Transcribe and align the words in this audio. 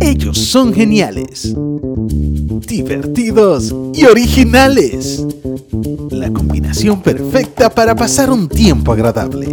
Ellos 0.00 0.38
son 0.38 0.74
geniales, 0.74 1.54
divertidos 2.66 3.72
y 3.94 4.04
originales. 4.04 5.24
La 6.10 6.32
combinación 6.32 7.02
perfecta 7.02 7.70
para 7.70 7.94
pasar 7.94 8.30
un 8.30 8.48
tiempo 8.48 8.92
agradable. 8.92 9.46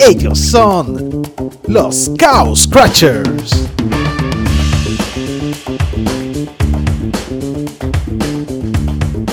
Ellos 0.00 0.38
son 0.38 1.22
los 1.68 2.10
Cow 2.18 2.56
Scratchers. 2.56 3.68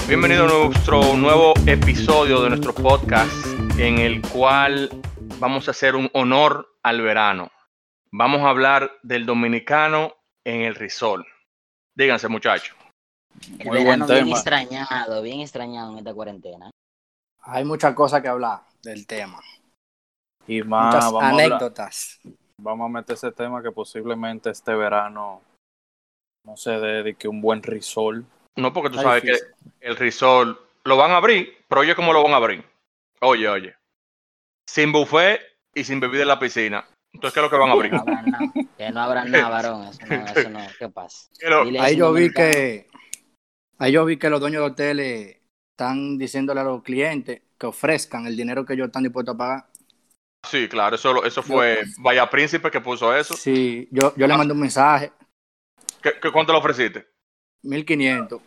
Bienvenido 0.07 0.45
a 0.45 0.67
nuestro 0.67 1.17
nuevo 1.17 1.53
episodio 1.65 2.43
de 2.43 2.49
nuestro 2.49 2.75
podcast 2.75 3.31
en 3.77 3.97
el 3.97 4.21
cual 4.21 4.89
vamos 5.39 5.67
a 5.67 5.71
hacer 5.71 5.95
un 5.95 6.09
honor 6.13 6.67
al 6.83 7.01
verano. 7.01 7.49
Vamos 8.11 8.41
a 8.41 8.49
hablar 8.49 8.91
del 9.03 9.25
dominicano 9.25 10.15
en 10.45 10.61
el 10.61 10.75
risol. 10.75 11.25
Díganse, 11.95 12.27
muchachos. 12.27 12.75
El 13.59 13.67
Muy 13.67 13.83
verano 13.83 14.05
buen 14.05 14.15
bien 14.15 14.25
tema. 14.25 14.35
extrañado, 14.37 15.21
bien 15.21 15.41
extrañado 15.41 15.91
en 15.91 15.97
esta 15.99 16.13
cuarentena. 16.13 16.71
Hay 17.41 17.65
muchas 17.65 17.93
cosas 17.93 18.21
que 18.21 18.27
hablar 18.27 18.61
del 18.81 19.05
tema. 19.05 19.39
Y 20.47 20.61
más, 20.63 20.85
muchas 20.95 21.05
vamos, 21.05 21.23
a 21.23 21.29
hablar- 21.29 21.45
anécdotas. 21.51 22.19
vamos 22.61 22.85
a 22.85 22.89
meter 22.89 23.13
ese 23.15 23.31
tema 23.31 23.61
que 23.61 23.71
posiblemente 23.71 24.49
este 24.49 24.73
verano 24.73 25.41
no 26.45 26.55
se 26.57 26.71
dedique 26.71 27.27
un 27.27 27.41
buen 27.41 27.61
risol. 27.61 28.25
No, 28.55 28.71
porque 28.71 28.89
tú 28.91 28.97
Está 28.97 29.09
sabes 29.09 29.23
difícil. 29.23 29.47
que 29.81 29.87
el 29.87 29.95
risol 29.97 30.59
lo 30.85 30.95
van 30.97 31.11
a 31.11 31.17
abrir, 31.17 31.57
pero 31.67 31.81
oye, 31.81 31.95
¿cómo 31.95 32.13
lo 32.13 32.23
van 32.23 32.33
a 32.33 32.37
abrir? 32.37 32.63
Oye, 33.21 33.49
oye. 33.49 33.75
Sin 34.69 34.91
buffet 34.91 35.41
y 35.73 35.83
sin 35.83 35.99
bebida 35.99 36.21
en 36.21 36.27
la 36.29 36.39
piscina. 36.39 36.85
Entonces, 37.15 37.33
¿qué 37.33 37.39
es 37.39 37.43
lo 37.43 37.49
que 37.49 37.57
van 37.57 37.69
a 37.69 37.73
abrir? 37.73 37.91
No 37.93 37.99
habrá 37.99 38.21
nada. 38.21 38.51
Que 38.77 38.91
no 38.91 38.99
habrá 39.01 39.25
nada, 39.25 39.49
varón. 39.49 39.87
Eso 39.87 40.05
no, 40.07 40.25
eso 40.25 40.49
no. 40.49 40.59
¿Qué 40.77 40.89
pasa? 40.89 41.29
Pero- 41.39 41.63
Ahí 41.81 41.95
yo 41.95 42.11
vi 42.13 42.31
que 42.31 42.87
ahí 43.77 43.91
yo 43.91 44.05
vi 44.05 44.17
que 44.17 44.29
los 44.29 44.39
dueños 44.39 44.61
de 44.61 44.67
hoteles 44.67 45.37
están 45.71 46.17
diciéndole 46.17 46.61
a 46.61 46.63
los 46.63 46.83
clientes 46.83 47.41
que 47.57 47.65
ofrezcan 47.65 48.27
el 48.27 48.35
dinero 48.37 48.65
que 48.65 48.73
ellos 48.73 48.87
están 48.87 49.03
dispuestos 49.03 49.35
a 49.35 49.37
pagar. 49.37 49.65
Sí, 50.49 50.67
claro, 50.69 50.95
eso, 50.95 51.23
eso 51.25 51.41
fue 51.41 51.79
Vaya 51.97 52.29
Príncipe 52.29 52.69
que 52.69 52.79
puso 52.79 53.15
eso. 53.15 53.33
Sí, 53.33 53.87
yo, 53.91 54.13
yo 54.15 54.27
le 54.27 54.37
mandé 54.37 54.53
un 54.53 54.59
mensaje, 54.59 55.11
¿Qué, 56.03 56.11
qué- 56.21 56.31
cuánto 56.31 56.51
le 56.53 56.59
ofreciste? 56.59 57.07
1500 57.63 58.41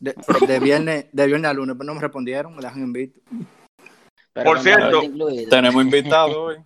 de, 0.00 0.14
de 0.46 0.60
viernes 0.60 1.06
de 1.12 1.26
viernes 1.26 1.48
a 1.50 1.54
lunes, 1.54 1.76
pero 1.78 1.86
no 1.86 1.94
me 1.94 2.00
respondieron, 2.00 2.56
me 2.56 2.62
dejan. 2.62 2.92
Pero 4.32 4.44
Por 4.44 4.58
cierto. 4.60 5.00
Tenemos 5.48 5.84
invitado 5.84 6.42
hoy. 6.44 6.56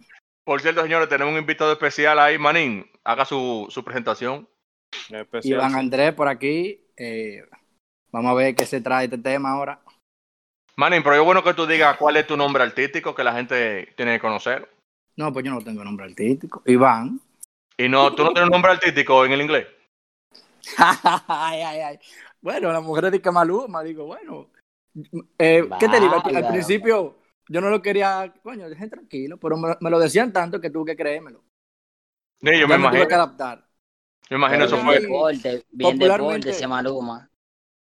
Por 0.45 0.61
cierto, 0.61 0.83
señores, 0.83 1.09
tenemos 1.09 1.33
un 1.33 1.39
invitado 1.41 1.73
especial 1.73 2.19
ahí, 2.19 2.39
Manín. 2.39 2.91
Haga 3.05 3.25
su, 3.25 3.67
su 3.71 3.85
presentación. 3.85 4.49
especial. 5.11 5.59
Iván 5.59 5.75
Andrés 5.75 6.13
por 6.15 6.29
aquí. 6.29 6.81
eh, 6.97 7.45
vamos 8.11 8.33
a 8.33 8.35
ver 8.35 8.55
qué 8.55 8.67
se 8.67 8.81
trae 8.81 9.05
este 9.05 9.19
tema 9.19 9.53
ahora. 9.53 9.81
Manín, 10.77 11.03
pero 11.03 11.17
es 11.17 11.25
bueno 11.25 11.45
que 11.45 11.55
tú 11.55 11.67
digas 11.67 11.97
cuál 11.97 12.17
es 12.17 12.27
tu 12.27 12.37
nombre 12.37 12.63
artístico 12.63 13.15
que 13.15 13.25
la 13.25 13.35
gente 13.35 13.93
tiene 13.97 14.15
que 14.15 14.21
conocer. 14.21 14.69
No, 15.17 15.33
pues 15.33 15.45
yo 15.45 15.53
no 15.53 15.61
tengo 15.61 15.85
nombre 15.85 16.07
artístico. 16.07 16.63
Iván. 16.67 17.21
Y 17.77 17.89
no, 17.89 18.15
tú 18.15 18.25
no 18.25 18.33
tienes 18.33 18.51
nombre 18.51 18.73
artístico 18.73 19.25
en 19.25 19.33
el 19.33 19.43
inglés. 19.43 19.67
ay, 20.79 21.61
ay, 21.63 21.81
ay. 21.81 21.99
Bueno, 22.41 22.73
la 22.73 22.81
mujer 22.81 23.11
dice 23.11 23.23
que 23.23 23.31
Maluma, 23.31 23.83
digo, 23.83 24.07
bueno. 24.07 24.49
eh, 25.39 25.69
¿Qué 25.79 25.89
te 25.89 26.01
digo? 26.01 26.23
Al, 26.25 26.49
principio 26.49 27.17
yo 27.49 27.61
no 27.61 27.71
lo 27.71 27.83
quería, 27.83 28.33
coño, 28.43 28.69
dejen 28.69 28.91
tranquilo, 28.91 29.39
pero 29.39 29.57
me, 29.57 29.77
me 29.81 29.91
lo 29.91 29.99
decían 29.99 30.33
tanto 30.33 30.61
que 30.61 30.71
tuve 30.71 30.93
que 30.93 30.97
creérmelo. 30.97 31.45
Sí, 32.41 32.51
yo 32.61 32.67
Ya 32.67 32.67
me 32.67 32.79
me 32.79 32.89
tuve 32.89 32.89
imagino. 32.89 33.09
que 33.09 33.15
adaptar. 33.15 33.69
Me 34.31 34.37
imagino 34.37 34.65
eso 34.65 34.77
bien 34.77 34.87
fue. 34.87 35.01
deporte, 35.01 35.65
bien 35.71 35.99
deporte, 35.99 36.51
ese 36.51 36.67
Maluma. 36.67 37.31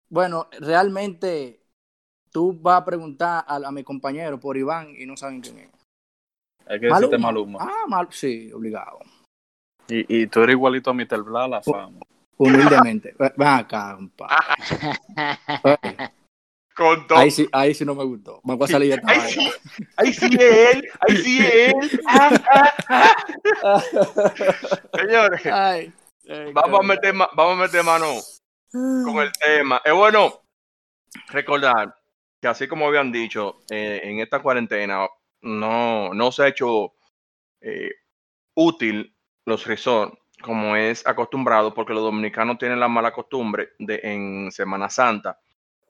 Bueno, 0.08 0.48
realmente 0.61 1.62
tú 2.30 2.52
vas 2.61 2.80
a 2.83 2.84
preguntar 2.84 3.45
a, 3.46 3.57
a 3.57 3.73
mi 3.73 3.84
compañero 3.84 4.39
por 4.40 4.57
Iván 4.57 4.95
y 4.96 5.07
no 5.07 5.17
saben 5.17 5.40
quién 5.40 5.58
es. 5.58 5.70
Hay 6.67 6.80
que 6.80 6.86
decirte 6.86 7.18
Maluma. 7.18 7.58
Ah, 7.61 7.86
mal, 7.89 8.08
sí, 8.11 8.51
obligado. 8.52 9.01
Y, 9.89 10.23
y 10.23 10.27
tú 10.29 10.40
eres 10.42 10.55
igualito 10.55 10.90
a 10.90 10.95
Mr. 10.95 11.23
Bla, 11.23 11.48
la 11.48 11.63
fama. 11.63 11.98
Humildemente. 12.39 13.14
Ven 13.18 13.33
ven 13.36 13.48
acá, 13.48 13.95
compadre. 13.96 14.34
Oye, 16.80 16.96
Con 16.96 17.07
todo. 17.07 17.18
Ahí 17.18 17.30
sí, 17.30 17.48
ahí 17.52 17.74
sí 17.74 17.85
no 17.85 17.95
me 17.95 18.05
gustó. 18.05 18.41
Me 18.45 18.55
voy 18.55 18.64
a 18.64 18.73
salir 18.73 18.95
de 18.95 19.02
Ahí 19.07 19.20
sí, 19.30 19.52
ahí 19.96 20.13
sí 20.13 20.27
es 20.27 20.74
él, 20.74 20.89
ahí 21.01 21.17
sí 21.17 21.39
es 21.41 21.55
él. 21.55 22.01
Ah, 22.07 22.74
ah, 22.89 23.17
ah. 23.63 23.83
Señores, 24.98 25.46
Ay, 25.46 25.92
ay, 26.29 26.52
vamos 26.52 26.80
a 26.80 26.83
meter, 26.83 27.14
vamos 27.14 27.58
a 27.58 27.63
meter 27.63 27.85
mano 27.85 28.07
con 28.73 29.19
el 29.19 29.30
tema. 29.33 29.80
Es 29.85 29.92
bueno 29.92 30.40
recordar 31.29 31.95
que 32.40 32.48
así 32.48 32.67
como 32.67 32.89
habían 32.89 33.13
dicho, 33.13 33.61
eh, 33.70 34.01
en 34.05 34.20
esta 34.20 34.40
cuarentena 34.40 35.07
no, 35.42 36.14
no 36.14 36.33
se 36.33 36.42
ha 36.42 36.48
hecho 36.48 36.95
eh, 37.61 37.90
útil 38.55 39.14
los 39.45 39.67
resorts 39.67 40.17
como 40.40 40.74
es 40.74 41.07
acostumbrado, 41.07 41.74
porque 41.74 41.92
los 41.92 42.02
dominicanos 42.02 42.57
tienen 42.57 42.80
la 42.80 42.89
mala 42.89 43.13
costumbre 43.13 43.73
de 43.79 44.01
en 44.02 44.51
Semana 44.51 44.89
Santa 44.89 45.39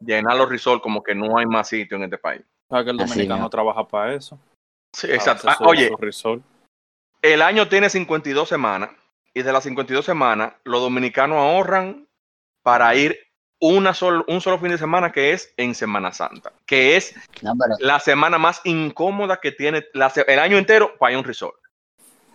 llenar 0.00 0.36
los 0.36 0.48
resorts 0.48 0.82
como 0.82 1.02
que 1.02 1.14
no 1.14 1.38
hay 1.38 1.46
más 1.46 1.68
sitio 1.68 1.96
en 1.96 2.04
este 2.04 2.18
país. 2.18 2.42
O 2.68 2.74
sea, 2.76 2.84
que 2.84 2.90
el 2.90 3.00
Así 3.00 3.10
dominicano 3.10 3.42
no. 3.42 3.50
trabaja 3.50 3.86
para 3.86 4.14
eso. 4.14 4.38
Sí, 4.94 5.06
exacto. 5.10 5.48
Ah, 5.48 5.56
oye, 5.60 5.90
el 7.22 7.42
año 7.42 7.68
tiene 7.68 7.90
52 7.90 8.48
semanas 8.48 8.90
y 9.34 9.42
de 9.42 9.52
las 9.52 9.64
52 9.64 10.04
semanas 10.04 10.54
los 10.64 10.80
dominicanos 10.80 11.38
ahorran 11.38 12.08
para 12.62 12.94
ir 12.94 13.18
una 13.60 13.92
sol- 13.92 14.24
un 14.26 14.40
solo 14.40 14.58
fin 14.58 14.70
de 14.70 14.78
semana 14.78 15.12
que 15.12 15.32
es 15.32 15.52
en 15.58 15.74
Semana 15.74 16.12
Santa, 16.12 16.52
que 16.66 16.96
es 16.96 17.14
No, 17.42 17.52
pero, 17.58 17.74
la 17.78 18.00
semana 18.00 18.38
más 18.38 18.62
incómoda 18.64 19.38
que 19.38 19.52
tiene 19.52 19.84
la 19.92 20.10
el 20.26 20.38
año 20.38 20.56
entero 20.56 20.96
para 20.98 21.12
ir 21.12 21.16
a 21.16 21.18
un 21.20 21.24
resort. 21.26 21.56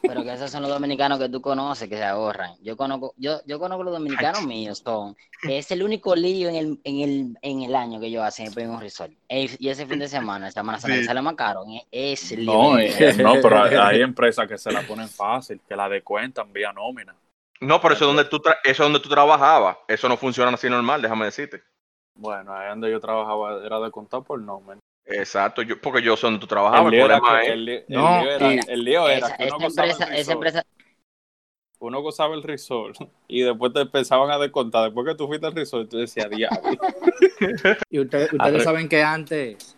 Pero 0.08 0.24
que 0.24 0.34
esos 0.34 0.50
son 0.52 0.62
los 0.62 0.72
dominicanos 0.72 1.20
que 1.20 1.30
tú 1.30 1.42
conoces 1.42 1.88
que 1.90 1.98
se 1.98 2.04
ahorran. 2.04 2.56
Yo 2.62 2.76
conozco, 2.78 3.14
yo, 3.18 3.40
yo 3.46 3.60
conozco 3.60 3.84
los 3.84 3.94
dominicanos 3.94 4.46
míos, 4.46 4.82
son, 4.84 5.16
es 5.50 5.70
el 5.72 5.84
único 5.84 6.16
lío 6.16 6.50
en 6.50 6.56
el, 6.56 6.80
en 6.84 7.00
el, 7.02 7.38
en 7.42 7.62
el 7.64 7.76
año 7.76 8.00
que 8.00 8.08
ellos 8.08 8.24
hacen 8.24 8.52
en 8.58 8.70
un 8.70 8.80
resort. 8.82 9.12
Y 9.28 9.70
ese 9.70 9.86
fin 9.86 10.00
de 10.00 10.08
semana, 10.08 10.52
Semana 10.52 10.80
Santa, 10.80 10.98
Sí. 10.98 11.04
sale 11.04 11.22
más 11.22 11.36
caro, 11.36 11.64
es 11.92 12.32
el 12.32 12.46
lío. 12.46 12.54
No, 12.54 12.80
en- 12.80 12.92
eh, 13.04 13.14
no, 13.24 13.34
pero 13.42 13.64
hay, 13.64 13.76
hay 13.76 14.02
empresas 14.02 14.48
que 14.48 14.58
se 14.58 14.72
la 14.72 14.82
ponen 14.82 15.10
fácil, 15.10 15.60
que 15.68 15.76
la 15.76 15.90
descuentan 15.90 16.52
vía 16.54 16.72
nómina. 16.72 17.16
No, 17.62 17.80
pero 17.82 17.94
eso 17.96 18.04
es 18.04 18.08
donde 18.16 18.26
tú 18.30 18.38
tra- 18.40 18.58
eso 18.64 18.84
es 18.84 18.86
donde 18.86 19.00
tú 19.00 19.10
trabajabas. 19.10 19.78
Eso 19.88 20.10
no 20.10 20.18
funciona 20.18 20.52
así 20.52 20.70
normal, 20.70 21.02
déjame 21.02 21.26
decirte. 21.26 21.64
Bueno, 22.18 22.54
ahí 22.54 22.70
donde 22.70 22.92
yo 22.92 23.00
trabajaba 23.00 23.66
era 23.66 23.80
de 23.80 23.92
contar 23.92 24.24
por 24.24 24.40
nómina. 24.42 24.80
Exacto, 25.08 25.62
yo, 25.62 25.80
porque 25.80 26.02
yo 26.02 26.16
donde 26.16 26.40
tú 26.40 26.46
El 26.46 26.50
trabajabas. 26.50 26.86
El 26.86 26.92
lío 26.98 27.06
era 27.06 27.18
problema 27.20 27.42
que- 27.42 27.48
es- 27.48 27.54
el 27.54 27.66
lío- 27.66 27.78
el 27.78 27.86
No, 27.96 28.22
lío 28.22 28.32
era- 28.32 28.54
y- 28.54 28.60
el 28.68 28.84
lío 28.84 29.08
era 29.10 29.28
esa, 29.28 29.38
que 29.38 29.44
uno 29.44 29.56
esa 29.58 29.66
gozaba 29.66 29.86
el 29.86 29.92
empresa, 29.92 30.04
esa 30.06 30.16
risol, 30.18 30.34
empresa, 30.34 30.66
uno 31.80 32.02
gozaba 32.02 32.34
el 32.36 32.44
risol 32.44 32.94
y 33.28 33.42
después 33.42 33.74
te 33.74 33.82
empezaban 33.82 34.32
a 34.32 34.38
descontar. 34.40 34.86
Después 34.86 35.06
que 35.08 35.16
tú 35.16 35.28
fuiste 35.28 35.46
al 35.46 35.56
risol, 35.56 35.88
tú 35.88 35.98
decías, 35.98 36.30
diablo. 36.30 36.60
Y 37.90 38.00
ustedes, 38.00 38.30
saben 38.64 38.90
que 38.90 39.04
antes 39.04 39.78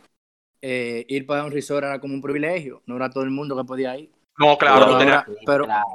eh, 0.62 1.06
ir 1.08 1.26
para 1.26 1.44
un 1.44 1.52
resort 1.52 1.84
era 1.86 2.00
como 2.00 2.14
un 2.14 2.22
privilegio. 2.22 2.82
No 2.86 2.96
era 2.96 3.10
todo 3.10 3.24
el 3.24 3.30
mundo 3.32 3.56
que 3.58 3.64
podía 3.64 3.98
ir. 3.98 4.10
No, 4.38 4.58
claro, 4.58 4.80
Pero 4.80 4.92
tú 4.94 4.98
tenías, 5.00 5.18
ahora- 5.28 5.40
pero 5.46 5.64
claro. 5.66 5.86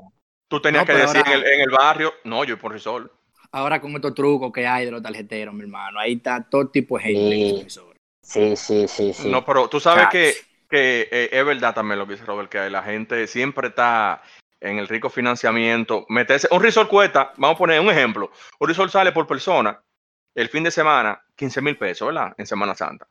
tú 0.48 0.60
tenías 0.60 0.82
No, 0.82 0.87
que 0.87 0.92
pero 0.92 1.04
decir 1.06 1.22
ahora- 1.25 1.32
en, 1.32 1.41
el, 1.41 1.53
en 1.53 1.60
el 1.62 1.71
barrio, 1.71 2.12
no, 2.25 2.44
yo 2.44 2.59
por 2.59 2.72
resort. 2.72 3.10
ahora 3.53 3.81
con 3.81 3.92
estos 3.94 4.15
trucos 4.15 4.53
que 4.53 4.66
hay 4.66 4.84
de 4.84 4.91
los 4.91 5.03
tarjeteros, 5.03 5.54
mi 5.54 5.62
hermano, 5.62 5.98
ahí 6.00 6.15
está 6.15 6.42
todo 6.48 6.69
tipo 6.69 6.97
de 6.98 7.04
gente 7.04 7.71
Sí. 7.71 7.81
Sí, 8.22 8.56
sí, 8.56 8.87
sí, 8.88 9.12
sí. 9.12 9.28
No, 9.28 9.44
pero 9.44 9.69
tú 9.69 9.81
sabes 9.81 10.05
Chats. 10.05 10.12
que, 10.12 10.34
que 10.71 11.09
eh, 11.10 11.28
es 11.33 11.44
verdad 11.44 11.75
también 11.75 11.99
lo 11.99 12.06
que 12.06 12.12
dice 12.15 12.25
Robert, 12.25 12.49
que 12.49 12.71
la 12.71 12.83
gente 12.83 13.27
siempre 13.27 13.69
está 13.69 14.22
en 14.60 14.78
el 14.78 14.88
rico 14.88 15.10
financiamiento. 15.10 16.06
Meterse, 16.09 16.48
un 16.51 16.63
resort 16.63 16.89
cuesta, 16.89 17.33
vamos 17.36 17.57
a 17.57 17.59
poner 17.59 17.80
un 17.80 17.91
ejemplo, 17.91 18.30
un 18.60 18.69
resort 18.69 18.91
sale 18.92 19.13
por 19.13 19.27
persona 19.27 19.80
el 20.34 20.48
fin 20.48 20.63
de 20.65 20.71
semana 20.71 21.21
15 21.36 21.60
mil 21.60 21.77
pesos, 21.77 22.07
¿verdad? 22.09 22.33
En 22.39 22.47
Semana 22.47 22.74
Santa. 22.74 23.07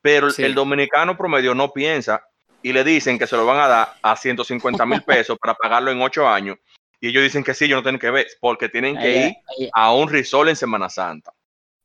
Pero 0.00 0.26
el- 0.28 0.32
Sí. 0.32 0.42
el 0.42 0.54
dominicano 0.54 1.16
promedio 1.16 1.54
no 1.54 1.72
piensa 1.72 2.26
y 2.62 2.72
le 2.72 2.82
dicen 2.82 3.18
que 3.18 3.26
se 3.26 3.36
lo 3.36 3.44
van 3.46 3.58
a 3.60 3.68
dar 3.68 3.94
a 4.02 4.16
150 4.16 4.84
mil 4.86 5.02
pesos 5.06 5.38
para 5.38 5.54
pagarlo 5.54 5.90
en 5.90 6.00
8 6.02 6.26
años. 6.26 6.56
Y 7.00 7.08
ellos 7.08 7.22
dicen 7.22 7.44
que 7.44 7.52
sí, 7.54 7.66
ellos 7.66 7.76
no 7.78 7.82
tienen 7.82 8.00
que 8.00 8.10
ver, 8.10 8.26
porque 8.40 8.68
tienen 8.70 8.96
que 8.96 9.10
Ellos, 9.10 9.30
ir 9.30 9.36
ellos- 9.58 9.70
a 9.74 9.92
un 9.94 10.08
resort 10.08 10.48
en 10.48 10.56
Semana 10.56 10.88
Santa. 10.88 11.32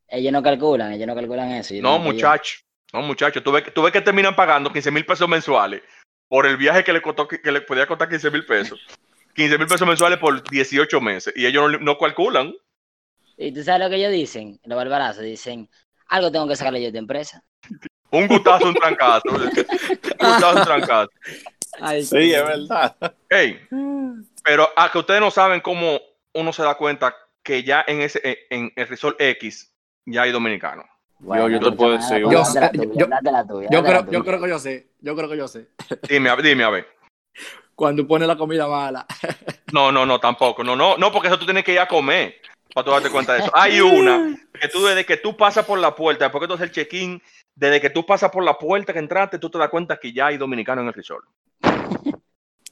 ellos 0.07 0.31
no 0.33 0.41
calculan, 0.41 0.93
ellos 0.93 1.05
no 1.07 1.13
calculan 1.13 1.51
eso. 1.51 1.73
No, 1.75 1.97
tienen 1.97 2.01
que 2.03 2.13
muchacho. 2.13 2.59
No, 2.93 3.01
muchacho. 3.01 3.41
Tú 3.43 3.51
ves, 3.51 3.63
que- 3.63 4.01
terminan 4.01 4.35
pagando 4.35 4.71
15 4.71 4.91
mil 4.91 5.05
pesos 5.05 5.27
mensuales 5.27 5.81
por 6.27 6.45
el 6.45 6.57
viaje 6.57 6.83
que 6.83 6.93
le 6.93 7.01
costó, 7.01 7.27
que, 7.27 7.41
que 7.41 7.51
le 7.51 7.61
podía 7.61 7.87
costar 7.87 8.09
15 8.09 8.31
mil 8.31 8.45
pesos. 8.45 8.79
15 9.35 9.57
mil 9.57 9.67
pesos 9.67 9.87
mensuales 9.87 10.19
por 10.19 10.41
18 10.49 11.01
meses. 11.01 11.33
Y 11.35 11.45
ellos 11.45 11.71
no, 11.71 11.77
no 11.79 11.97
calculan. 11.97 12.53
Y 13.37 13.53
tú 13.53 13.63
sabes 13.63 13.81
lo 13.81 13.89
que 13.89 13.95
ellos 13.95 14.11
dicen, 14.11 14.59
los 14.65 14.75
barbarazos, 14.75 15.23
dicen, 15.23 15.69
algo 16.07 16.31
tengo 16.31 16.47
que 16.47 16.55
sacarle 16.55 16.79
yo 16.79 16.83
de 16.85 16.89
esta 16.89 16.99
empresa. 16.99 17.43
Un 18.11 18.27
gustazo, 18.27 18.67
un 18.67 18.73
trancazo. 18.73 19.21
un 19.29 19.39
gustazo, 19.39 20.57
un 20.57 20.65
trancazo. 20.65 21.09
Ay, 21.79 22.03
Sí, 22.03 22.33
es 22.33 22.43
verdad. 22.43 22.95
Ey, 23.29 23.59
Pero 24.43 24.67
a 24.75 24.91
que 24.91 24.97
ustedes 24.97 25.21
no 25.21 25.31
saben 25.31 25.61
cómo 25.61 25.99
uno 26.33 26.51
se 26.51 26.63
da 26.63 26.75
cuenta 26.75 27.15
que 27.43 27.63
ya 27.63 27.83
en 27.87 28.01
ese 28.01 28.47
en 28.49 28.71
el 28.75 28.87
Resort 28.87 29.21
X 29.21 29.71
ya 30.05 30.23
hay 30.23 30.31
dominicanos. 30.31 30.85
Yo- 31.21 31.49
yo 31.49 31.59
te 31.59 31.71
puedo 31.73 31.91
decir, 31.97 32.19
Yo- 32.19 32.29
creo, 33.83 34.09
yo 34.11 34.23
creo 34.23 34.41
que 34.41 34.49
yo 34.49 34.59
sé, 34.59 34.87
yo 35.01 35.15
creo 35.15 35.29
que 35.29 35.37
yo 35.37 35.47
sé. 35.47 35.67
Dime, 36.07 36.29
a- 36.29 36.35
dime 36.37 36.63
a 36.63 36.69
ver. 36.69 36.87
Cuando 37.75 38.05
pone 38.07 38.25
la 38.27 38.37
comida 38.37 38.67
mala. 38.67 39.05
No, 39.71 39.91
no, 39.91 40.05
no, 40.05 40.19
tampoco. 40.19 40.63
No, 40.63 40.75
no, 40.75 40.97
no, 40.97 41.11
porque 41.11 41.27
eso 41.27 41.39
tú 41.39 41.45
tienes 41.45 41.63
que 41.63 41.73
ir 41.73 41.79
a 41.79 41.87
comer 41.87 42.35
para 42.73 42.85
tú 42.85 42.91
darte 42.91 43.09
cuenta 43.09 43.33
de 43.33 43.39
eso. 43.39 43.51
Hay 43.53 43.79
una 43.79 44.35
que 44.59 44.67
tú 44.67 44.85
desde 44.85 45.05
que 45.05 45.17
tú 45.17 45.35
pasas 45.37 45.65
por 45.65 45.79
la 45.79 45.95
puerta, 45.95 46.25
después 46.25 46.41
que 46.41 46.47
tú 46.47 46.53
haces 46.55 46.67
el 46.67 46.71
check-in, 46.71 47.21
desde 47.55 47.79
que 47.79 47.89
tú 47.89 48.05
pasas 48.05 48.31
por 48.31 48.43
la 48.43 48.57
puerta 48.57 48.91
que 48.93 48.99
entraste, 48.99 49.39
tú 49.39 49.49
te 49.49 49.57
das 49.57 49.69
cuenta 49.69 49.97
que 49.97 50.11
ya 50.11 50.27
hay 50.27 50.37
dominicanos 50.37 50.81
en 50.83 50.87
el 50.87 50.93
resort. 50.93 51.25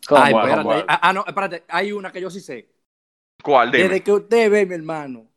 ¿Cómo? 0.07 0.21
Ay, 0.23 0.33
espérate. 0.33 0.85
Ah, 0.87 0.99
ah, 1.03 1.13
no, 1.13 1.23
espérate. 1.27 1.63
Hay 1.67 1.91
una 1.91 2.11
que 2.11 2.21
yo 2.21 2.29
sí 2.29 2.39
sé. 2.39 2.69
¿Cuál? 3.43 3.71
Dime. 3.71 3.83
Desde 3.83 4.03
que 4.03 4.11
usted 4.11 4.49
ve, 4.49 4.65
mi 4.65 4.75
hermano, 4.75 5.27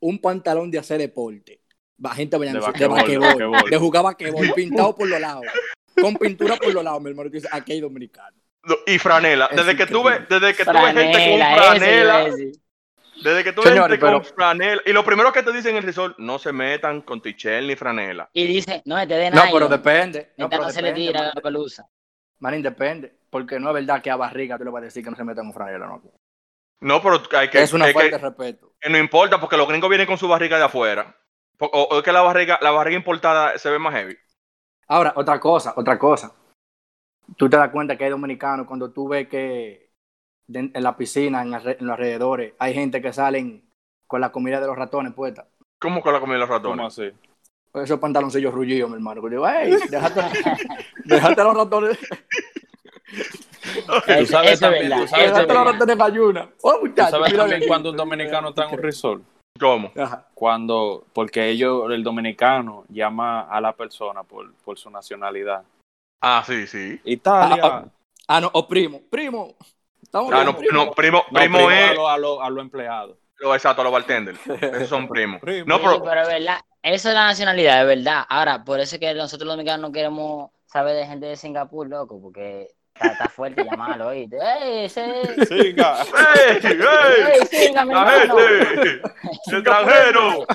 un 0.00 0.18
pantalón 0.20 0.70
de 0.70 0.78
hacer 0.78 0.98
deporte, 0.98 1.60
va 2.04 2.14
gente 2.14 2.38
De 2.38 2.58
basquetbol, 2.58 3.70
de 3.70 3.76
jugar 3.76 4.02
basquetbol, 4.04 4.52
pintado 4.54 4.94
por 4.96 5.08
los 5.08 5.20
lados, 5.20 5.44
con 6.00 6.14
pintura 6.16 6.56
por 6.56 6.72
los 6.72 6.82
lados, 6.84 7.02
mi 7.02 7.10
hermano, 7.10 7.30
que 7.30 7.36
dice, 7.38 7.48
aquí 7.52 7.72
hay 7.72 7.80
dominicano. 7.80 8.36
No, 8.64 8.76
Y 8.86 8.98
franela. 8.98 9.46
Es 9.50 9.56
Desde 9.58 9.76
que 9.76 9.86
tú 9.86 10.02
ves, 10.02 10.20
increíble. 10.20 10.46
desde 10.46 10.56
que 10.56 10.64
tú 10.64 10.72
ves 10.72 10.94
gente 10.94 11.12
Franela, 11.12 11.56
con 11.56 11.76
ese 11.76 12.02
franela, 12.02 12.24
desde 13.22 13.44
que 13.44 13.52
tú 13.52 13.60
ves 13.62 13.70
Señores, 13.70 13.98
gente 14.00 14.12
con 14.12 14.24
franela, 14.24 14.82
y 14.86 14.92
lo 14.92 15.04
primero 15.04 15.32
que 15.32 15.42
te 15.42 15.52
dicen 15.52 15.72
en 15.72 15.76
el 15.78 15.82
resort, 15.82 16.18
no 16.18 16.38
se 16.38 16.50
metan 16.52 17.02
con 17.02 17.20
tichel 17.20 17.66
ni 17.66 17.76
franela. 17.76 18.28
Y 18.32 18.46
dice, 18.46 18.82
no, 18.86 18.98
este 18.98 19.14
de 19.14 19.30
No, 19.30 19.36
nylon. 19.44 19.52
pero 19.52 19.68
depende. 19.68 20.32
No, 20.38 20.48
pero 20.48 20.62
no 20.62 20.70
se 20.70 20.80
le 20.82 20.88
depende, 20.88 21.08
tira 21.12 21.22
man. 21.24 21.32
la 21.34 21.40
pelusa. 21.42 21.86
Manín, 22.38 22.62
depende. 22.62 23.14
Porque 23.30 23.60
no 23.60 23.68
es 23.68 23.74
verdad 23.74 24.02
que 24.02 24.10
a 24.10 24.16
barriga 24.16 24.56
tú 24.58 24.64
le 24.64 24.70
vas 24.70 24.80
a 24.82 24.84
decir 24.86 25.04
que 25.04 25.10
no 25.10 25.16
se 25.16 25.24
metan 25.24 25.44
con 25.44 25.54
franela, 25.54 25.86
no. 25.86 26.02
No, 26.80 27.02
pero 27.02 27.22
hay 27.38 27.48
que, 27.50 27.62
es 27.62 27.72
una 27.72 27.86
que- 27.86 27.92
falta 27.92 28.16
de 28.16 28.22
respeto. 28.22 28.72
que 28.80 28.90
no 28.90 28.98
importa 28.98 29.38
porque 29.40 29.56
los 29.56 29.68
gringos 29.68 29.88
vienen 29.90 30.06
con 30.06 30.18
su 30.18 30.26
barriga 30.28 30.56
de 30.58 30.64
afuera. 30.64 31.16
O, 31.58 31.66
o 31.66 31.98
es 31.98 32.04
que 32.04 32.12
la 32.12 32.22
barriga, 32.22 32.58
la 32.60 32.70
barriga 32.70 32.96
importada 32.96 33.56
se 33.58 33.70
ve 33.70 33.78
más 33.78 33.94
heavy. 33.94 34.16
Ahora, 34.88 35.12
otra 35.16 35.40
cosa, 35.40 35.72
otra 35.76 35.98
cosa. 35.98 36.32
Tú 37.36 37.48
te 37.48 37.56
das 37.56 37.70
cuenta 37.70 37.96
que 37.96 38.04
hay 38.04 38.10
dominicanos 38.10 38.66
cuando 38.66 38.90
tú 38.90 39.08
ves 39.08 39.28
que 39.28 39.90
en 40.52 40.70
la 40.74 40.96
piscina, 40.96 41.42
en, 41.42 41.54
en 41.54 41.86
los 41.86 41.94
alrededores, 41.94 42.54
hay 42.58 42.74
gente 42.74 43.00
que 43.00 43.12
salen 43.12 43.64
con 44.06 44.20
la 44.20 44.30
comida 44.30 44.60
de 44.60 44.66
los 44.66 44.76
ratones 44.76 45.14
puesta. 45.14 45.48
¿Cómo 45.80 46.02
con 46.02 46.12
la 46.12 46.20
comida 46.20 46.34
de 46.34 46.40
los 46.40 46.48
¿Cómo 46.48 46.58
ratones? 46.58 46.86
así? 46.86 47.10
Esos 47.74 47.98
pantaloncillos 47.98 48.54
rullidos, 48.54 48.88
mi 48.90 48.96
hermano. 48.96 49.28
Yo, 49.28 49.42
hey, 49.48 49.74
déjate, 49.90 50.20
déjate 51.04 51.42
los 51.44 51.56
ratones, 51.56 51.98
Eso, 54.06 54.26
sabes 54.26 54.60
también, 54.60 54.92
tú 54.92 55.08
sabes 55.08 55.32
déjate 55.32 55.54
los 55.54 55.64
ratones 55.64 55.96
en 55.96 56.02
ayuna. 56.02 56.50
Oh, 56.62 56.78
¿Tú 56.80 57.02
sabes 57.10 57.34
también 57.34 57.62
cuando 57.66 57.90
un 57.90 57.96
dominicano 57.96 58.50
está 58.50 58.66
en 58.66 58.74
un 58.74 58.82
resort? 58.82 59.22
¿Cómo? 59.58 59.92
Ajá. 59.96 60.26
Cuando, 60.34 61.04
porque 61.12 61.48
ellos, 61.48 61.90
el 61.90 62.02
dominicano 62.02 62.84
llama 62.88 63.42
a 63.42 63.60
la 63.60 63.72
persona 63.72 64.24
por, 64.24 64.52
por 64.64 64.78
su 64.78 64.90
nacionalidad. 64.90 65.62
Ah, 66.20 66.42
sí, 66.46 66.66
sí. 66.66 67.00
Italia. 67.04 67.60
Ah, 67.62 67.84
Ah, 68.26 68.40
no, 68.40 68.50
o 68.54 68.66
primo. 68.66 69.02
Primo. 69.10 69.54
Estamos 70.02 70.32
Ah, 70.32 70.36
bien, 70.42 70.46
no, 70.46 70.56
primo. 70.56 70.72
no, 70.86 70.90
primo, 70.92 71.18
No, 71.30 71.38
primo, 71.38 71.56
primo 71.58 71.70
es 71.70 71.90
a 71.90 71.94
los 71.94 72.08
a 72.08 72.16
lo, 72.18 72.42
a 72.42 72.50
lo 72.50 72.60
empleados. 72.62 73.18
lo 73.38 73.54
exacto, 73.54 73.82
a 73.82 73.84
los 73.84 73.92
bartenders. 73.92 74.40
Esos 74.46 74.88
son 74.88 75.06
primos. 75.06 75.40
Primo. 75.42 75.66
No, 75.66 75.76
Sí, 75.76 75.82
pero 75.84 76.02
pero 76.02 76.22
es 76.22 76.28
verdad, 76.28 76.60
eso 76.82 77.08
es 77.10 77.14
la 77.14 77.26
nacionalidad, 77.26 77.82
es 77.82 77.86
verdad. 77.98 78.24
Ahora, 78.28 78.64
por 78.64 78.80
eso 78.80 78.96
es 78.96 79.00
que 79.00 79.12
nosotros 79.14 79.46
los 79.46 79.52
dominicanos 79.56 79.88
no 79.88 79.92
queremos 79.92 80.50
saber 80.66 80.96
de 80.96 81.06
gente 81.06 81.26
de 81.26 81.36
Singapur, 81.36 81.86
loco, 81.86 82.18
porque 82.20 82.68
está, 82.94 83.06
está 83.08 83.28
fuerte 83.28 83.64
llamarlo, 83.64 84.08
¿oíste? 84.08 84.38
¡Ey, 84.38 84.84
ese! 84.86 85.46
Siga. 85.46 85.96
¡Ey! 86.02 86.58
¡Ey! 86.62 86.78
¡Ey, 87.32 87.46
siga, 87.66 87.84
mi. 87.84 87.92
¡Extranjero! 89.46 90.46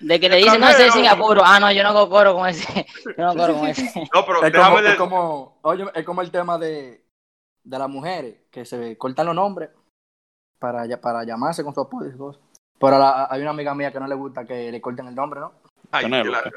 De 0.00 0.20
que 0.20 0.28
te 0.28 0.36
dicen, 0.36 0.60
no, 0.60 0.68
ese 0.68 0.86
es. 0.88 0.92
Singapur. 0.92 1.40
Ah, 1.42 1.58
no, 1.58 1.72
yo 1.72 1.82
no 1.82 1.88
hago 1.90 2.08
coro 2.10 2.34
con 2.34 2.48
ese. 2.48 2.86
Yo 3.16 3.24
no 3.24 3.34
coro 3.34 3.54
con 3.56 3.66
ese. 3.68 3.84
No, 4.14 4.24
pero 4.26 4.42
Es 4.44 4.52
como, 4.52 4.62
déjame 4.62 4.76
es 4.80 4.84
de... 4.92 4.96
como, 4.96 5.58
oye, 5.62 5.84
es 5.94 6.04
como 6.04 6.20
el 6.22 6.30
tema 6.30 6.58
de, 6.58 7.02
de 7.64 7.78
las 7.78 7.88
mujeres 7.88 8.36
que 8.50 8.64
se 8.66 8.96
cortan 8.98 9.26
los 9.26 9.34
nombres 9.34 9.70
para, 10.58 10.84
para 11.00 11.24
llamarse 11.24 11.64
con 11.64 11.74
su 11.74 11.80
apodo 11.80 12.06
y 12.08 12.16
cosas. 12.16 12.42
Pero 12.78 12.98
la- 12.98 13.26
hay 13.30 13.40
una 13.40 13.50
amiga 13.50 13.74
mía 13.74 13.90
que 13.90 13.98
no 14.00 14.06
le 14.06 14.14
gusta 14.14 14.44
que 14.44 14.70
le 14.70 14.80
corten 14.82 15.06
el 15.08 15.14
nombre, 15.14 15.40
¿no? 15.40 15.52
Ay, 15.90 16.04
Penélope. 16.04 16.28
claro. 16.30 16.50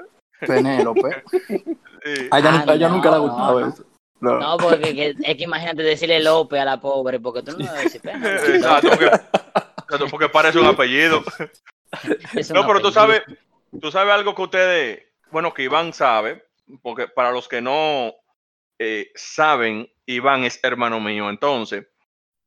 Penélope. 0.46 1.24
Sí. 2.02 2.30
A 2.32 2.40
ella, 2.40 2.50
Ah, 2.50 2.52
nunca, 2.60 2.72
a 2.72 2.76
ella 2.76 2.88
no, 2.88 2.96
nunca 2.96 3.10
le 3.10 3.16
ha 3.16 3.20
gustado 3.20 3.60
no. 3.60 3.68
eso. 3.68 3.84
No. 4.21 4.38
No, 4.39 4.57
porque 4.57 4.94
que- 4.95 5.16
es 5.24 5.38
que 5.38 5.44
imagínate 5.44 5.81
decirle 5.81 6.19
López 6.21 6.60
a 6.60 6.66
la 6.66 6.80
pobre, 6.81 7.19
porque 7.19 7.42
tú 7.42 7.51
no 7.57 7.60
le 7.74 7.83
decir 7.83 8.01
pena. 8.01 8.36
Exacto, 8.36 8.89
porque, 8.89 9.06
exacto, 9.06 10.07
porque 10.12 10.30
parece 10.30 10.60
un 10.60 10.66
apellido. 10.68 11.24
Es 12.36 12.50
un 12.51 12.56
No, 12.57 12.68
pero 12.68 12.81
tú 12.81 12.92
sabes, 12.92 13.24
tú 13.81 13.89
sabes 13.92 14.13
algo 14.13 14.36
que 14.36 14.42
ustedes, 14.44 15.04
bueno, 15.31 15.54
que 15.54 15.63
Iván 15.63 15.92
sabe, 15.94 16.45
porque 16.83 17.07
para 17.07 17.31
los 17.31 17.48
que 17.48 17.62
no 17.62 18.13
eh, 18.77 19.10
saben, 19.16 19.89
Iván 20.06 20.44
es 20.44 20.60
hermano 20.63 21.00
mío, 21.00 21.30
entonces, 21.30 21.88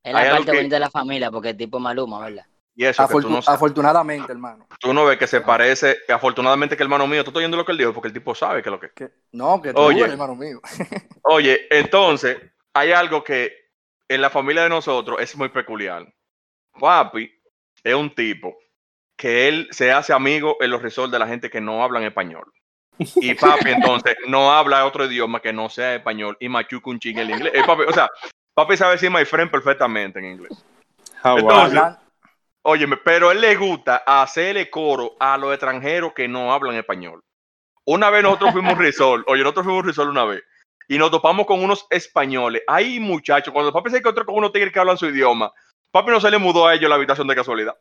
Es 0.04 0.12
la 0.14 0.30
parte 0.30 0.50
que- 0.52 0.56
bonita 0.58 0.76
de 0.76 0.80
la 0.80 0.90
familia, 0.90 1.30
porque 1.30 1.50
es 1.50 1.56
tipo 1.56 1.78
Maluma, 1.80 2.20
¿verdad? 2.20 2.44
Y 2.74 2.84
eso 2.86 3.06
que 3.06 3.12
tú 3.14 3.20
Afortu- 3.20 3.30
no, 3.30 3.42
sabes, 3.42 3.56
afortunadamente, 3.56 4.32
hermano. 4.32 4.66
tú 4.80 4.94
no 4.94 5.04
ves 5.04 5.18
que 5.18 5.26
se 5.26 5.40
parece, 5.42 5.98
que 6.06 6.12
afortunadamente 6.12 6.76
que 6.76 6.82
el 6.82 6.86
hermano 6.86 7.06
mío, 7.06 7.22
tú 7.22 7.30
estás 7.30 7.38
oyendo 7.40 7.56
lo 7.56 7.64
que 7.66 7.72
él 7.72 7.78
dijo, 7.78 7.92
porque 7.92 8.08
el 8.08 8.14
tipo 8.14 8.34
sabe 8.34 8.62
que 8.62 8.68
es 8.68 8.72
lo 8.72 8.80
que 8.80 8.90
Que, 8.90 9.10
no, 9.32 9.60
que 9.60 9.72
tú 9.74 9.80
Oye. 9.80 10.00
eres 10.00 10.12
hermano 10.12 10.34
mío. 10.34 10.60
Oye, 11.22 11.66
entonces, 11.70 12.38
hay 12.74 12.92
algo 12.92 13.22
que 13.22 13.52
en 14.08 14.20
la 14.22 14.30
familia 14.30 14.62
de 14.62 14.68
nosotros 14.70 15.18
es 15.20 15.36
muy 15.36 15.48
peculiar. 15.50 16.06
Papi 16.78 17.30
es 17.84 17.94
un 17.94 18.14
tipo 18.14 18.56
que 19.16 19.48
él 19.48 19.68
se 19.70 19.92
hace 19.92 20.12
amigo 20.12 20.56
en 20.60 20.70
los 20.70 20.82
resorts 20.82 21.12
de 21.12 21.18
la 21.18 21.26
gente 21.26 21.50
que 21.50 21.60
no 21.60 21.82
hablan 21.84 22.02
español. 22.04 22.50
Y 22.98 23.34
papi, 23.34 23.70
entonces, 23.70 24.16
no 24.28 24.50
habla 24.52 24.84
otro 24.86 25.04
idioma 25.06 25.40
que 25.40 25.52
no 25.52 25.68
sea 25.68 25.94
español 25.96 26.36
y 26.40 26.48
machuca 26.48 26.90
un 26.90 26.98
chingue 26.98 27.22
el 27.22 27.30
inglés. 27.30 27.52
Eh, 27.54 27.62
papi, 27.66 27.82
o 27.82 27.92
sea, 27.92 28.08
papi 28.54 28.76
sabe 28.76 28.92
decir 28.92 29.10
my 29.10 29.24
friend 29.24 29.50
perfectamente 29.50 30.18
en 30.18 30.24
inglés. 30.26 30.64
Entonces-? 31.24 31.78
Hablan- 31.78 31.98
Óyeme, 32.64 32.96
pero 32.96 33.32
él 33.32 33.40
le 33.40 33.56
gusta 33.56 34.02
hacerle 34.06 34.70
coro 34.70 35.16
a 35.18 35.36
los 35.36 35.52
extranjeros 35.52 36.12
que 36.12 36.28
no 36.28 36.52
hablan 36.52 36.76
español. 36.76 37.20
Una 37.84 38.08
vez 38.10 38.22
nosotros 38.22 38.52
fuimos 38.52 38.78
resort, 38.78 39.24
oye, 39.26 39.42
nosotros 39.42 39.66
fuimos 39.66 39.84
resort 39.84 40.10
una 40.10 40.24
vez, 40.24 40.42
y 40.88 40.96
nos 40.96 41.10
topamos 41.10 41.46
con 41.46 41.62
unos 41.62 41.86
españoles. 41.90 42.62
Ay, 42.68 43.00
muchachos, 43.00 43.52
cuando 43.52 43.72
papi 43.72 43.90
se 43.90 43.98
encontró 43.98 44.24
con 44.24 44.36
unos 44.36 44.52
tigres 44.52 44.72
que 44.72 44.78
hablan 44.78 44.96
su 44.96 45.06
idioma, 45.06 45.52
papi 45.90 46.10
no 46.10 46.20
se 46.20 46.30
le 46.30 46.38
mudó 46.38 46.66
a 46.66 46.74
ellos 46.74 46.88
la 46.88 46.94
habitación 46.94 47.26
de 47.26 47.34
casualidad. 47.34 47.76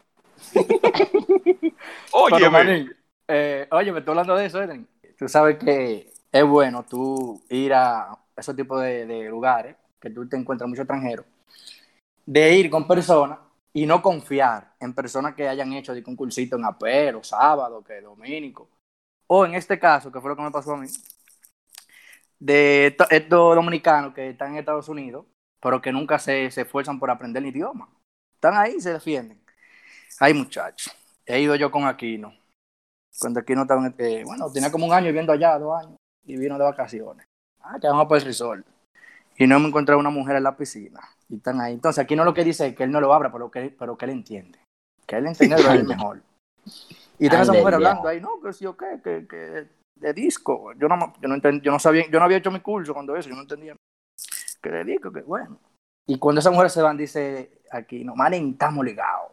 Oye, 2.11 2.49
manín, 2.49 2.91
eh, 3.27 3.67
oye, 3.69 3.91
me 3.91 3.99
estoy 3.99 4.13
hablando 4.13 4.35
de 4.35 4.47
eso, 4.47 4.61
Eden. 4.61 4.87
Tú 5.17 5.29
sabes 5.29 5.57
que 5.57 6.11
es 6.31 6.43
bueno 6.43 6.83
tú 6.89 7.41
ir 7.49 7.73
a 7.73 8.17
esos 8.35 8.55
tipos 8.55 8.81
de, 8.81 9.05
de 9.05 9.29
lugares 9.29 9.75
que 10.01 10.09
tú 10.09 10.27
te 10.27 10.35
encuentras 10.35 10.67
muchos 10.67 10.83
extranjeros, 10.83 11.25
de 12.25 12.55
ir 12.55 12.69
con 12.69 12.87
personas 12.87 13.37
y 13.73 13.85
no 13.85 14.01
confiar 14.01 14.73
en 14.79 14.93
personas 14.93 15.33
que 15.35 15.47
hayan 15.47 15.71
hecho 15.73 15.93
un 16.05 16.15
cursito 16.15 16.57
en 16.57 16.65
apero, 16.65 17.23
sábado, 17.23 17.83
que 17.83 18.01
dominico. 18.01 18.69
O 19.27 19.45
en 19.45 19.55
este 19.55 19.79
caso, 19.79 20.11
que 20.11 20.19
fue 20.19 20.29
lo 20.29 20.35
que 20.35 20.43
me 20.43 20.51
pasó 20.51 20.73
a 20.73 20.77
mí, 20.77 20.87
de 22.39 22.87
esto- 22.87 23.05
estos 23.09 23.55
dominicanos 23.55 24.13
que 24.13 24.31
están 24.31 24.51
en 24.51 24.57
Estados 24.57 24.89
Unidos, 24.89 25.25
pero 25.61 25.81
que 25.81 25.91
nunca 25.91 26.17
se, 26.19 26.49
se 26.51 26.61
esfuerzan 26.61 26.99
por 26.99 27.09
aprender 27.09 27.43
el 27.43 27.49
idioma. 27.49 27.87
Están 28.33 28.55
ahí 28.57 28.75
y 28.77 28.81
se 28.81 28.93
defienden. 28.93 29.39
Ay, 30.19 30.33
muchachos. 30.33 30.93
He 31.25 31.39
ido 31.39 31.55
yo 31.55 31.71
con 31.71 31.85
Aquino. 31.85 32.33
Cuando 33.19 33.39
Aquino 33.39 33.61
estaba 33.61 33.85
en, 33.85 33.95
eh, 33.97 34.23
bueno, 34.25 34.51
tenía 34.51 34.71
como 34.71 34.85
un 34.87 34.93
año 34.93 35.07
viviendo 35.07 35.31
allá, 35.31 35.57
dos 35.59 35.79
años, 35.79 35.97
y 36.25 36.37
vino 36.37 36.57
de 36.57 36.63
vacaciones. 36.63 37.25
Ah, 37.61 37.77
que 37.79 37.87
vamos 37.87 38.07
para 38.07 38.19
el 38.19 38.25
resort. 38.25 38.65
Y 39.37 39.47
no 39.47 39.59
me 39.59 39.67
encontré 39.67 39.95
una 39.95 40.09
mujer 40.09 40.35
en 40.35 40.43
la 40.43 40.57
piscina. 40.57 40.99
Y 41.31 41.37
están 41.37 41.61
ahí. 41.61 41.73
Entonces, 41.73 42.03
Aquino 42.03 42.25
lo 42.25 42.33
que 42.33 42.43
dice 42.43 42.67
es 42.67 42.75
que 42.75 42.83
él 42.83 42.91
no 42.91 42.99
lo 42.99 43.13
abra, 43.13 43.31
pero 43.31 43.49
que, 43.49 43.73
pero 43.77 43.97
que 43.97 44.05
él 44.05 44.11
entiende. 44.11 44.59
Que 45.07 45.15
él 45.15 45.27
entiende 45.27 45.63
lo 45.63 45.71
es 45.71 45.83
mejor. 45.85 46.21
Y 47.17 47.29
tengo 47.29 47.43
esa 47.43 47.53
mujer 47.53 47.75
hablando 47.75 48.07
ahí, 48.07 48.19
no, 48.19 48.41
que 48.41 48.51
sí 48.51 48.65
o 48.65 48.75
qué, 48.75 48.99
que, 49.01 49.27
que 49.27 49.67
de 49.95 50.13
disco. 50.13 50.73
Yo 50.73 50.87
no, 50.87 51.13
yo 51.21 51.29
no 51.29 51.35
entend- 51.35 51.61
yo 51.61 51.71
no 51.71 51.79
sabía, 51.79 52.03
yo 52.09 52.19
no 52.19 52.25
había 52.25 52.37
hecho 52.37 52.51
mi 52.51 52.59
curso 52.59 52.93
cuando 52.93 53.15
eso, 53.15 53.29
yo 53.29 53.35
no 53.35 53.43
entendía. 53.43 53.75
Que 54.61 54.69
de 54.69 54.83
disco, 54.83 55.11
que 55.11 55.21
bueno. 55.21 55.57
Y 56.05 56.19
cuando 56.19 56.39
esas 56.39 56.51
mujeres 56.51 56.73
se 56.73 56.81
van, 56.81 56.97
dice 56.97 57.61
aquí, 57.71 58.03
no, 58.03 58.15
manen, 58.15 58.49
estamos 58.51 58.83
ligados. 58.83 59.31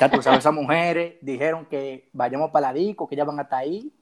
Ya 0.00 0.10
tú 0.10 0.22
sabes, 0.22 0.40
esas 0.40 0.54
mujeres 0.54 1.16
dijeron 1.20 1.66
que 1.66 2.08
vayamos 2.12 2.50
para 2.50 2.68
la 2.68 2.72
disco, 2.72 3.06
que 3.06 3.14
ya 3.14 3.24
van 3.24 3.38
hasta 3.38 3.58
ahí, 3.58 3.92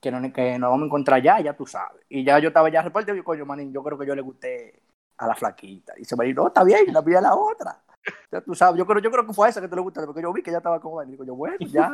que, 0.00 0.10
no, 0.10 0.32
que 0.32 0.58
nos 0.58 0.70
vamos 0.70 0.82
a 0.82 0.86
encontrar 0.86 1.22
ya, 1.22 1.40
ya 1.40 1.54
tú 1.56 1.66
sabes. 1.66 2.02
Y 2.08 2.24
ya 2.24 2.38
yo 2.38 2.48
estaba 2.48 2.68
ya 2.68 2.82
repartido, 2.82 3.14
y 3.14 3.18
yo, 3.18 3.24
coño, 3.24 3.46
manín, 3.46 3.72
yo 3.72 3.82
creo 3.82 3.98
que 3.98 4.06
yo 4.06 4.14
le 4.14 4.22
gusté 4.22 4.82
a 5.18 5.26
la 5.26 5.34
flaquita. 5.34 5.94
Y 5.98 6.04
se 6.04 6.16
me 6.16 6.24
dijo, 6.24 6.42
no, 6.42 6.48
está 6.48 6.64
bien, 6.64 6.92
la 6.92 7.02
pide 7.02 7.18
a 7.18 7.20
la 7.20 7.34
otra. 7.34 7.82
Ya 8.30 8.40
tú 8.40 8.54
sabes, 8.54 8.78
yo 8.78 8.86
creo, 8.86 9.00
yo 9.00 9.10
creo 9.10 9.26
que 9.26 9.34
fue 9.34 9.46
a 9.46 9.50
esa 9.50 9.60
que 9.60 9.68
te 9.68 9.76
le 9.76 9.82
gusta, 9.82 10.04
porque 10.06 10.22
yo 10.22 10.32
vi 10.32 10.42
que 10.42 10.50
ya 10.50 10.58
estaba 10.58 10.80
como 10.80 10.96
vaina. 10.96 11.10
Y 11.10 11.12
digo 11.12 11.24
yo, 11.24 11.34
bueno, 11.34 11.56
ya. 11.60 11.92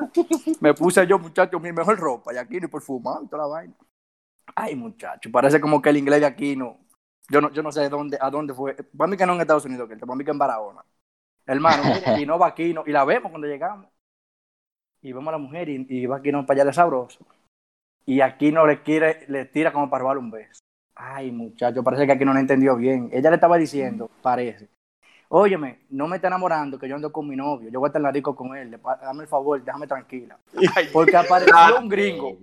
Me 0.60 0.74
puse 0.74 1.06
yo, 1.06 1.18
muchacho, 1.18 1.58
mi 1.58 1.72
mejor 1.72 1.98
ropa, 1.98 2.32
y 2.32 2.36
aquí 2.36 2.60
ni 2.60 2.68
perfumado 2.68 3.24
y 3.24 3.26
toda 3.28 3.44
la 3.44 3.48
vaina. 3.48 3.74
Ay, 4.54 4.76
muchacho, 4.76 5.30
parece 5.32 5.60
como 5.60 5.80
que 5.80 5.90
el 5.90 5.96
inglés 5.96 6.20
de 6.20 6.26
aquí 6.26 6.54
no 6.54 6.78
Yo 7.30 7.40
no, 7.40 7.50
yo 7.50 7.62
no 7.62 7.72
sé 7.72 7.88
dónde, 7.88 8.18
a 8.20 8.30
dónde 8.30 8.54
fue. 8.54 8.74
Para 8.74 9.10
mí 9.10 9.16
que 9.16 9.26
no 9.26 9.34
en 9.34 9.40
Estados 9.40 9.64
Unidos, 9.64 9.88
que 9.88 9.96
para 9.96 10.14
mí 10.14 10.24
que 10.24 10.30
en 10.30 10.38
Barahona. 10.38 10.84
Hermano, 11.46 11.82
mire, 11.84 12.20
y 12.20 12.26
no 12.26 12.38
va 12.38 12.48
aquí, 12.48 12.74
no, 12.74 12.84
y 12.86 12.92
la 12.92 13.04
vemos 13.04 13.30
cuando 13.30 13.48
llegamos. 13.48 13.88
Y 15.02 15.12
vemos 15.12 15.28
a 15.28 15.32
la 15.32 15.38
mujer 15.38 15.68
y, 15.68 15.86
y 15.88 16.06
va 16.06 16.16
aquí 16.16 16.32
no 16.32 16.46
para 16.46 16.60
allá 16.60 16.66
de 16.66 16.72
sabroso. 16.74 17.26
Y 18.06 18.20
aquí 18.20 18.52
no 18.52 18.66
le 18.66 18.82
quiere, 18.82 19.24
le 19.28 19.46
tira 19.46 19.72
como 19.72 19.88
para 19.90 20.02
robarle 20.02 20.22
un 20.22 20.30
beso. 20.30 20.63
Ay, 20.96 21.32
muchacho, 21.32 21.82
parece 21.82 22.06
que 22.06 22.12
aquí 22.12 22.24
no 22.24 22.32
lo 22.32 22.38
entendió 22.40 22.76
bien. 22.76 23.08
Ella 23.12 23.30
le 23.30 23.36
estaba 23.36 23.56
diciendo, 23.58 24.10
parece. 24.22 24.68
Óyeme, 25.28 25.80
no 25.90 26.06
me 26.06 26.16
está 26.16 26.28
enamorando 26.28 26.78
que 26.78 26.88
yo 26.88 26.94
ando 26.94 27.10
con 27.10 27.26
mi 27.26 27.34
novio. 27.34 27.68
Yo 27.70 27.80
voy 27.80 27.86
a 27.86 27.88
estar 27.88 27.98
en 27.98 28.04
la 28.04 28.12
disco 28.12 28.36
con 28.36 28.56
él. 28.56 28.70
le- 28.70 28.78
Dame 29.02 29.22
el 29.22 29.28
favor, 29.28 29.62
déjame 29.64 29.86
tranquila. 29.88 30.38
Porque 30.92 31.16
apareció 31.16 31.78
un 31.80 31.88
gringo. 31.88 32.38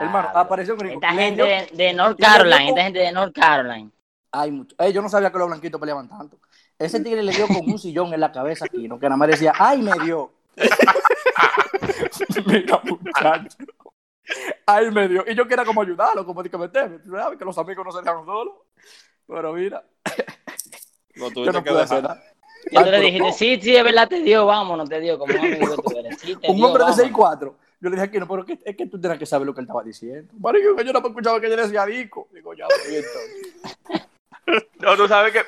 Hermano, 0.00 0.28
apareció 0.34 0.74
un 0.74 0.78
gringo. 0.80 0.94
Esta 1.00 1.12
Le 1.12 1.22
gente 1.22 1.42
dio- 1.42 1.46
de, 1.76 1.84
de 1.84 1.92
North 1.94 2.20
Carolina, 2.20 2.68
esta 2.68 2.82
gente 2.84 2.98
de 3.00 3.12
North 3.12 3.34
Carolina. 3.34 3.90
Ay, 4.30 4.50
mucho. 4.52 4.76
Ey, 4.78 4.92
yo 4.92 5.02
no 5.02 5.08
sabía 5.08 5.32
que 5.32 5.38
los 5.38 5.48
blanquitos 5.48 5.80
peleaban 5.80 6.08
tanto. 6.08 6.38
Ese 6.78 7.00
tigre 7.00 7.22
le 7.22 7.32
dio 7.32 7.48
con 7.48 7.68
un 7.68 7.78
sillón 7.78 8.12
en 8.14 8.20
la 8.20 8.30
cabeza 8.30 8.66
aquí, 8.66 8.86
¿no? 8.86 8.98
Que 9.00 9.06
nada 9.06 9.16
más 9.16 9.28
decía, 9.28 9.52
ay, 9.58 9.82
me 9.82 9.92
dio. 10.04 10.30
Mira, 12.46 12.80
muchacho. 12.84 13.56
Ay, 14.66 14.90
me 14.90 15.08
dio. 15.08 15.24
Y 15.26 15.34
yo 15.34 15.46
quería 15.46 15.64
como 15.64 15.82
ayudarlo, 15.82 16.24
como 16.24 16.42
de 16.42 16.50
que 16.50 16.58
meterme. 16.58 16.98
Sabes 17.10 17.38
que 17.38 17.44
los 17.44 17.56
amigos 17.58 17.84
no 17.86 17.92
se 17.92 17.98
dejan 18.00 18.24
solos. 18.24 18.54
Pero 19.26 19.52
mira, 19.52 19.84
yo 21.14 21.30
tuviste 21.32 21.52
no 21.52 21.64
que 21.64 21.72
dejar. 21.72 22.02
nada. 22.02 22.22
Y 22.70 22.76
Ay, 22.76 22.84
tú 22.84 22.90
le 22.90 23.18
no. 23.20 23.32
sí, 23.32 23.60
sí, 23.62 23.76
es 23.76 23.84
verdad, 23.84 24.08
te 24.08 24.20
dio, 24.22 24.44
vámonos, 24.46 24.88
te 24.88 24.98
dio, 25.00 25.18
como 25.18 25.32
un 25.32 25.40
amigo 25.40 25.76
tú 25.82 25.96
eres. 25.96 26.18
Sí, 26.20 26.34
te 26.36 26.50
Un 26.50 26.56
dio, 26.56 26.66
hombre 26.66 26.84
de 26.84 26.90
vámonos. 26.90 27.40
6'4". 27.40 27.54
Yo 27.78 27.90
le 27.90 27.96
dije 27.96 28.02
aquí, 28.08 28.18
no, 28.18 28.26
pero 28.26 28.44
que- 28.44 28.58
es 28.64 28.76
que 28.76 28.86
tú 28.86 28.98
tienes 29.00 29.18
que 29.18 29.26
saber 29.26 29.46
lo 29.46 29.54
que 29.54 29.60
él 29.60 29.66
estaba 29.66 29.82
diciendo. 29.84 30.32
Marico, 30.40 30.74
que 30.74 30.84
yo 30.84 30.92
no 30.92 30.98
escuchaba 31.00 31.40
que 31.40 31.46
ella 31.46 31.56
decía 31.56 31.84
disco. 31.86 32.28
Digo, 32.32 32.54
ya, 32.54 32.66
pues. 32.66 33.04
No, 34.78 34.96
tú 34.96 35.06
sabes 35.08 35.32
que, 35.32 35.42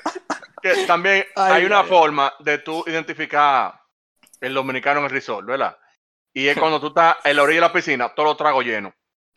que 0.63 0.87
también 0.87 1.25
Ay, 1.37 1.53
hay 1.55 1.65
una 1.65 1.85
forma 1.85 2.33
de 2.41 2.59
tú 2.59 2.85
identificar 2.87 3.81
el 4.41 4.55
dominicano 4.55 5.01
en 5.01 5.07
el 5.07 5.11
resort, 5.11 5.47
¿verdad? 5.47 5.77
Y 6.38 6.49
es 6.49 6.57
cuando 6.59 6.80
tú 6.80 6.88
estás 6.88 7.16
en 7.25 7.37
la 7.37 7.42
orilla 7.42 7.57
de 7.57 7.66
la 7.66 7.73
piscina, 7.73 8.09
todo 8.14 8.26
lo 8.26 8.37
trago 8.37 8.62
lleno. 8.62 8.95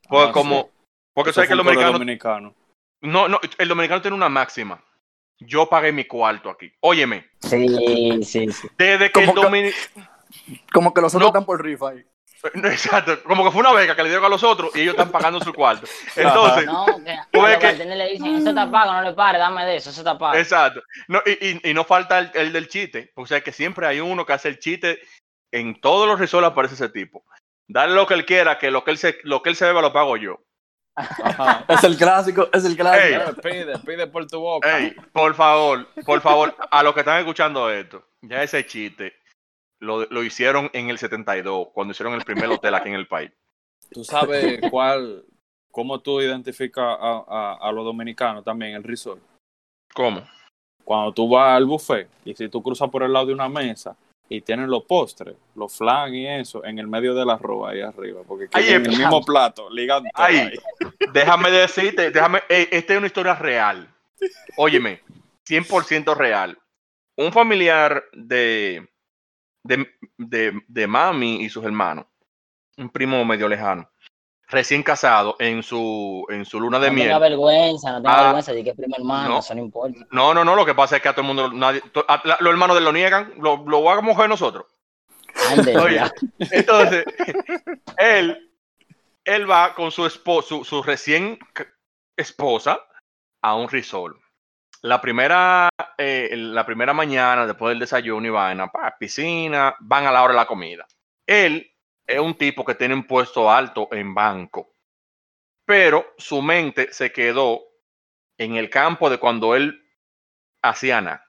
Porque 0.07 0.29
Ah, 0.29 0.31
como, 0.31 0.69
porque 1.13 1.31
Eso 1.31 1.35
sabes 1.35 1.47
que 1.47 1.53
el 1.53 1.57
dominicano, 1.57 1.91
dominicano. 1.93 2.55
no, 3.01 3.27
no, 3.27 3.39
el 3.57 3.67
dominicano 3.67 4.01
tiene 4.01 4.15
una 4.15 4.29
máxima. 4.29 4.83
Yo 5.39 5.67
pagué 5.67 5.91
mi 5.91 6.05
cuarto 6.05 6.49
aquí. 6.49 6.71
Óyeme, 6.81 7.27
Sí, 7.39 7.67
sí, 8.23 8.51
sí. 8.51 8.67
desde 8.77 9.11
que 9.11 9.23
el 9.23 9.33
dominicano, 9.33 10.07
Como 10.71 10.93
que 10.93 11.01
los 11.01 11.13
otros 11.15 11.21
No. 11.23 11.27
están 11.29 11.45
por 11.45 11.63
rifa 11.63 11.89
ahí. 11.89 12.05
exacto, 12.63 13.21
como 13.23 13.43
que 13.43 13.51
fue 13.51 13.59
una 13.61 13.71
beca 13.73 13.95
que 13.95 14.01
le 14.03 14.09
dieron 14.09 14.25
a 14.25 14.29
los 14.29 14.43
otros 14.43 14.75
y 14.75 14.81
ellos 14.81 14.93
están 14.93 15.11
pagando 15.11 15.39
su 15.41 15.53
cuarto. 15.53 15.85
Entonces, 16.15 16.65
No, 16.65 16.85
que 16.85 17.57
que- 17.59 17.85
le 17.85 18.09
dicen, 18.11 18.35
eso 18.35 18.49
está 18.49 18.69
pago, 18.69 18.93
no 18.93 19.01
le 19.03 19.13
pare, 19.13 19.37
dame 19.37 19.65
de 19.65 19.75
eso, 19.75 19.89
eso 19.91 20.01
está 20.01 20.17
pago. 20.17 20.35
Exacto. 20.37 20.81
No, 21.07 21.21
y, 21.25 21.31
y- 21.49 21.69
y 21.69 21.73
no 21.73 21.83
falta 21.83 22.17
el, 22.19 22.31
el 22.33 22.53
del 22.53 22.67
chiste. 22.67 23.11
O 23.15 23.25
sea 23.25 23.41
que 23.41 23.51
siempre 23.51 23.85
hay 23.87 23.99
uno 23.99 24.25
que 24.25 24.33
hace 24.33 24.47
el 24.49 24.59
chiste. 24.59 24.99
En 25.51 25.79
todos 25.79 26.07
los 26.07 26.19
resorts 26.19 26.47
aparece 26.47 26.75
ese 26.75 26.89
tipo. 26.89 27.23
Dale 27.67 27.93
lo 27.93 28.05
que 28.07 28.13
él 28.13 28.25
quiera, 28.25 28.57
que 28.57 28.71
lo 28.71 28.83
que 28.83 28.91
él 28.91 28.97
se, 28.97 29.17
lo 29.23 29.41
que 29.41 29.49
él 29.49 29.55
se 29.55 29.65
beba 29.65 29.81
lo 29.81 29.93
pago 29.93 30.17
yo. 30.17 30.41
Ajá. 30.95 31.65
Es 31.69 31.83
el 31.83 31.97
clásico, 31.97 32.49
es 32.51 32.65
el 32.65 32.75
clásico. 32.75 33.21
Ey. 33.21 33.35
Pide, 33.41 33.79
pide 33.79 34.07
por 34.07 34.27
tu 34.27 34.39
boca. 34.39 34.77
Ey, 34.77 34.93
por 35.13 35.33
favor, 35.35 35.87
por 36.05 36.21
favor, 36.21 36.55
a 36.69 36.83
los 36.83 36.93
que 36.93 36.99
están 36.99 37.19
escuchando 37.19 37.69
esto, 37.69 38.05
ya 38.21 38.43
ese 38.43 38.65
chiste 38.65 39.13
lo, 39.79 40.05
lo 40.05 40.23
hicieron 40.23 40.69
en 40.73 40.89
el 40.89 40.97
72, 40.97 41.69
cuando 41.73 41.91
hicieron 41.91 42.13
el 42.13 42.25
primer 42.25 42.49
hotel 42.49 42.75
aquí 42.75 42.89
en 42.89 42.95
el 42.95 43.07
país. 43.07 43.31
Tú 43.89 44.03
sabes 44.03 44.59
cuál, 44.69 45.25
cómo 45.71 45.99
tú 45.99 46.21
identificas 46.21 46.83
a, 46.99 47.23
a, 47.27 47.69
a 47.69 47.71
los 47.71 47.83
dominicanos 47.83 48.43
también, 48.43 48.75
el 48.75 48.83
resort. 48.83 49.21
¿Cómo? 49.93 50.23
Cuando 50.83 51.13
tú 51.13 51.29
vas 51.29 51.55
al 51.55 51.65
buffet 51.65 52.09
y 52.25 52.33
si 52.33 52.49
tú 52.49 52.61
cruzas 52.61 52.89
por 52.89 53.03
el 53.03 53.13
lado 53.13 53.27
de 53.27 53.33
una 53.33 53.49
mesa 53.49 53.95
y 54.31 54.39
tienen 54.39 54.69
los 54.69 54.85
postres, 54.85 55.35
los 55.55 55.75
flan 55.75 56.15
y 56.15 56.25
eso, 56.25 56.63
en 56.63 56.79
el 56.79 56.87
medio 56.87 57.13
del 57.13 57.29
arroz 57.29 57.69
ahí 57.69 57.81
arriba, 57.81 58.21
porque 58.25 58.47
Ay, 58.53 58.69
en 58.69 58.85
el 58.85 58.97
mismo 58.97 59.21
plato, 59.25 59.69
ligan 59.69 60.03
todo 60.03 60.25
Ay. 60.25 60.37
ahí. 60.37 60.57
Déjame 61.13 61.51
decirte, 61.51 62.11
déjame, 62.11 62.39
ey, 62.47 62.65
esta 62.71 62.93
es 62.93 62.97
una 62.99 63.07
historia 63.07 63.35
real. 63.35 63.93
Óyeme, 64.55 65.01
100% 65.45 66.15
real. 66.15 66.57
Un 67.17 67.33
familiar 67.33 68.05
de, 68.13 68.89
de, 69.63 69.85
de, 70.17 70.61
de 70.65 70.87
mami 70.87 71.43
y 71.43 71.49
sus 71.49 71.65
hermanos, 71.65 72.05
un 72.77 72.89
primo 72.89 73.25
medio 73.25 73.49
lejano, 73.49 73.91
recién 74.51 74.83
casado 74.83 75.35
en 75.39 75.63
su, 75.63 76.25
en 76.29 76.45
su 76.45 76.59
luna 76.59 76.77
de 76.77 76.91
no 76.91 76.95
tenga 76.97 77.07
miel. 77.19 77.19
vergüenza, 77.31 77.91
no 77.93 78.01
tenga 78.01 78.19
Ah, 78.19 78.23
vergüenza 78.23 78.53
de 78.53 78.63
que 78.63 78.69
es 78.71 78.75
primo 78.75 78.95
hermano, 78.97 79.29
no. 79.29 79.39
eso 79.39 79.55
no 79.55 79.61
importa. 79.61 79.99
No, 80.11 80.33
no, 80.33 80.43
no, 80.45 80.55
lo 80.55 80.65
que 80.65 80.75
pasa 80.75 80.97
es 80.97 81.01
que 81.01 81.09
a 81.09 81.13
todo 81.13 81.21
el 81.21 81.27
mundo, 81.27 81.51
nadie, 81.51 81.81
to- 81.91 82.05
a- 82.07 82.21
la- 82.23 82.37
los 82.39 82.51
hermanos 82.51 82.75
de 82.75 82.79
él 82.79 82.85
lo 82.85 82.91
niegan, 82.91 83.33
lo, 83.39 83.63
lo 83.65 83.81
vamos 83.81 84.19
a 84.19 84.27
nosotros. 84.27 84.65
Ande, 85.49 85.77
Oye, 85.79 85.95
ya. 85.95 86.11
Entonces, 86.51 87.05
él, 87.97 88.51
él 89.23 89.49
va 89.49 89.73
con 89.73 89.91
su, 89.91 90.05
espo- 90.05 90.43
su, 90.43 90.63
su 90.65 90.83
recién 90.83 91.39
esposa 92.17 92.79
a 93.41 93.55
un 93.55 93.69
resort. 93.69 94.17
La 94.83 94.99
primera, 94.99 95.69
eh, 95.97 96.29
la 96.35 96.65
primera 96.65 96.93
mañana, 96.93 97.45
después 97.45 97.69
del 97.69 97.79
desayuno 97.79 98.25
y 98.27 98.31
vaina, 98.31 98.67
pa, 98.71 98.95
piscina, 98.99 99.75
van 99.79 100.07
a 100.07 100.11
la 100.11 100.23
hora 100.23 100.33
de 100.33 100.39
la 100.39 100.45
comida. 100.47 100.85
Él 101.27 101.70
es 102.13 102.19
un 102.19 102.35
tipo 102.35 102.65
que 102.65 102.75
tiene 102.75 102.93
un 102.93 103.05
puesto 103.05 103.49
alto 103.49 103.87
en 103.91 104.13
banco, 104.13 104.75
pero 105.65 106.13
su 106.17 106.41
mente 106.41 106.91
se 106.93 107.11
quedó 107.11 107.61
en 108.37 108.55
el 108.55 108.69
campo 108.69 109.09
de 109.09 109.17
cuando 109.17 109.55
él 109.55 109.83
hacía 110.61 111.01
nada. 111.01 111.27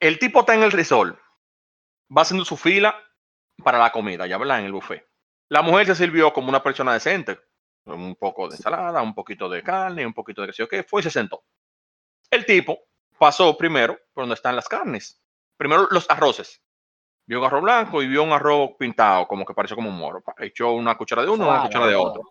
El 0.00 0.18
tipo 0.18 0.40
está 0.40 0.54
en 0.54 0.62
el 0.62 0.72
resort, 0.72 1.18
va 2.16 2.22
haciendo 2.22 2.44
su 2.44 2.56
fila 2.56 2.96
para 3.62 3.78
la 3.78 3.92
comida, 3.92 4.26
ya 4.26 4.38
verdad, 4.38 4.60
en 4.60 4.66
el 4.66 4.72
buffet. 4.72 5.06
La 5.48 5.62
mujer 5.62 5.86
se 5.86 5.94
sirvió 5.94 6.32
como 6.32 6.48
una 6.48 6.62
persona 6.62 6.92
decente, 6.94 7.38
un 7.84 8.16
poco 8.16 8.48
de 8.48 8.56
ensalada, 8.56 9.02
un 9.02 9.14
poquito 9.14 9.48
de 9.48 9.62
carne, 9.62 10.06
un 10.06 10.14
poquito 10.14 10.42
de 10.42 10.48
qué 10.48 10.52
sé 10.52 10.62
yo 10.62 10.68
qué, 10.68 10.82
fue 10.84 11.00
y 11.00 11.04
se 11.04 11.10
sentó. 11.10 11.44
El 12.30 12.46
tipo 12.46 12.78
pasó 13.18 13.56
primero 13.56 13.98
por 14.12 14.22
donde 14.22 14.34
están 14.34 14.56
las 14.56 14.68
carnes. 14.68 15.20
Primero 15.56 15.88
los 15.90 16.08
arroces. 16.08 16.62
Vio 17.30 17.38
un 17.38 17.46
arroz 17.46 17.62
blanco 17.62 18.02
y 18.02 18.08
vio 18.08 18.24
un 18.24 18.32
arroz 18.32 18.70
pintado, 18.76 19.28
como 19.28 19.44
que 19.46 19.54
pareció 19.54 19.76
como 19.76 19.88
un 19.88 19.96
moro. 19.96 20.20
Echó 20.38 20.72
una 20.72 20.96
cuchara 20.96 21.22
de 21.22 21.28
uno, 21.28 21.44
una 21.44 21.52
Suave, 21.58 21.68
cuchara 21.68 21.86
de 21.86 21.94
otro. 21.94 22.22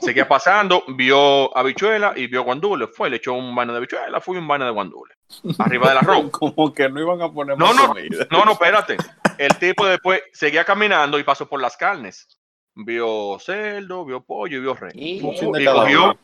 Seguía 0.00 0.26
pasando, 0.28 0.82
vio 0.88 1.56
habichuela 1.56 2.12
y 2.16 2.26
vio 2.26 2.42
guandule. 2.42 2.88
Fue, 2.88 3.08
le 3.08 3.18
echó 3.18 3.34
un 3.34 3.54
vaino 3.54 3.72
de 3.72 3.78
habichuela, 3.78 4.20
fue 4.20 4.36
un 4.36 4.48
vaino 4.48 4.64
de 4.64 4.72
guandule. 4.72 5.14
Arriba 5.60 5.90
del 5.90 5.98
arroz. 5.98 6.28
Como 6.32 6.74
que 6.74 6.88
no 6.88 7.00
iban 7.00 7.22
a 7.22 7.32
poner 7.32 7.56
No, 7.56 7.66
más 7.66 7.76
no. 7.76 7.86
comida. 7.86 8.26
No, 8.32 8.44
no, 8.44 8.50
espérate. 8.58 8.96
El 9.38 9.56
tipo 9.58 9.86
después 9.86 10.24
seguía 10.32 10.64
caminando 10.64 11.16
y 11.16 11.22
pasó 11.22 11.48
por 11.48 11.60
las 11.62 11.76
carnes. 11.76 12.26
Vio 12.74 13.38
cerdo, 13.38 14.04
vio 14.04 14.24
pollo 14.24 14.58
y 14.58 14.60
vio 14.60 14.74
res. 14.74 14.92
Y- 14.96 15.20
cogió 15.20 16.18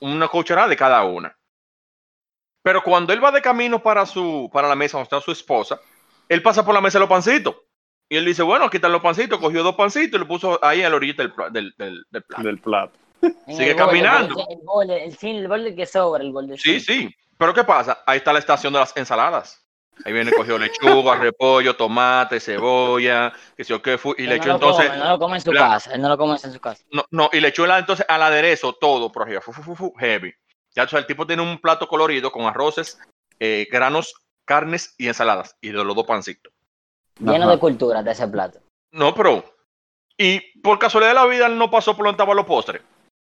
una 0.00 0.28
cucharada 0.28 0.68
de 0.68 0.76
cada 0.76 1.02
una. 1.04 1.34
Pero 2.62 2.82
cuando 2.82 3.14
él 3.14 3.24
va 3.24 3.30
de 3.32 3.40
camino 3.40 3.82
para 3.82 4.04
su 4.04 4.50
para 4.52 4.68
la 4.68 4.74
mesa 4.74 4.98
donde 4.98 5.04
está 5.04 5.22
su 5.22 5.30
esposa, 5.32 5.80
él 6.28 6.42
pasa 6.42 6.64
por 6.64 6.74
la 6.74 6.80
mesa 6.80 6.98
de 6.98 7.00
los 7.00 7.08
pancitos. 7.08 7.56
Y 8.08 8.16
él 8.16 8.24
dice, 8.24 8.42
bueno, 8.42 8.64
aquí 8.66 8.78
están 8.78 8.92
los 8.92 9.02
pancitos. 9.02 9.38
Cogió 9.38 9.62
dos 9.62 9.74
pancitos 9.74 10.16
y 10.16 10.20
lo 10.20 10.26
puso 10.28 10.58
ahí 10.64 10.82
a 10.82 10.88
la 10.88 10.96
orilla 10.96 11.14
del, 11.16 11.32
del, 11.52 11.74
del, 11.76 12.04
del 12.10 12.22
plato. 12.22 12.42
Del 12.42 12.58
plato. 12.58 12.92
Sigue 13.46 13.70
el 13.72 13.76
caminando. 13.76 14.46
El 14.48 14.58
borde, 14.64 15.04
el, 15.04 15.16
sí, 15.16 15.30
el 15.30 15.46
borde 15.48 15.74
que 15.74 15.84
sobra, 15.84 16.22
el 16.22 16.32
borde. 16.32 16.56
Sí, 16.56 16.80
sí. 16.80 17.14
Pero 17.36 17.52
¿qué 17.52 17.64
pasa? 17.64 18.02
Ahí 18.06 18.18
está 18.18 18.32
la 18.32 18.38
estación 18.38 18.72
de 18.72 18.78
las 18.78 18.96
ensaladas. 18.96 19.62
Ahí 20.04 20.12
viene, 20.12 20.32
cogió 20.32 20.58
lechuga, 20.58 21.16
repollo, 21.20 21.74
tomate, 21.76 22.40
cebolla, 22.40 23.32
que 23.56 23.64
sé 23.64 23.70
yo 23.70 23.82
qué 23.82 23.98
fue, 23.98 24.14
y 24.16 24.22
Él 24.22 24.30
le 24.30 24.36
no 24.38 24.42
echó 24.44 24.52
entonces, 24.54 24.86
come, 24.88 24.98
no 24.98 25.08
lo 25.10 25.18
come 25.18 25.36
en 25.36 25.40
su 25.42 25.52
la- 25.52 25.60
casa, 25.60 25.92
él 25.92 26.00
no 26.00 26.08
lo 26.08 26.16
come 26.16 26.32
en 26.42 26.52
su 26.52 26.60
casa. 26.60 26.84
no, 26.92 27.04
no, 27.10 27.30
y 27.32 27.40
le 27.40 27.48
echó 27.48 27.66
la- 27.66 27.80
entonces 27.80 28.06
al 28.08 28.22
aderezo 28.22 28.74
todo 28.74 29.10
por 29.10 29.22
arriba, 29.24 29.40
fu, 29.40 29.52
fu, 29.52 29.60
fu, 29.62 29.74
fu, 29.74 29.92
heavy. 29.98 30.32
Ya 30.76 30.84
o 30.84 30.88
sea, 30.88 31.00
el 31.00 31.06
tipo 31.06 31.26
tiene 31.26 31.42
un 31.42 31.58
plato 31.58 31.88
colorido 31.88 32.30
con 32.30 32.46
arroces, 32.46 33.00
eh, 33.40 33.66
granos, 33.72 34.14
carnes 34.48 34.94
y 34.96 35.06
ensaladas, 35.06 35.56
y 35.60 35.68
de 35.68 35.84
los 35.84 35.94
dos 35.94 36.06
pancitos. 36.06 36.52
Lleno 37.20 37.44
Ajá. 37.44 37.50
de 37.52 37.58
cultura 37.58 38.02
de 38.02 38.12
ese 38.12 38.26
plato. 38.26 38.60
No, 38.92 39.14
pero, 39.14 39.44
y 40.16 40.40
por 40.60 40.78
casualidad 40.78 41.10
de 41.10 41.14
la 41.14 41.26
vida, 41.26 41.46
él 41.46 41.58
no 41.58 41.70
pasó 41.70 41.94
por 41.94 42.06
donde 42.06 42.16
estaban 42.16 42.34
los 42.34 42.46
postres. 42.46 42.82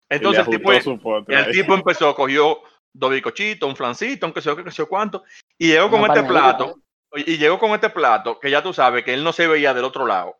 Entonces 0.09 0.45
el 0.45 0.57
tipo, 0.57 0.71
el 0.71 1.51
tipo 1.51 1.73
empezó, 1.75 2.13
cogió 2.15 2.61
dos 2.91 3.11
bicochitos, 3.11 3.69
un 3.69 3.75
flancito, 3.75 4.25
un 4.25 4.33
que 4.33 4.41
sé 4.41 4.49
yo 4.49 4.55
que 4.55 4.71
sé 4.71 4.77
yo 4.77 4.89
cuánto, 4.89 5.23
y 5.57 5.67
llegó 5.67 5.89
con 5.89 6.01
Una 6.01 6.13
este 6.13 6.27
plato, 6.27 6.79
y 7.15 7.37
llegó 7.37 7.59
con 7.59 7.71
este 7.71 7.89
plato, 7.89 8.39
que 8.39 8.49
ya 8.49 8.63
tú 8.63 8.73
sabes 8.73 9.03
que 9.03 9.13
él 9.13 9.23
no 9.23 9.33
se 9.33 9.47
veía 9.47 9.73
del 9.73 9.85
otro 9.85 10.05
lado. 10.05 10.39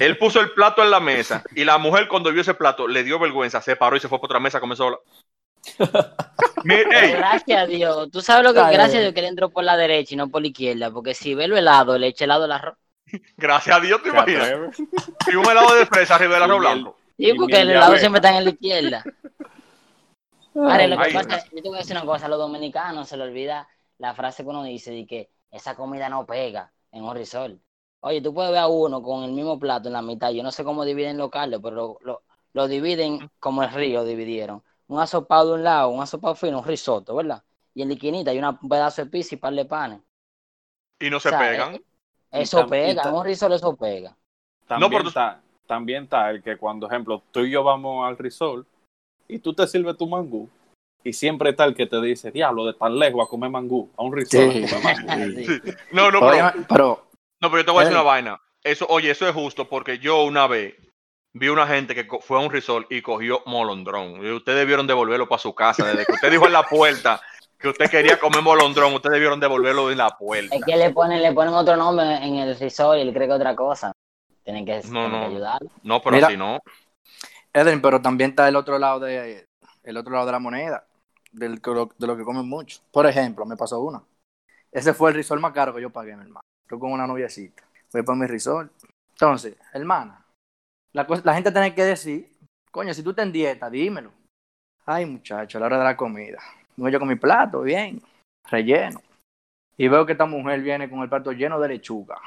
Él 0.00 0.18
puso 0.18 0.40
el 0.40 0.50
plato 0.50 0.82
en 0.82 0.90
la 0.90 1.00
mesa, 1.00 1.44
y 1.54 1.64
la 1.64 1.78
mujer 1.78 2.08
cuando 2.08 2.32
vio 2.32 2.42
ese 2.42 2.54
plato 2.54 2.88
le 2.88 3.04
dio 3.04 3.18
vergüenza, 3.18 3.62
se 3.62 3.76
paró 3.76 3.96
y 3.96 4.00
se 4.00 4.08
fue 4.08 4.18
por 4.18 4.26
otra 4.26 4.40
mesa 4.40 4.58
a 4.58 4.60
comer 4.60 4.76
sola. 4.76 4.98
Gracias 6.64 7.58
a 7.60 7.66
Dios. 7.66 8.10
Tú 8.10 8.20
sabes 8.20 8.44
lo 8.44 8.52
que 8.54 8.60
Ay, 8.60 8.74
gracias 8.74 8.98
a 8.98 9.00
Dios 9.02 9.14
que 9.14 9.20
él 9.20 9.26
entró 9.26 9.50
por 9.50 9.64
la 9.64 9.76
derecha 9.76 10.14
y 10.14 10.16
no 10.16 10.28
por 10.28 10.42
la 10.42 10.48
izquierda. 10.48 10.90
Porque 10.90 11.14
si 11.14 11.34
ve 11.34 11.48
lo 11.48 11.56
helado, 11.56 11.98
le 11.98 12.08
echa 12.08 12.24
helado 12.24 12.44
al 12.44 12.52
arroz. 12.52 12.76
gracias 13.36 13.76
a 13.76 13.80
Dios, 13.80 14.02
te 14.02 14.10
¿Te 14.10 14.16
imaginas. 14.16 14.52
Y 15.30 15.36
un 15.36 15.44
helado 15.48 15.74
de 15.74 15.86
fresa 15.86 16.14
arriba 16.16 16.34
del 16.34 16.42
arroz 16.44 16.58
blanco. 16.60 16.96
Sí, 17.16 17.26
Y 17.28 17.34
porque 17.34 17.60
el 17.60 17.70
helado 17.70 17.96
siempre 17.96 18.18
está 18.18 18.36
en 18.36 18.44
la 18.44 18.50
izquierda. 18.50 19.04
Ahora, 20.54 20.86
lo 20.86 20.96
que 20.98 21.02
Ay, 21.04 21.12
pasa, 21.14 21.44
yo 21.50 21.62
te 21.62 21.68
voy 21.68 21.76
a 21.76 21.80
decir 21.80 21.96
una 21.96 22.04
cosa, 22.04 22.26
a 22.26 22.28
los 22.28 22.38
dominicanos 22.38 23.08
se 23.08 23.16
le 23.16 23.22
olvida 23.24 23.68
la 23.98 24.14
frase 24.14 24.42
que 24.42 24.48
uno 24.50 24.62
dice 24.64 24.90
de 24.90 25.06
que 25.06 25.30
esa 25.50 25.74
comida 25.74 26.08
no 26.08 26.26
pega 26.26 26.70
en 26.90 27.04
un 27.04 27.14
resort. 27.14 27.54
Oye, 28.00 28.20
tú 28.20 28.34
puedes 28.34 28.50
ver 28.50 28.60
a 28.60 28.66
uno 28.66 29.02
con 29.02 29.22
el 29.24 29.32
mismo 29.32 29.58
plato 29.58 29.88
en 29.88 29.94
la 29.94 30.02
mitad, 30.02 30.30
yo 30.30 30.42
no 30.42 30.50
sé 30.50 30.64
cómo 30.64 30.84
dividen 30.84 31.16
los 31.16 31.30
caldos, 31.30 31.60
pero 31.62 31.76
lo, 31.76 31.98
lo- 32.02 32.22
lo 32.54 32.68
dividen 32.68 33.30
como 33.38 33.62
el 33.62 33.70
río 33.72 34.04
dividieron. 34.04 34.62
Un 34.92 35.00
asopado 35.00 35.48
de 35.48 35.54
un 35.54 35.64
lado, 35.64 35.88
un 35.88 36.02
asopado 36.02 36.34
fino, 36.34 36.58
un 36.58 36.66
risotto, 36.66 37.14
¿verdad? 37.16 37.42
Y 37.74 37.80
en 37.80 37.88
la 37.88 37.94
esquinita 37.94 38.30
hay 38.30 38.36
una- 38.38 38.50
un 38.60 38.68
pedazo 38.68 39.02
de 39.02 39.10
pizza 39.10 39.34
y 39.34 39.38
par 39.38 39.54
de 39.54 39.64
panes. 39.64 40.00
Y 41.00 41.08
no 41.08 41.18
se 41.18 41.28
O 41.28 41.30
sea, 41.30 41.38
pegan. 41.40 41.82
Eso 42.30 42.60
tam- 42.60 42.66
y 42.66 42.70
pega, 42.70 43.10
un 43.10 43.24
risort 43.24 43.54
eso 43.54 43.74
pega. 43.74 44.14
También, 44.66 44.90
pero 44.90 45.02
tú- 45.04 45.08
está, 45.08 45.40
también 45.66 46.04
está 46.04 46.28
el 46.30 46.42
que 46.42 46.58
cuando, 46.58 46.86
ejemplo, 46.86 47.22
tú 47.30 47.40
y 47.40 47.50
yo 47.50 47.64
vamos 47.64 48.06
al 48.06 48.18
resort 48.18 48.66
y 49.28 49.38
tú 49.38 49.54
te 49.54 49.66
sirves 49.66 49.96
tu 49.96 50.06
mangú 50.06 50.46
y 51.02 51.14
siempre 51.14 51.48
está 51.50 51.64
el 51.64 51.74
que 51.74 51.86
te 51.86 51.98
dice, 52.02 52.30
diablo, 52.30 52.66
de 52.66 52.74
tan 52.74 52.98
lejos 52.98 53.26
a 53.26 53.30
comer 53.30 53.48
mangú, 53.48 53.88
a 53.96 54.02
un 54.02 54.12
resort 54.14 54.52
Sí. 54.52 54.64
a 54.64 54.68
comer 54.78 55.04
mangú". 55.06 55.06
Sí. 55.38 55.44
Sí. 55.64 55.72
No, 55.92 56.10
no, 56.10 56.20
pero, 56.20 56.52
pero 56.68 57.06
no, 57.40 57.50
pero 57.50 57.62
yo 57.62 57.64
te 57.64 57.70
voy 57.70 57.80
a 57.80 57.84
decir 57.84 57.92
Eden. 57.96 58.02
una 58.02 58.02
vaina. 58.02 58.40
Eso, 58.62 58.84
oye, 58.90 59.10
eso 59.10 59.26
es 59.26 59.34
justo 59.34 59.66
porque 59.70 59.98
yo 59.98 60.22
una 60.24 60.46
vez 60.46 60.74
vi 61.32 61.48
una 61.48 61.66
gente 61.66 61.94
que 61.94 62.06
fue 62.20 62.38
a 62.38 62.40
un 62.40 62.50
resort 62.50 62.90
y 62.90 63.02
cogió 63.02 63.42
molondrón. 63.46 64.24
Y 64.24 64.30
ustedes 64.30 64.58
debieron 64.58 64.86
devolverlo 64.86 65.28
para 65.28 65.38
su 65.38 65.54
casa. 65.54 65.84
Desde 65.86 66.04
que 66.06 66.12
usted 66.12 66.30
dijo 66.30 66.46
en 66.46 66.52
la 66.52 66.62
puerta 66.64 67.20
que 67.58 67.68
usted 67.68 67.90
quería 67.90 68.18
comer 68.18 68.42
molondrón, 68.42 68.92
ustedes 68.94 69.14
debieron 69.14 69.40
devolverlo 69.40 69.90
en 69.90 69.98
la 69.98 70.10
puerta. 70.10 70.54
Es 70.54 70.64
que 70.64 70.76
le 70.76 70.90
ponen, 70.90 71.22
le 71.22 71.32
ponen 71.32 71.54
otro 71.54 71.76
nombre 71.76 72.16
en 72.16 72.36
el 72.36 72.58
resort 72.58 72.98
y 72.98 73.02
él 73.02 73.12
cree 73.12 73.28
que 73.28 73.34
otra 73.34 73.54
cosa. 73.54 73.92
Tienen 74.44 74.66
que, 74.66 74.76
No, 74.76 74.82
tienen 74.82 75.10
que 75.10 75.16
no. 75.18 75.24
ayudarlo. 75.26 75.70
No, 75.82 76.02
pero 76.02 76.16
Mira. 76.16 76.26
así 76.28 76.36
no. 76.36 76.58
Eden, 77.52 77.80
pero 77.82 78.00
también 78.00 78.30
está 78.30 78.48
el 78.48 78.56
otro 78.56 78.78
lado 78.78 79.00
de 79.00 79.46
el 79.84 79.96
otro 79.96 80.12
lado 80.12 80.26
de 80.26 80.32
la 80.32 80.38
moneda, 80.38 80.86
del, 81.32 81.56
de 81.60 82.06
lo 82.06 82.16
que 82.16 82.24
comen 82.24 82.48
mucho. 82.48 82.80
Por 82.90 83.06
ejemplo, 83.06 83.44
me 83.44 83.56
pasó 83.56 83.80
una. 83.80 84.02
Ese 84.70 84.94
fue 84.94 85.10
el 85.10 85.16
resort 85.16 85.40
más 85.40 85.52
caro 85.52 85.74
que 85.74 85.82
yo 85.82 85.90
pagué, 85.90 86.16
mi 86.16 86.22
hermano. 86.22 86.40
Yo 86.70 86.78
con 86.78 86.92
una 86.92 87.06
noviecita. 87.06 87.62
Fui 87.90 88.02
para 88.02 88.18
mi 88.18 88.26
resort. 88.26 88.72
Entonces, 89.12 89.56
hermana, 89.74 90.21
la, 90.92 91.06
cosa- 91.06 91.22
la 91.24 91.34
gente 91.34 91.50
tiene 91.52 91.74
que 91.74 91.84
decir, 91.84 92.32
coño, 92.70 92.92
si 92.94 93.02
tú 93.02 93.10
estás 93.10 93.26
en 93.26 93.32
dieta, 93.32 93.70
dímelo. 93.70 94.12
Ay, 94.86 95.06
muchacho, 95.06 95.58
a 95.58 95.60
la 95.60 95.66
hora 95.66 95.78
de 95.78 95.84
la 95.84 95.96
comida. 95.96 96.38
Vengo 96.76 96.88
yo 96.88 96.98
con 96.98 97.08
mi 97.08 97.16
plato, 97.16 97.62
bien, 97.62 98.02
relleno. 98.50 99.00
Y 99.76 99.88
veo 99.88 100.04
que 100.04 100.12
esta 100.12 100.26
mujer 100.26 100.60
viene 100.60 100.88
con 100.90 101.00
el 101.00 101.08
plato 101.08 101.32
lleno 101.32 101.58
de 101.60 101.68
lechuga 101.68 102.18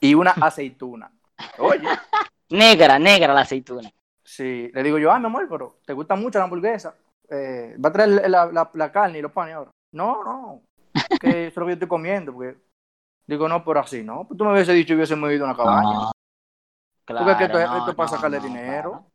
y 0.00 0.14
una 0.14 0.30
aceituna. 0.40 1.10
Oye, 1.58 1.88
Negra, 2.50 2.98
negra 2.98 3.34
la 3.34 3.40
aceituna. 3.40 3.90
Sí, 4.24 4.70
le 4.72 4.82
digo 4.82 4.98
yo, 4.98 5.12
ay, 5.12 5.20
mi 5.20 5.26
amor, 5.26 5.46
pero 5.48 5.78
¿te 5.84 5.92
gusta 5.92 6.14
mucho 6.16 6.38
la 6.38 6.44
hamburguesa? 6.44 6.94
Eh, 7.28 7.76
¿Va 7.84 7.88
a 7.88 7.92
traer 7.92 8.28
la, 8.30 8.46
la- 8.46 8.70
la 8.72 8.92
carne 8.92 9.18
y 9.18 9.22
los 9.22 9.32
panes 9.32 9.54
ahora? 9.56 9.70
No, 9.92 10.22
no, 10.24 10.62
que 11.20 11.46
eso 11.48 11.50
es 11.50 11.56
lo 11.56 11.64
que 11.66 11.70
yo 11.70 11.74
estoy 11.74 11.88
comiendo. 11.88 12.32
Porque... 12.32 12.56
Digo, 13.26 13.48
no, 13.48 13.64
pero 13.64 13.80
así, 13.80 14.02
¿no? 14.04 14.24
Pues 14.26 14.38
tú 14.38 14.44
me 14.44 14.52
hubiese 14.52 14.72
dicho 14.72 14.88
que 14.88 14.96
hubiésemos 14.96 15.32
ido 15.32 15.44
a 15.44 15.48
una 15.50 15.56
cabaña. 15.56 16.10
No. 17.08 17.24
Porque 17.24 17.44
esto 17.44 17.58
es- 17.60 17.66
no, 17.66 17.78
esto 17.78 17.90
es 17.90 17.96
para 17.96 18.10
no, 18.10 18.16
sacarle 18.16 18.38
no, 18.38 18.44
dinero. 18.44 18.90
claro. 18.90 19.10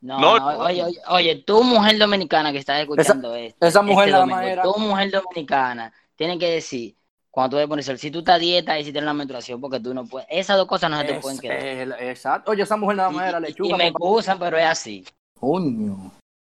No, 0.00 0.20
No, 0.20 0.38
no, 0.38 0.58
oye, 0.64 0.84
oye, 0.84 0.98
oye, 1.08 1.34
tú 1.46 1.62
mujer 1.64 1.98
dominicana 1.98 2.52
que 2.52 2.58
estás 2.58 2.80
escuchando 2.80 3.34
esto, 3.34 3.66
esa 3.66 3.82
mujer 3.82 4.08
este 4.08 4.18
domingo, 4.20 4.40
era- 4.40 4.62
tú 4.62 4.74
mujer 4.78 5.10
dominicana, 5.10 5.92
tiene 6.14 6.38
que 6.38 6.50
decir, 6.50 6.94
cuando 7.30 7.50
tú 7.50 7.56
debes 7.56 7.68
poner 7.68 7.98
si 7.98 8.10
tú 8.10 8.18
estás 8.20 8.36
a 8.36 8.38
dieta 8.38 8.78
y 8.78 8.84
si 8.84 8.92
tienes 8.92 9.06
la 9.06 9.14
menstruación, 9.14 9.60
porque 9.60 9.80
tú 9.80 9.92
no 9.94 10.06
puedes, 10.06 10.28
esas 10.30 10.56
dos 10.56 10.66
cosas 10.66 10.90
no 10.90 10.98
se 10.98 11.04
te 11.04 11.16
Es- 11.16 11.20
pueden 11.22 11.38
quedar. 11.38 11.58
el- 11.58 11.92
exacto. 11.92 12.50
Oye, 12.52 12.62
esa 12.62 12.76
mujer 12.76 12.96
nada 12.98 13.10
más 13.10 13.28
era 13.28 13.38
Y- 13.40 13.42
y, 13.42 13.46
lechuga. 13.46 13.76
me 13.76 13.90
papá. 13.92 14.04
excusan, 14.04 14.38
pero 14.38 14.56
es 14.58 14.64
así. 14.66 15.04
Coño. 15.38 16.12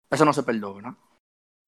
Eso 0.09 0.25
no 0.25 0.33
se 0.33 0.43
perdona. 0.43 0.95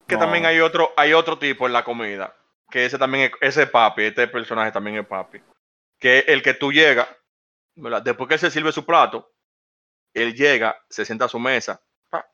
Que 0.08 0.16
No. 0.16 0.22
también 0.22 0.46
hay 0.46 0.60
otro, 0.60 0.92
hay 0.98 1.14
otro 1.14 1.38
tipo 1.40 1.66
en 1.68 1.74
la 1.74 1.84
comida. 1.84 2.34
Que 2.70 2.86
ese 2.86 2.98
también 2.98 3.26
es, 3.26 3.32
ese 3.42 3.64
es 3.64 3.70
papi, 3.70 4.04
este 4.04 4.28
personaje 4.28 4.72
también 4.72 4.98
es 4.98 5.06
papi. 5.08 5.40
Que 6.00 6.20
es 6.20 6.26
el 6.28 6.42
que 6.42 6.54
tú 6.54 6.72
llegas, 6.72 7.08
¿verdad? 7.76 8.02
después 8.02 8.28
que 8.28 8.36
él 8.36 8.40
se 8.40 8.52
sirve 8.52 8.72
su 8.72 8.86
plato, 8.86 9.32
él 10.14 10.34
llega, 10.36 10.78
se 10.90 11.06
sienta 11.06 11.26
a 11.26 11.30
su 11.30 11.40
mesa, 11.40 11.82
pa, 12.10 12.26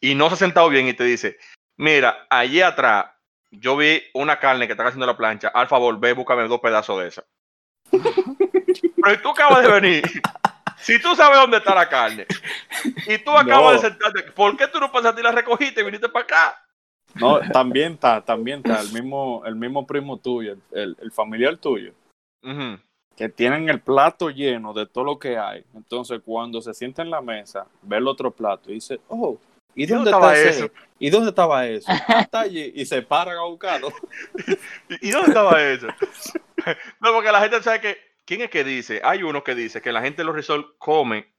y 0.00 0.14
no 0.14 0.28
se 0.28 0.34
ha 0.34 0.38
sentado 0.38 0.68
bien 0.68 0.86
y 0.88 0.94
te 0.94 1.04
dice, 1.04 1.38
mira, 1.76 2.26
allí 2.30 2.60
atrás, 2.62 3.06
yo 3.50 3.76
vi 3.76 4.02
una 4.14 4.38
carne 4.38 4.66
que 4.66 4.72
están 4.72 4.86
haciendo 4.86 5.06
la 5.06 5.16
plancha, 5.16 5.48
al 5.48 5.68
favor, 5.68 5.98
ve, 5.98 6.12
búscame 6.12 6.46
dos 6.48 6.60
pedazos 6.60 7.00
de 7.00 7.08
esa. 7.08 7.24
Pero 9.02 9.22
tú 9.22 9.30
acabas 9.30 9.62
de 9.62 9.80
venir, 9.80 10.04
si 10.78 11.00
tú 11.00 11.14
sabes 11.14 11.38
dónde 11.38 11.58
está 11.58 11.74
la 11.74 11.88
carne, 11.88 12.26
y 13.06 13.18
tú 13.18 13.30
acabas 13.30 13.64
No. 13.64 13.72
de 13.72 13.78
sentarte, 13.78 14.22
¿por 14.32 14.56
qué 14.56 14.68
tú 14.68 14.78
no 14.80 14.90
pasaste 14.92 15.20
y 15.20 15.24
la 15.24 15.32
recogiste 15.32 15.80
y 15.80 15.84
viniste 15.84 16.08
para 16.08 16.24
acá? 16.24 16.62
No, 17.14 17.40
también 17.52 17.94
está, 17.94 18.20
también 18.22 18.58
está 18.58 18.80
el 18.80 18.92
mismo, 18.92 19.42
el 19.46 19.54
mismo 19.56 19.86
primo 19.86 20.18
tuyo, 20.18 20.52
el, 20.52 20.62
el- 20.72 20.96
el 21.00 21.12
familiar 21.12 21.56
tuyo. 21.56 21.92
Que 23.16 23.28
tienen 23.30 23.68
el 23.70 23.80
plato 23.80 24.28
lleno 24.30 24.72
de 24.74 24.86
todo 24.86 25.04
lo 25.04 25.18
que 25.18 25.38
hay. 25.38 25.64
Entonces, 25.74 26.20
cuando 26.24 26.60
se 26.60 26.74
sienta 26.74 27.02
en 27.02 27.10
la 27.10 27.20
mesa, 27.22 27.66
ve 27.82 27.96
el 27.96 28.06
otro 28.08 28.30
plato 28.30 28.70
y 28.70 28.74
dice, 28.74 29.00
oh, 29.08 29.38
¿y 29.74 29.84
¿Y 29.84 29.86
dónde 29.86 30.10
dónde 30.10 30.26
está 30.28 30.34
estaba 30.34 30.50
ese? 30.50 30.64
eso? 30.64 30.72
¿Y 30.98 31.10
dónde 31.10 31.28
estaba 31.30 31.66
eso? 31.66 31.86
"Ah, 32.08 32.20
está 32.20 32.40
allí. 32.40 32.72
Y 32.74 32.84
se 32.86 33.02
paran 33.02 33.36
a 33.38 33.42
buscarlo. 33.44 33.88
¿Y 35.02 35.10
dónde 35.10 35.28
estaba 35.28 35.62
eso? 35.62 35.86
no, 37.00 37.12
porque 37.12 37.32
la 37.32 37.40
gente 37.40 37.62
sabe 37.62 37.80
que. 37.80 37.96
¿Quién 38.24 38.40
es 38.42 38.50
que 38.50 38.64
dice? 38.64 39.00
Hay 39.04 39.22
uno 39.22 39.44
que 39.44 39.54
dice 39.54 39.80
que 39.80 39.92
la 39.92 40.02
gente 40.02 40.22
en 40.22 40.26
los 40.26 40.34
resorts 40.34 40.66
come 40.78 41.32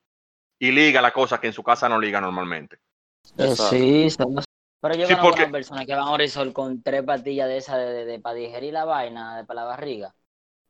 y 0.58 0.72
liga 0.72 1.02
la 1.02 1.12
cosa 1.12 1.40
que 1.42 1.48
en 1.48 1.54
su 1.54 1.62
casa 1.62 1.90
no 1.90 2.00
liga 2.00 2.22
normalmente. 2.22 2.78
Eh, 3.38 3.56
sí, 3.58 4.10
somos- 4.10 4.46
pero 4.82 4.96
yo 4.96 5.06
Sí, 5.06 5.13
conozco 5.16 5.28
porque- 5.30 5.44
una 5.44 5.52
persona 5.52 5.86
que 5.86 5.94
van 5.94 6.08
a 6.08 6.12
un 6.12 6.18
resort 6.20 6.54
con 6.54 6.82
tres 6.82 7.04
pastillas 7.04 7.50
de 7.50 7.58
esas 7.58 7.78
de, 7.78 7.86
de, 7.92 8.06
de 8.06 8.20
para 8.20 8.36
digerir 8.36 8.72
la 8.72 8.86
vaina, 8.86 9.36
de 9.36 9.44
para 9.44 9.62
la 9.62 9.68
barriga. 9.68 10.16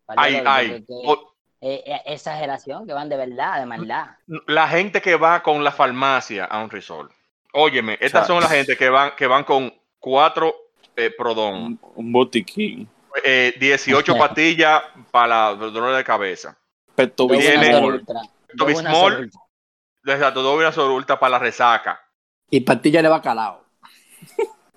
Que- 0.07 0.83
O- 0.89 1.33
eh, 1.61 1.83
eh, 1.85 2.01
exageración, 2.05 2.85
que 2.87 2.93
van 2.93 3.09
de 3.09 3.17
verdad, 3.17 3.59
de 3.59 3.65
maldad. 3.65 4.07
La 4.47 4.67
gente 4.67 5.01
que 5.01 5.15
va 5.15 5.41
con 5.43 5.63
la 5.63 5.71
farmacia 5.71 6.45
a 6.45 6.63
un 6.63 6.69
resort. 6.69 7.11
Óyeme, 7.53 7.93
estas 7.93 8.07
Exacto. 8.23 8.33
son 8.33 8.41
la 8.43 8.49
gente 8.49 8.77
que 8.77 8.89
van, 8.89 9.15
que 9.15 9.25
van 9.27 9.43
con 9.43 9.73
cuatro 9.99 10.55
eh, 10.95 11.11
Prodón, 11.15 11.55
Un, 11.55 11.79
un 11.95 12.11
botiquín. 12.11 12.87
eh, 13.23 13.53
18 13.59 14.15
pastillas 14.17 14.81
para 15.11 15.49
el 15.51 15.59
dolor 15.73 15.95
de 15.95 16.03
cabeza. 16.03 16.57
Pepto 16.95 17.25
Dos 17.27 17.37
Viene- 17.37 17.55
buenas 17.57 17.71
Bismol. 17.71 17.93
Ultra, 17.95 18.21
dos 18.53 18.67
Bismol. 18.67 18.91
buenas 18.93 19.19
Ultra. 19.21 19.41
Desde 20.03 20.31
todo 20.31 20.55
una 20.55 20.71
sorulta 20.71 21.19
para 21.19 21.31
la 21.31 21.39
resaca. 21.39 21.99
Y 22.49 22.61
pastilla 22.61 23.01
de 23.01 23.09
bacalao. 23.09 23.63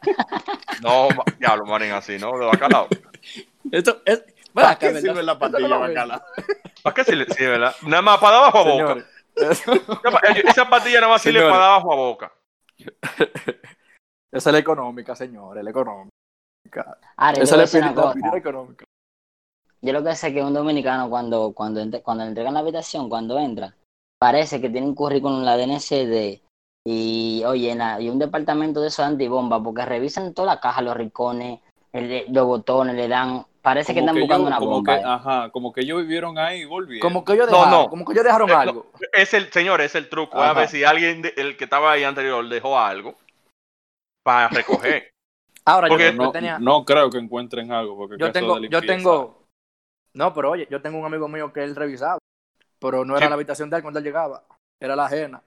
No, 0.83 1.09
diablo, 1.39 1.67
marín, 1.67 1.93
así, 1.93 2.19
¿no? 2.19 2.37
De 2.39 2.47
bacalao. 2.47 2.89
Esto 3.71 4.01
es. 4.07 4.25
¿Para 4.55 4.77
qué 4.79 4.87
¿verdad? 4.87 5.01
sirve 5.01 5.23
la 5.23 5.39
pastilla 5.39 5.69
lo 5.69 5.81
bacalao? 5.81 6.23
¿Para 6.83 6.95
qué 6.95 7.05
sirve? 7.05 7.27
Sí, 7.35 7.45
¿verdad? 7.45 7.75
Nada 7.83 8.03
más 8.03 8.19
para 8.19 8.37
dar 8.37 8.53
bajo 8.53 8.59
a 8.59 8.63
boca. 8.73 9.07
Eso- 9.37 9.73
Esa 10.45 10.69
pastilla 10.69 11.01
nada 11.01 11.13
más 11.13 11.23
sirve 11.23 11.41
para 11.43 11.57
dar 11.59 11.71
bajo 11.83 11.93
a 11.93 11.97
boca. 11.97 12.33
Esa 14.33 14.51
es 14.51 14.53
la 14.53 14.59
económica, 14.59 15.15
señores, 15.17 15.63
la 15.65 15.71
económica. 15.71 16.11
Ahora, 17.17 17.39
yo 17.39 17.43
Esa 17.45 17.63
es 17.63 17.75
la 17.75 17.95
cosa. 17.95 18.37
económica. 18.37 18.85
Yo 19.83 19.93
lo 19.93 20.05
que 20.05 20.15
sé 20.15 20.29
es 20.29 20.35
que 20.35 20.43
un 20.43 20.53
dominicano 20.55 21.09
cuando, 21.09 21.53
cuando, 21.53 21.81
entre- 21.81 22.03
cuando 22.03 22.25
le 22.25 22.29
entregan 22.29 22.55
la 22.55 22.61
habitación, 22.61 23.09
cuando 23.09 23.39
entra, 23.39 23.75
parece 24.21 24.61
que 24.61 24.69
tiene 24.69 24.87
un 24.87 24.95
currículum 24.95 25.39
en 25.39 25.47
la 25.47 25.57
DNCD 25.57 26.43
y, 26.87 27.43
oye, 27.47 27.77
y 28.01 28.09
un 28.11 28.19
departamento 28.19 28.81
de 28.83 28.89
esos 28.89 29.05
antibomba, 29.07 29.63
porque 29.63 29.85
revisan 29.87 30.35
toda 30.35 30.55
la 30.55 30.61
caja, 30.61 30.83
los 30.83 30.97
rincones, 30.97 31.61
el- 31.93 32.27
los 32.33 32.47
botones, 32.47 32.95
le 32.95 33.09
dan, 33.09 33.47
parece 33.63 33.95
que 33.95 34.01
que 34.01 34.07
buscando 34.13 34.37
yo- 34.45 34.47
una 34.47 34.59
como 34.59 34.71
bomba. 34.73 34.99
que, 34.99 35.05
ajá, 35.05 35.51
como 35.51 35.73
que 35.73 35.81
ellos 35.83 36.01
vivieron 36.03 36.39
ahí 36.39 36.63
y 36.63 36.65
volvieron. 36.65 37.01
Como 37.09 37.25
que 37.25 37.33
ellos 37.35 37.51
No, 37.51 37.59
dejaron, 37.59 37.81
no. 37.83 37.89
como 37.91 38.05
que 38.05 38.13
ellos 38.13 38.25
dejaron 38.25 38.49
no. 38.49 38.59
algo. 38.59 38.93
Es 39.13 39.35
el, 39.35 39.53
señor, 39.53 39.81
es 39.81 39.95
el 39.95 40.09
truco. 40.09 40.41
A 40.43 40.53
ver 40.53 40.69
si 40.69 40.85
alguien, 40.85 41.23
de- 41.23 41.35
el 41.37 41.57
que 41.57 41.65
estaba 41.65 41.93
ahí 41.93 42.05
anterior, 42.05 42.47
dejó 42.49 42.79
algo 42.79 43.17
para 44.25 44.49
recoger. 44.49 45.11
Ahora, 45.67 45.89
yo, 45.89 45.93
Porque 45.93 46.07
yo 46.07 46.13
no, 46.15 46.33
tenía, 46.33 46.59
no 46.59 46.85
creo 46.85 47.11
que 47.11 47.19
encuentren 47.19 47.71
algo. 47.71 47.97
Porque 47.97 48.17
yo 48.19 48.33
tengo, 48.33 48.59
yo 48.59 48.81
tengo, 48.81 49.45
no, 50.15 50.33
pero 50.35 50.51
oye, 50.53 50.67
yo 50.71 50.81
tengo 50.81 50.99
un 50.99 51.05
amigo 51.05 51.29
mío 51.29 51.53
que 51.53 51.63
él 51.63 51.77
revisaba, 51.77 52.19
pero 52.79 53.05
no 53.05 53.17
era 53.17 53.27
Sí. 53.27 53.31
la 53.31 53.35
habitación 53.35 53.69
de 53.71 53.77
él 53.77 53.83
cuando 53.83 53.99
él 53.99 54.05
llegaba, 54.05 54.43
era 54.81 54.97
la 54.97 55.05
ajena. 55.05 55.43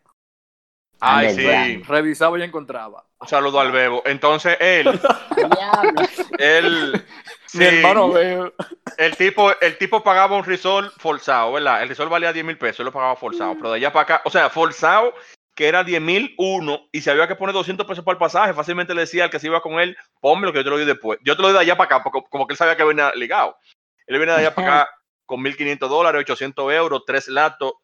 Ay, 1.00 1.34
sí. 1.36 1.84
Revisaba 1.88 2.40
y 2.40 2.44
encontraba. 2.44 3.06
Un 3.20 3.28
saludo 3.28 3.60
al 3.60 3.72
bebo. 3.72 4.02
Entonces, 4.06 4.58
él, 4.60 5.00
Diablo. 5.36 6.02
él, 6.40 7.06
sí, 7.46 7.58
Mi 7.58 7.66
hermano 7.66 8.12
veo. 8.12 8.54
el 8.98 9.16
tipo, 9.16 9.52
el 9.60 9.78
tipo 9.78 10.04
pagaba 10.04 10.36
un 10.36 10.44
resort 10.44 10.94
forzado, 10.98 11.54
¿verdad? 11.54 11.84
El 11.84 11.90
resort 11.90 12.10
valía 12.10 12.34
10 12.34 12.46
mil 12.46 12.58
pesos, 12.58 12.80
él 12.80 12.86
lo 12.86 12.92
pagaba 12.92 13.16
forzado. 13.16 13.56
Pero 13.56 13.72
de 13.72 13.78
allá 13.78 13.92
para 13.92 14.04
acá, 14.04 14.22
o 14.26 14.30
sea, 14.30 14.50
forzado, 14.50 15.14
que 15.56 15.68
era 15.68 15.84
10 15.84 16.02
mil 16.02 16.34
uno, 16.38 16.88
y 16.92 17.02
si 17.02 17.10
había 17.10 17.28
que 17.28 17.36
poner 17.36 17.54
200 17.54 17.86
pesos 17.86 18.04
para 18.04 18.14
el 18.14 18.20
pasaje, 18.20 18.54
fácilmente 18.54 18.94
le 18.94 19.02
decía 19.02 19.26
al 19.26 19.30
que 19.30 19.40
se 19.40 19.48
iba 19.48 19.62
con 19.62 19.80
él, 19.80 19.96
ponme 20.20 20.48
lo 20.48 20.54
que 20.54 20.60
yo 20.60 20.64
te 20.64 20.70
lo 20.70 20.78
doy 20.78 20.86
después. 20.86 21.20
Yo 21.24 21.36
te 21.36 21.42
lo 21.42 21.50
doy 21.50 21.56
de 21.56 21.62
allá 21.62 21.78
para 21.78 21.96
acá, 21.96 22.04
porque 22.04 22.28
como 22.30 22.48
que 22.48 22.54
él 22.54 22.58
sabía 22.58 22.76
que 22.76 22.84
venía 22.84 23.12
ligado. 23.16 23.58
Él 24.08 24.18
viene 24.18 24.34
de 24.34 24.40
allá 24.40 24.56
para 24.56 24.82
acá 24.82 24.92
con 25.26 25.42
1.500 25.42 25.88
dólares, 25.88 26.20
800 26.22 26.74
euros, 26.74 27.04
tres 27.06 27.28
laptops, 27.28 27.80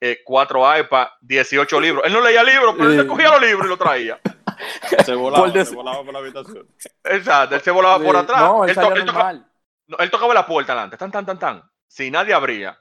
eh, 0.00 0.18
cuatro 0.24 0.64
iPads, 0.78 1.12
18 1.20 1.80
libros. 1.80 2.04
Él 2.06 2.12
no 2.12 2.20
leía 2.20 2.42
libros, 2.42 2.74
pero 2.76 2.90
él 2.90 3.00
se 3.00 3.06
cogía 3.06 3.30
los 3.30 3.40
libros 3.40 3.66
y 3.66 3.68
los 3.68 3.78
traía. 3.78 4.20
Se 5.04 5.14
volaba, 5.14 5.48
des- 5.50 5.68
se 5.68 5.74
volaba 5.74 6.04
por 6.04 6.12
la 6.12 6.18
habitación. 6.20 6.68
Exacto, 7.02 7.56
él 7.56 7.60
se 7.60 7.70
volaba 7.72 7.98
por 8.02 8.16
atrás. 8.16 8.40
No, 8.40 8.64
él 8.64 8.70
él, 8.70 8.76
to- 8.76 8.82
salía 8.82 8.96
él 9.00 9.06
toca- 9.06 9.12
normal. 9.18 9.50
no, 9.88 9.96
él 9.98 10.10
tocaba 10.10 10.34
la 10.34 10.46
puerta 10.46 10.72
adelante, 10.72 10.96
tan, 10.96 11.10
tan, 11.10 11.26
tan, 11.26 11.38
tan. 11.38 11.62
Si 11.88 12.10
nadie 12.10 12.32
abría, 12.34 12.78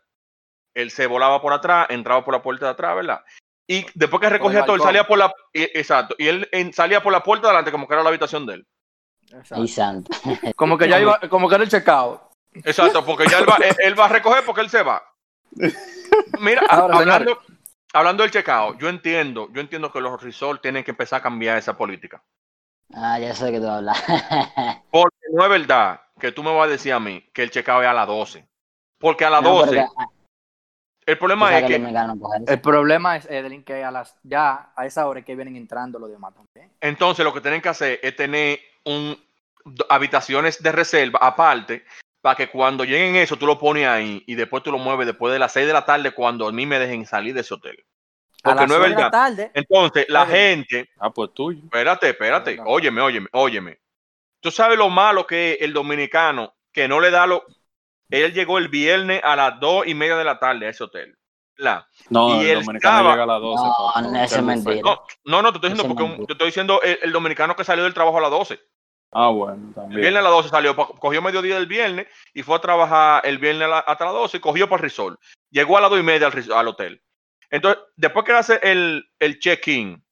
él 0.75 0.91
se 0.91 1.07
volaba 1.07 1.41
por 1.41 1.51
atrás, 1.51 1.87
entraba 1.89 2.23
por 2.23 2.33
la 2.35 2.41
puerta 2.43 2.65
de 2.67 2.71
atrás, 2.73 2.95
¿verdad? 2.95 3.23
Y 3.67 3.85
después 3.95 4.21
que 4.21 4.29
recogía 4.29 4.65
todo, 4.65 4.75
él 4.75 4.81
salía 4.83 5.07
por 5.07 5.17
la. 5.17 5.33
Exacto. 5.53 6.15
Y 6.19 6.27
él 6.27 6.47
en- 6.51 6.73
salía 6.73 7.01
por 7.01 7.11
la 7.11 7.23
puerta 7.23 7.47
de 7.47 7.51
adelante, 7.51 7.71
como 7.71 7.87
que 7.87 7.93
era 7.95 8.03
la 8.03 8.09
habitación 8.09 8.45
de 8.45 8.53
él. 8.55 8.67
Santo. 9.67 10.11
Como 10.55 10.77
que 10.77 10.87
ya 10.87 10.99
iba, 10.99 11.19
como 11.29 11.49
que 11.49 11.55
era 11.55 11.63
el 11.63 11.69
checado. 11.71 12.29
Exacto, 12.53 13.03
porque 13.03 13.25
ya 13.27 13.39
él 13.39 13.49
va, 13.49 13.55
él, 13.63 13.75
él 13.79 13.99
va 13.99 14.05
a 14.05 14.09
recoger 14.09 14.45
porque 14.45 14.61
él 14.61 14.69
se 14.69 14.83
va. 14.83 15.01
Mira, 16.39 16.61
Ahora, 16.69 16.97
hablando, 16.97 17.39
hablando 17.93 18.23
del 18.23 18.31
checao, 18.31 18.77
yo 18.77 18.89
entiendo, 18.89 19.49
yo 19.53 19.61
entiendo 19.61 19.91
que 19.91 20.01
los 20.01 20.21
resorts 20.21 20.61
tienen 20.61 20.83
que 20.83 20.91
empezar 20.91 21.19
a 21.19 21.23
cambiar 21.23 21.57
esa 21.57 21.77
política. 21.77 22.21
Ah, 22.93 23.17
ya 23.19 23.33
sé 23.33 23.45
de 23.45 23.51
qué 23.53 23.59
tú 23.59 23.67
hablas. 23.67 24.01
Porque 24.91 25.27
no 25.31 25.43
es 25.43 25.49
verdad 25.49 26.01
que 26.19 26.31
tú 26.31 26.43
me 26.43 26.53
vas 26.53 26.67
a 26.67 26.71
decir 26.71 26.93
a 26.93 26.99
mí 26.99 27.27
que 27.33 27.43
el 27.43 27.51
checao 27.51 27.81
es 27.81 27.87
a 27.87 27.93
las 27.93 28.07
12. 28.07 28.47
Porque 28.99 29.25
a 29.25 29.29
las 29.29 29.41
No, 29.41 29.49
12, 29.49 29.65
porque, 29.65 29.79
ah, 29.97 30.05
el 31.05 31.17
problema 31.17 31.57
es 31.57 31.65
que 31.65 31.81
que. 31.81 32.51
El 32.53 32.61
problema 32.61 33.17
es, 33.17 33.27
que 33.65 33.83
a 33.83 33.91
las 33.91 34.15
ya 34.23 34.71
a 34.75 34.85
esa 34.85 35.07
hora 35.07 35.19
es 35.19 35.25
que 35.25 35.35
vienen 35.35 35.55
entrando 35.55 35.99
los 35.99 36.09
demás 36.09 36.33
también. 36.33 36.71
entonces 36.79 37.25
lo 37.25 37.33
que 37.33 37.41
tienen 37.41 37.61
que 37.61 37.69
hacer 37.69 37.99
es 38.01 38.15
tener 38.15 38.59
un, 38.85 39.17
habitaciones 39.89 40.61
de 40.61 40.71
reserva 40.71 41.19
aparte 41.21 41.85
para 42.23 42.35
que 42.37 42.47
cuando 42.47 42.85
lleguen 42.85 43.17
eso 43.17 43.35
tú 43.35 43.45
lo 43.45 43.59
pones 43.59 43.85
ahí 43.85 44.23
y 44.25 44.35
después 44.35 44.63
tú 44.63 44.71
lo 44.71 44.77
mueves 44.77 45.05
después 45.05 45.33
de 45.33 45.39
las 45.39 45.51
6 45.51 45.67
de 45.67 45.73
la 45.73 45.83
tarde 45.85 46.11
cuando 46.11 46.47
a 46.47 46.51
mí 46.53 46.65
me 46.65 46.79
dejen 46.79 47.05
salir 47.05 47.33
de 47.33 47.41
ese 47.41 47.53
hotel. 47.53 47.75
A 48.45 48.49
Porque 48.55 48.59
las 48.61 48.69
no 48.69 48.75
es 48.75 48.81
seis 48.81 48.83
de 48.83 48.89
la 48.89 48.95
verdad. 48.95 49.11
tarde. 49.11 49.51
Entonces 49.53 50.05
la 50.07 50.25
gente 50.25 50.89
Ah, 50.99 51.09
pues 51.11 51.31
tuyo. 51.33 51.59
Espérate, 51.65 52.09
espérate. 52.09 52.57
Óyeme, 52.65 53.01
óyeme, 53.01 53.27
óyeme. 53.33 53.79
Tú 54.39 54.51
sabes 54.51 54.77
lo 54.77 54.89
malo 54.89 55.27
que 55.27 55.53
es 55.53 55.61
el 55.61 55.73
dominicano, 55.73 56.53
que 56.71 56.87
no 56.87 56.99
le 57.01 57.11
da 57.11 57.27
lo. 57.27 57.43
Él 58.09 58.33
llegó 58.33 58.57
el 58.57 58.69
viernes 58.69 59.21
a 59.23 59.35
las 59.35 59.59
dos 59.59 59.85
y 59.85 59.93
media 59.93 60.15
de 60.15 60.23
la 60.23 60.39
tarde 60.39 60.65
a 60.65 60.69
ese 60.69 60.83
hotel. 60.85 61.17
¿verdad? 61.57 61.85
No, 62.09 62.29
Y 62.41 62.45
el 62.45 62.57
él 62.57 62.65
dominicano 62.65 62.97
estaba- 62.97 63.11
llega 63.11 63.23
a 63.23 63.27
las 63.27 63.41
12. 63.41 63.63
No, 63.63 64.01
no, 64.01 64.71
el. 64.71 64.81
No, 64.81 65.03
no, 65.25 65.41
no, 65.41 65.51
te 65.51 65.57
estoy 65.57 65.69
diciendo 65.71 65.83
porque 65.95 66.03
un- 66.21 66.25
te 66.25 66.33
estoy 66.33 66.47
diciendo 66.47 66.81
el, 66.81 66.99
el 67.03 67.11
dominicano 67.11 67.55
que 67.55 67.63
salió 67.63 67.83
del 67.83 67.93
trabajo 67.93 68.17
a 68.17 68.21
las 68.21 68.31
12. 68.31 68.59
Ah, 69.13 69.29
bueno, 69.29 69.67
El 69.67 69.73
también. 69.73 70.01
viernes 70.01 70.19
a 70.19 70.23
las 70.23 70.31
12 70.31 70.49
salió, 70.49 70.75
cogió 70.75 71.21
mediodía 71.21 71.55
del 71.55 71.67
viernes 71.67 72.07
y 72.33 72.41
fue 72.43 72.55
a 72.55 72.61
trabajar 72.61 73.21
el 73.25 73.37
viernes 73.37 73.65
a 73.65 73.69
la- 73.69 73.79
hasta 73.79 74.05
las 74.05 74.13
12 74.13 74.37
y 74.37 74.39
cogió 74.39 74.67
para 74.67 74.77
el 74.77 74.83
resort. 74.83 75.19
Llegó 75.51 75.77
a 75.77 75.81
las 75.81 75.89
2 75.89 75.99
y 75.99 76.03
media 76.03 76.29
al, 76.55 76.67
hotel. 76.67 77.01
Entonces, 77.49 77.83
después 77.95 78.25
que 78.25 78.31
hace 78.31 78.59
el, 78.63 79.05
el 79.19 79.39
check-in, 79.39 80.03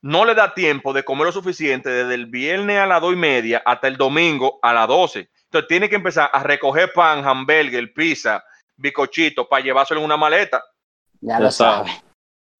no 0.00 0.24
le 0.24 0.34
da 0.34 0.54
tiempo 0.54 0.92
de 0.92 1.04
comer 1.04 1.26
lo 1.26 1.32
suficiente 1.32 1.90
desde 1.90 2.14
el 2.14 2.26
viernes 2.26 2.78
a 2.78 2.86
las 2.86 3.00
2 3.00 3.12
y 3.14 3.16
media 3.16 3.62
hasta 3.64 3.88
el 3.88 3.96
domingo 3.96 4.58
a 4.62 4.72
las 4.72 4.86
12. 4.88 5.28
Entonces, 5.44 5.68
tiene 5.68 5.88
que 5.88 5.96
empezar 5.96 6.30
a 6.32 6.42
recoger 6.42 6.92
pan, 6.92 7.26
hamburger, 7.26 7.92
pizza, 7.92 8.44
bicochito 8.76 9.48
para 9.48 9.62
llevárselo 9.64 10.00
en 10.00 10.06
una 10.06 10.16
maleta 10.16 10.62
Ya 11.20 11.40
lo 11.40 11.50
sabes. 11.50 11.92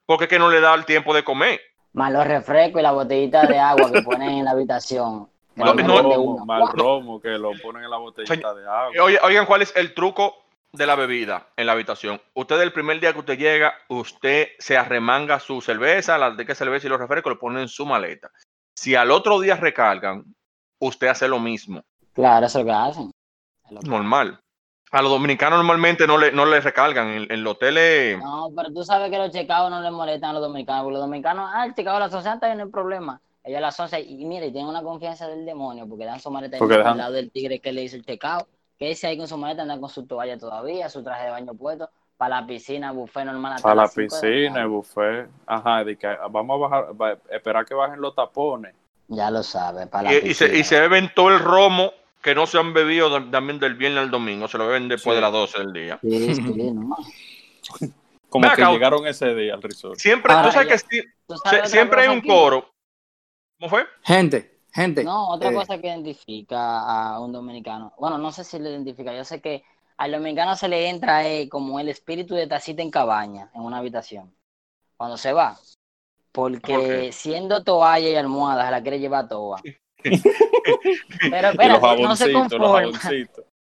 porque 0.07 0.25
es 0.25 0.31
que 0.31 0.39
no 0.39 0.51
le 0.51 0.61
da 0.61 0.75
el 0.75 0.85
tiempo 0.85 1.15
de 1.15 1.23
comer. 1.23 1.61
Más 1.93 2.13
los 2.13 2.27
refrescos 2.27 2.81
y 2.81 2.83
la 2.83 2.93
botellita 2.93 3.47
de 3.47 3.59
agua 3.59 3.91
que 3.91 4.03
ponen 4.03 4.31
en 4.31 4.45
la 4.45 4.51
habitación. 4.53 5.29
Que 5.59 5.65
No, 5.65 5.75
lo 5.75 5.75
no, 5.75 5.77
meten 5.77 6.09
de 6.09 6.15
romo, 6.17 6.31
uno. 6.33 6.45
mal 6.47 6.69
romo 6.73 7.21
que 7.21 7.29
lo 7.31 7.51
ponen 7.63 7.85
en 7.85 7.91
la 7.91 7.97
botellita 7.99 8.55
de 8.55 8.67
agua. 8.69 8.93
Oye, 9.03 9.19
oigan, 9.23 9.45
¿cuál 9.47 9.63
es 9.63 9.75
el 9.77 9.93
truco 9.95 10.35
de 10.73 10.87
la 10.87 10.95
bebida 10.95 11.49
en 11.57 11.67
la 11.67 11.73
habitación? 11.73 12.21
Usted 12.35 12.61
el 12.63 12.73
primer 12.73 13.01
día 13.01 13.13
que 13.13 13.19
usted 13.19 13.39
llega, 13.39 13.75
usted 13.89 14.49
se 14.59 14.77
arremanga 14.79 15.41
su 15.41 15.61
cerveza, 15.61 16.17
la 16.19 16.31
de 16.31 16.47
que 16.47 16.55
cerveza 16.55 16.87
y 16.87 16.91
los 16.91 17.01
refrescos, 17.01 17.33
lo 17.35 17.39
pone 17.39 17.61
en 17.63 17.69
su 17.69 17.85
maleta. 17.85 18.31
Si 18.75 18.95
al 18.95 19.11
otro 19.11 19.41
día 19.41 19.57
recargan, 19.57 20.25
usted 20.79 21.09
hace 21.09 21.29
lo 21.29 21.39
mismo, 21.41 21.83
Claro, 22.15 22.47
eso 22.47 22.59
es 22.61 22.65
lo 22.65 22.71
que 22.73 22.77
hacen. 22.77 23.11
Es 23.67 23.73
lo 23.73 23.81
que- 23.81 23.89
normal. 23.89 24.41
A 24.91 25.03
los 25.03 25.11
dominicanos 25.11 25.59
normalmente 25.59 26.07
no 26.07 26.17
le, 26.17 26.33
no 26.33 26.47
le 26.47 26.61
recargan. 26.63 27.09
En, 27.09 27.31
en 27.31 27.45
los 27.45 27.57
hoteles, 27.57 28.19
No, 28.19 28.49
pero 28.57 28.73
tú 28.73 28.83
sabes 28.85 29.11
que 29.11 29.19
los 29.19 29.31
checados 29.31 29.71
no 29.71 29.83
les 29.83 29.93
molestan 29.93 30.31
a 30.31 30.33
los 30.33 30.43
dominicanos, 30.43 30.85
porque 30.85 30.95
los 30.95 31.03
dominicanos, 31.03 31.51
ah, 31.53 31.67
el 31.67 31.75
checado 31.75 31.99
a 31.99 32.01
las 32.01 32.15
11 32.15 32.29
está 32.33 32.47
bien, 32.47 32.59
no 32.59 32.65
hay 32.65 32.71
problema. 32.71 33.21
Ellos 33.49 33.59
a 33.59 33.61
las 33.63 33.81
11, 33.81 34.01
y 34.03 34.25
mire, 34.27 34.49
y 34.49 34.53
tienen 34.53 34.69
una 34.69 34.83
confianza 34.83 35.27
del 35.27 35.47
demonio, 35.47 35.87
porque 35.89 36.05
dan 36.05 36.21
su 36.21 36.31
maleta 36.31 36.57
ahí 36.57 36.59
Porque 36.59 36.75
al 36.75 36.81
dejan- 36.81 36.99
lado 36.99 37.13
del 37.15 37.31
tigre 37.31 37.61
que 37.61 37.73
le 37.73 37.83
hizo 37.83 37.97
el 37.97 38.05
checado, 38.05 38.47
que 38.79 38.91
ese 38.91 39.07
ahí 39.07 39.17
con 39.17 39.27
su 39.27 39.39
maleta 39.39 39.63
anda 39.63 39.81
con 39.81 39.89
su 39.89 40.05
toalla 40.07 40.37
todavía, 40.37 40.91
su 40.91 41.03
traje 41.03 41.25
de 41.25 41.31
baño 41.31 41.55
puesto, 41.55 41.89
para 42.19 42.41
la 42.43 42.47
piscina, 42.47 42.93
buffet 42.93 43.25
normal. 43.25 43.59
Para 43.63 43.75
la 43.75 43.89
piscina, 43.89 44.61
el 44.61 44.69
buffet. 44.69 45.29
Ajá, 45.47 45.83
de 45.83 45.97
que 45.97 46.07
vamos 46.31 46.57
a 46.57 46.69
bajar, 46.69 47.01
va- 47.01 47.17
esperar 47.31 47.65
que 47.65 47.73
bajen 47.75 48.01
los 48.03 48.15
tapones. 48.15 48.75
Ya 49.09 49.31
lo 49.31 49.43
sabes, 49.43 49.87
para 49.87 50.11
la 50.11 50.19
y, 50.19 50.29
y 50.31 50.35
se, 50.35 50.55
y 50.55 50.63
se 50.65 50.79
beben 50.81 51.11
todo 51.15 51.31
el 51.31 51.39
romo 51.39 51.93
que 52.21 52.35
no 52.35 52.47
se 52.47 52.59
han 52.59 52.75
bebido 52.75 53.11
también 53.31 53.59
del 53.59 53.77
viernes 53.77 54.03
al 54.03 54.11
domingo. 54.11 54.47
Se 54.49 54.59
lo 54.59 54.67
beben 54.67 54.89
después 54.89 55.15
Sí. 55.15 55.17
de 55.17 55.21
las 55.23 55.33
12 55.33 55.59
del 55.61 55.73
día. 55.73 55.99
Sí, 56.03 56.35
sí, 56.35 56.43
no. 56.75 56.97
Como 58.29 58.51
que 58.55 58.63
llegaron 58.63 59.07
ese 59.07 59.35
día 59.35 59.55
al 59.55 59.63
resort. 59.63 59.99
Siempre, 59.99 60.33
Ahora, 60.35 60.49
tú 60.49 60.53
sabes 60.53 60.69
que 60.69 60.79
sí- 60.79 61.03
¿Tú 61.27 61.35
se- 61.37 61.41
sabes 61.45 61.59
otra 61.61 61.69
siempre 61.71 62.03
hay 62.03 62.09
un 62.09 62.19
aquí? 62.19 62.29
coro. 62.29 62.71
¿Cómo 63.59 63.71
fue? 63.71 63.87
Gente, 64.03 64.61
gente. 64.73 65.03
No, 65.03 65.31
otra 65.31 65.51
eh, 65.51 65.55
cosa 65.55 65.79
que 65.79 65.89
identifica 65.89 66.81
a 66.81 67.21
un 67.21 67.33
dominicano. 67.33 67.93
Bueno, 67.99 68.17
no 68.19 68.31
sé 68.31 68.45
si 68.45 68.59
lo 68.59 68.69
identifica. 68.69 69.15
Yo 69.15 69.25
sé 69.25 69.41
que 69.41 69.65
al 69.97 70.13
dominicano 70.13 70.55
se 70.55 70.69
le 70.69 70.89
entra 70.89 71.27
eh, 71.27 71.49
como 71.49 71.81
el 71.81 71.89
espíritu 71.89 72.35
de 72.35 72.47
tacita 72.47 72.83
en 72.83 72.91
cabaña, 72.91 73.51
en 73.55 73.63
una 73.63 73.79
habitación. 73.79 74.33
Cuando 74.97 75.17
se 75.17 75.33
va. 75.33 75.59
Porque 76.31 77.11
siendo 77.13 77.65
toalla 77.65 78.09
y 78.09 78.15
almohada, 78.15 78.67
se 78.67 78.71
la 78.71 78.83
quiere 78.83 79.01
llevar 79.01 79.29
toda. 79.29 79.61
Pero 80.03 81.49
espérate, 81.49 82.03
no 82.03 82.15
se 82.15 82.33
conforma. 82.33 83.01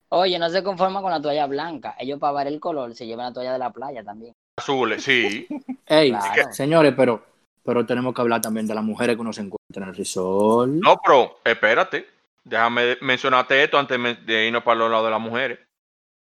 Oye, 0.09 0.37
no 0.37 0.49
se 0.49 0.63
conforma 0.63 1.01
con 1.01 1.11
la 1.11 1.21
toalla 1.21 1.47
blanca. 1.47 1.95
Ellos 1.97 2.19
para 2.19 2.33
ver 2.33 2.47
el 2.47 2.59
color 2.59 2.93
se 2.93 3.07
llevan 3.07 3.27
la 3.27 3.33
toalla 3.33 3.53
de 3.53 3.59
la 3.59 3.71
playa 3.71 4.03
también. 4.03 4.33
Azules, 4.57 5.03
sí. 5.03 5.47
Ey, 5.87 6.11
Claro. 6.11 6.53
señores, 6.53 6.93
pero, 6.95 7.23
pero 7.63 7.85
tenemos 7.85 8.13
que 8.13 8.21
hablar 8.21 8.41
también 8.41 8.67
de 8.67 8.75
las 8.75 8.83
mujeres 8.83 9.15
que 9.15 9.21
uno 9.21 9.33
se 9.33 9.41
encuentra 9.41 9.58
resort. 9.73 10.69
No, 10.71 10.99
pero 11.03 11.39
espérate. 11.43 12.09
Déjame 12.43 12.97
mencionarte 13.01 13.63
esto 13.63 13.77
antes 13.77 14.25
de- 14.25 14.47
irnos 14.47 14.63
para 14.63 14.79
los 14.79 14.89
lados 14.89 15.05
de 15.05 15.11
las 15.11 15.21
mujeres. 15.21 15.59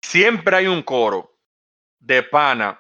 Siempre 0.01 0.55
hay 0.55 0.67
un 0.67 0.83
coro 0.83 1.35
de 1.99 2.23
pana 2.23 2.79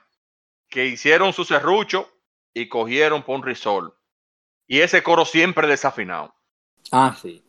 que 0.69 0.85
hicieron 0.85 1.33
su 1.33 1.43
serrucho 1.45 2.09
y 2.53 2.67
cogieron 2.69 3.23
por 3.23 3.35
un 3.35 3.43
resort. 3.43 3.95
Y 4.67 4.79
ese 4.79 5.03
coro 5.03 5.25
siempre 5.25 5.67
desafinado. 5.67 6.33
Ah, 6.91 7.15
sí. 7.19 7.43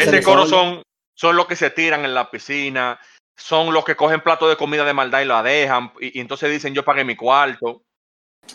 Ese 0.00 0.22
coro 0.22 0.46
son, 0.46 0.82
son 1.14 1.36
los 1.36 1.46
que 1.46 1.56
se 1.56 1.70
tiran 1.70 2.04
en 2.04 2.14
la 2.14 2.30
piscina, 2.30 3.00
son 3.36 3.72
los 3.72 3.84
que 3.84 3.96
cogen 3.96 4.20
plato 4.20 4.48
de 4.48 4.56
comida 4.56 4.84
de 4.84 4.92
maldad 4.92 5.22
y 5.22 5.24
la 5.24 5.42
dejan, 5.42 5.92
y, 6.00 6.18
y 6.18 6.20
entonces 6.20 6.50
dicen 6.50 6.74
yo 6.74 6.84
pagué 6.84 7.04
mi 7.04 7.16
cuarto. 7.16 7.82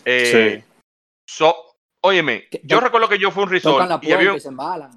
Eh, 0.04 0.62
Sí. 0.62 0.64
so- 1.28 1.65
óyeme, 2.06 2.48
Que- 2.50 2.60
yo 2.64 2.80
recuerdo 2.80 3.08
que 3.08 3.18
yo 3.18 3.30
fui 3.30 3.42
un 3.44 3.50
resort 3.50 4.02
y 4.04 4.12
había, 4.12 4.34
y 4.36 4.40
se 4.40 4.48
embalan. 4.48 4.90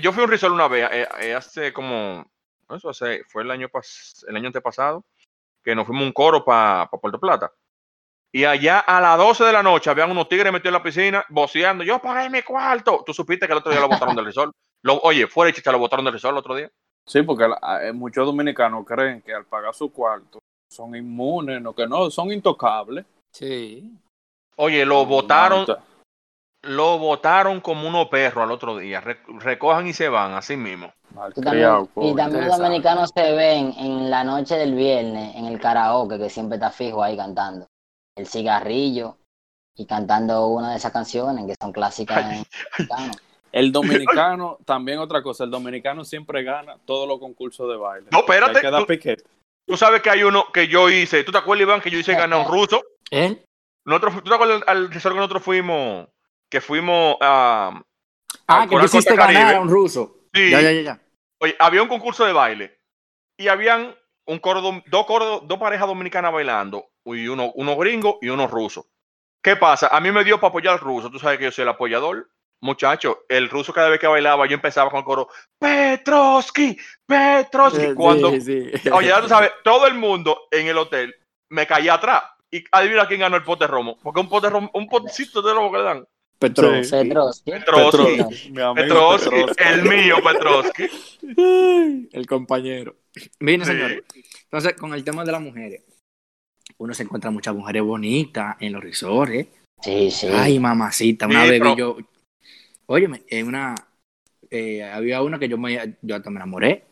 yo 0.00 0.12
fui 0.12 0.22
a 0.22 0.24
un 0.24 0.30
resort 0.30 0.54
una 0.54 0.68
vez, 0.68 0.88
eh, 0.92 1.08
eh, 1.20 1.34
hace 1.34 1.72
como, 1.72 2.24
eso 2.70 2.90
hace, 2.90 3.24
fue 3.28 3.42
el 3.42 3.50
año, 3.50 3.68
pas, 3.68 4.24
el 4.28 4.36
año 4.36 4.46
antepasado, 4.48 5.04
que 5.64 5.74
nos 5.74 5.86
fuimos 5.86 6.02
a 6.02 6.06
un 6.06 6.12
coro 6.12 6.44
para 6.44 6.88
Puerto 6.88 7.18
Plata. 7.20 7.52
Y 8.30 8.44
allá 8.44 8.80
a 8.80 9.00
las 9.00 9.16
12 9.16 9.44
de 9.44 9.52
la 9.52 9.62
noche 9.62 9.88
habían 9.88 10.10
unos 10.10 10.28
tigres 10.28 10.52
metidos 10.52 10.68
en 10.68 10.72
la 10.74 10.82
piscina, 10.82 11.24
voceando, 11.30 11.82
yo 11.82 11.98
pagué 11.98 12.28
mi 12.28 12.42
cuarto. 12.42 13.02
Tú 13.06 13.14
supiste 13.14 13.46
que 13.46 13.52
el 13.52 13.58
otro 13.58 13.72
día 13.72 13.80
lo 13.80 13.88
botaron 13.88 14.14
del 14.16 14.24
resort. 14.26 14.52
Lo, 14.82 14.98
oye, 15.00 15.26
fuera 15.26 15.48
de 15.48 15.54
chicha, 15.54 15.72
lo 15.72 15.78
botaron 15.80 16.04
del 16.04 16.12
resort 16.14 16.32
el 16.34 16.38
otro 16.38 16.54
día. 16.54 16.70
Sí, 17.04 17.22
porque 17.22 17.48
la- 17.48 17.80
eh, 17.88 17.92
muchos 17.92 18.24
dominicanos 18.24 18.86
creen 18.86 19.22
que 19.22 19.34
al 19.34 19.44
pagar 19.44 19.74
su 19.74 19.90
cuarto 19.92 20.38
son 20.70 20.94
inmunes, 20.94 21.60
no 21.60 21.74
que 21.74 21.86
no, 21.88 22.08
son 22.10 22.30
intocables. 22.30 23.04
Sí. 23.32 23.90
Oye, 24.56 24.84
lo 24.86 25.04
votaron, 25.04 25.64
No, 25.66 25.78
lo 26.62 26.98
votaron 26.98 27.60
como 27.60 27.88
unos 27.88 28.08
perros 28.08 28.42
al 28.44 28.50
otro 28.50 28.76
día. 28.76 29.00
Re- 29.00 29.20
recojan 29.40 29.86
y 29.86 29.92
se 29.92 30.08
van, 30.08 30.32
así 30.32 30.56
mismo. 30.56 30.92
Y 31.36 31.40
también, 31.40 31.68
y 31.82 31.86
coño. 31.94 32.16
también 32.16 32.46
los 32.48 32.58
dominicanos 32.58 33.10
se 33.14 33.32
ven 33.32 33.74
en 33.78 34.10
la 34.10 34.24
noche 34.24 34.56
del 34.56 34.74
viernes 34.74 35.34
en 35.36 35.46
el 35.46 35.60
karaoke, 35.60 36.18
que 36.18 36.30
siempre 36.30 36.56
está 36.56 36.70
fijo 36.70 37.02
ahí 37.02 37.16
cantando. 37.16 37.66
El 38.16 38.26
cigarrillo 38.26 39.16
y 39.76 39.86
cantando 39.86 40.48
una 40.48 40.72
de 40.72 40.76
esas 40.76 40.92
canciones 40.92 41.46
que 41.46 41.54
son 41.60 41.72
clásicas 41.72 42.24
en 42.32 42.44
mexicano. 42.78 43.12
El 43.52 43.72
dominicano, 43.72 44.58
también 44.66 44.98
otra 44.98 45.22
cosa, 45.22 45.44
el 45.44 45.50
dominicano 45.50 46.04
siempre 46.04 46.42
gana 46.42 46.76
todos 46.84 47.08
los 47.08 47.18
concursos 47.20 47.70
de 47.70 47.76
baile. 47.76 48.08
No, 48.10 48.18
espérate, 48.20 48.60
tú- 48.60 48.86
piquete. 48.86 49.24
Tú 49.66 49.76
sabes 49.76 50.00
que 50.02 50.10
hay 50.10 50.22
uno 50.22 50.46
que 50.52 50.66
yo 50.66 50.88
hice. 50.88 51.24
¿Tú 51.24 51.30
te 51.32 51.38
acuerdas, 51.38 51.62
Iván, 51.62 51.80
que 51.82 51.90
yo 51.90 51.98
hice 51.98 52.14
ganar 52.14 52.40
un 52.40 52.46
ruso? 52.52 52.82
¿Eh? 53.10 53.42
Nosotros, 53.84 54.14
¿Tú 54.24 54.30
te 54.30 54.34
acuerdas 54.34 54.62
al 54.66 54.90
resort 54.90 55.14
que 55.14 55.20
nosotros 55.20 55.42
fuimos? 55.42 56.08
Que 56.50 56.60
fuimos 56.60 57.16
a. 57.20 57.82
Ah, 58.46 58.66
que 58.68 58.78
quisiste 58.78 59.14
ganar 59.14 59.56
a 59.56 59.60
un 59.60 59.68
ruso. 59.68 60.28
Sí. 60.32 60.50
Ya, 60.50 60.60
ya, 60.60 60.72
ya. 60.72 61.00
Oye, 61.40 61.56
había 61.58 61.82
un 61.82 61.88
concurso 61.88 62.24
de 62.24 62.32
baile 62.32 62.80
y 63.36 63.48
habían 63.48 63.94
un 64.28 64.38
coro, 64.38 64.82
dos, 64.86 65.58
parejas 65.58 65.88
dominicanas 65.88 66.32
bailando, 66.32 66.90
y 67.04 67.28
uno, 67.28 67.52
uno 67.54 67.76
gringo 67.76 68.18
y 68.20 68.28
uno 68.28 68.46
ruso. 68.46 68.86
¿Qué 69.42 69.56
pasa? 69.56 69.88
A 69.88 70.00
mí 70.00 70.12
me 70.12 70.24
dio 70.24 70.38
para 70.38 70.50
apoyar 70.50 70.74
al 70.74 70.80
ruso, 70.80 71.10
tú 71.10 71.18
sabes 71.18 71.38
que 71.38 71.44
yo 71.44 71.50
soy 71.50 71.62
el 71.62 71.70
apoyador. 71.70 72.30
muchacho, 72.60 73.24
el 73.28 73.48
ruso 73.48 73.72
cada 73.72 73.88
vez 73.88 73.98
que 73.98 74.06
bailaba, 74.06 74.46
yo 74.46 74.54
empezaba 74.54 74.90
con 74.90 74.98
el 74.98 75.04
coro, 75.04 75.28
Petrovsky, 75.58 76.76
Petrovsky. 77.06 77.86
Sí, 77.86 77.94
Cuando, 77.94 78.30
sí. 78.38 78.70
oye, 78.92 79.08
ya 79.08 79.22
tú 79.22 79.28
sabes, 79.28 79.50
todo 79.64 79.86
el 79.86 79.94
mundo 79.94 80.48
en 80.50 80.66
el 80.66 80.76
hotel 80.76 81.14
me 81.50 81.66
caía 81.66 81.94
atrás. 81.94 82.24
Y 82.50 82.64
adivina 82.72 83.06
quién 83.06 83.20
ganó 83.20 83.36
el 83.36 83.44
pote 83.44 83.66
romo. 83.66 83.98
Porque 84.02 84.20
un 84.20 84.28
pote 84.28 84.48
romo, 84.48 84.70
un 84.72 84.88
potecito 84.88 85.42
de 85.42 85.52
romo 85.52 85.70
que 85.70 85.78
le 85.78 85.84
dan. 85.84 86.08
Sí. 86.40 86.46
Petrovsky. 86.46 86.90
Petrovsky. 87.08 87.50
Petrovsky. 87.50 88.50
Mi 88.52 88.60
amigo 88.62 88.74
Petrovsky, 88.74 89.30
Petrovsky. 89.30 89.64
el 89.64 89.82
mío 89.82 90.16
Petrovsky. 90.22 92.08
El 92.12 92.26
compañero. 92.26 92.96
Miren, 93.40 93.64
Sí. 93.66 93.72
señores. 93.72 94.02
Entonces, 94.44 94.74
con 94.74 94.94
el 94.94 95.02
tema 95.04 95.24
de 95.24 95.32
las 95.32 95.40
mujeres, 95.40 95.82
uno 96.78 96.94
se 96.94 97.02
encuentra 97.02 97.30
muchas 97.32 97.54
mujeres 97.54 97.82
bonitas 97.82 98.56
en 98.60 98.72
los 98.72 98.82
resorts. 98.82 99.48
Sí, 99.82 100.10
sí. 100.10 100.28
Ay, 100.32 100.58
mamacita, 100.60 101.26
una 101.26 101.44
Sí, 101.44 101.50
vez 101.50 101.62
yo. 101.76 101.96
Óyeme, 102.86 103.22
en 103.28 103.46
una. 103.48 103.74
eh, 104.50 104.82
había 104.84 105.20
una 105.22 105.38
que 105.38 105.48
yo 105.48 105.58
me, 105.58 105.96
yo 106.02 106.16
hasta 106.16 106.30
me 106.30 106.36
enamoré. 106.36 106.84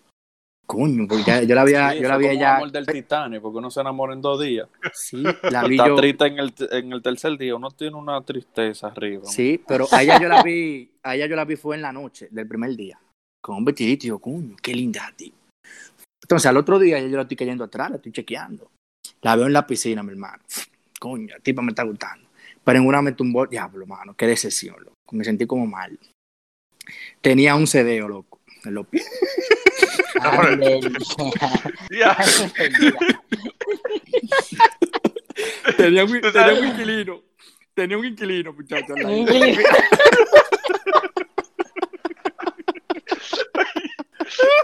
Coño, 0.66 1.06
porque 1.08 1.22
ya- 1.24 1.42
yo 1.44 1.54
la 1.54 1.62
había, 1.62 1.92
Sí, 1.92 2.00
yo 2.02 2.08
la 2.08 2.14
había 2.14 2.30
como 2.30 2.40
ya. 2.40 2.56
amor 2.56 2.72
del 2.72 2.86
Titanic, 2.86 3.40
porque 3.40 3.58
uno 3.58 3.70
se 3.70 3.80
enamora 3.80 4.14
en 4.14 4.20
dos 4.20 4.40
días. 4.42 4.68
Sí, 4.92 5.22
la 5.44 5.62
vi 5.64 5.76
Está 5.76 5.86
yo. 5.88 5.96
triste 5.96 6.26
en 6.26 6.38
el, 6.40 6.52
en 6.72 6.92
el 6.92 7.02
tercer 7.02 7.38
día, 7.38 7.54
uno 7.54 7.70
tiene 7.70 7.96
una 7.96 8.20
tristeza 8.22 8.88
arriba. 8.88 9.24
Sí, 9.26 9.62
pero 9.66 9.86
a 9.92 10.02
ella 10.02 10.20
yo 10.20 10.28
la 10.28 10.42
vi, 10.42 10.90
a 11.04 11.14
ella 11.14 11.26
yo 11.26 11.36
la 11.36 11.44
vi 11.44 11.54
fue 11.56 11.76
en 11.76 11.82
la 11.82 11.92
noche 11.92 12.28
del 12.32 12.48
primer 12.48 12.74
día. 12.74 12.98
Con 13.40 13.58
un 13.58 13.64
vestidito 13.64 14.06
y 14.06 14.08
yo, 14.08 14.18
coño, 14.18 14.56
qué 14.60 14.74
linda, 14.74 15.12
tío. 15.14 15.32
Entonces 16.22 16.46
al 16.46 16.56
otro 16.56 16.80
día 16.80 16.98
yo 16.98 17.14
la 17.16 17.22
estoy 17.22 17.36
cayendo 17.36 17.62
atrás, 17.62 17.90
la 17.90 17.96
estoy 17.96 18.10
chequeando. 18.10 18.68
La 19.22 19.36
veo 19.36 19.46
en 19.46 19.52
la 19.52 19.66
piscina, 19.68 20.02
mi 20.02 20.10
hermano. 20.10 20.42
Coño, 20.98 21.28
la 21.28 21.38
tipa 21.40 21.62
me 21.62 21.68
está 21.70 21.84
gustando. 21.84 22.26
Pero 22.64 22.80
en 22.80 22.86
una 22.86 23.00
me 23.02 23.12
tumbó, 23.12 23.46
diablo, 23.46 23.86
mano, 23.86 24.14
qué 24.16 24.26
decepción, 24.26 24.74
loco. 24.80 24.96
Me 25.12 25.22
sentí 25.22 25.46
como 25.46 25.64
mal. 25.66 25.96
Tenía 27.20 27.54
un 27.54 27.68
cedeo, 27.68 28.08
loco, 28.08 28.40
en 28.64 28.74
los 28.74 28.86
pies. 28.88 29.06
Ya. 31.90 32.16
Tenía 35.76 36.04
un, 36.04 36.20
tenía 36.20 36.54
un 36.54 36.66
inquilino. 36.66 37.22
Tenía 37.74 37.98
un 37.98 38.06
inquilino, 38.06 38.52
muchacho. 38.52 38.94
al 38.94 39.02
lado. 39.02 39.26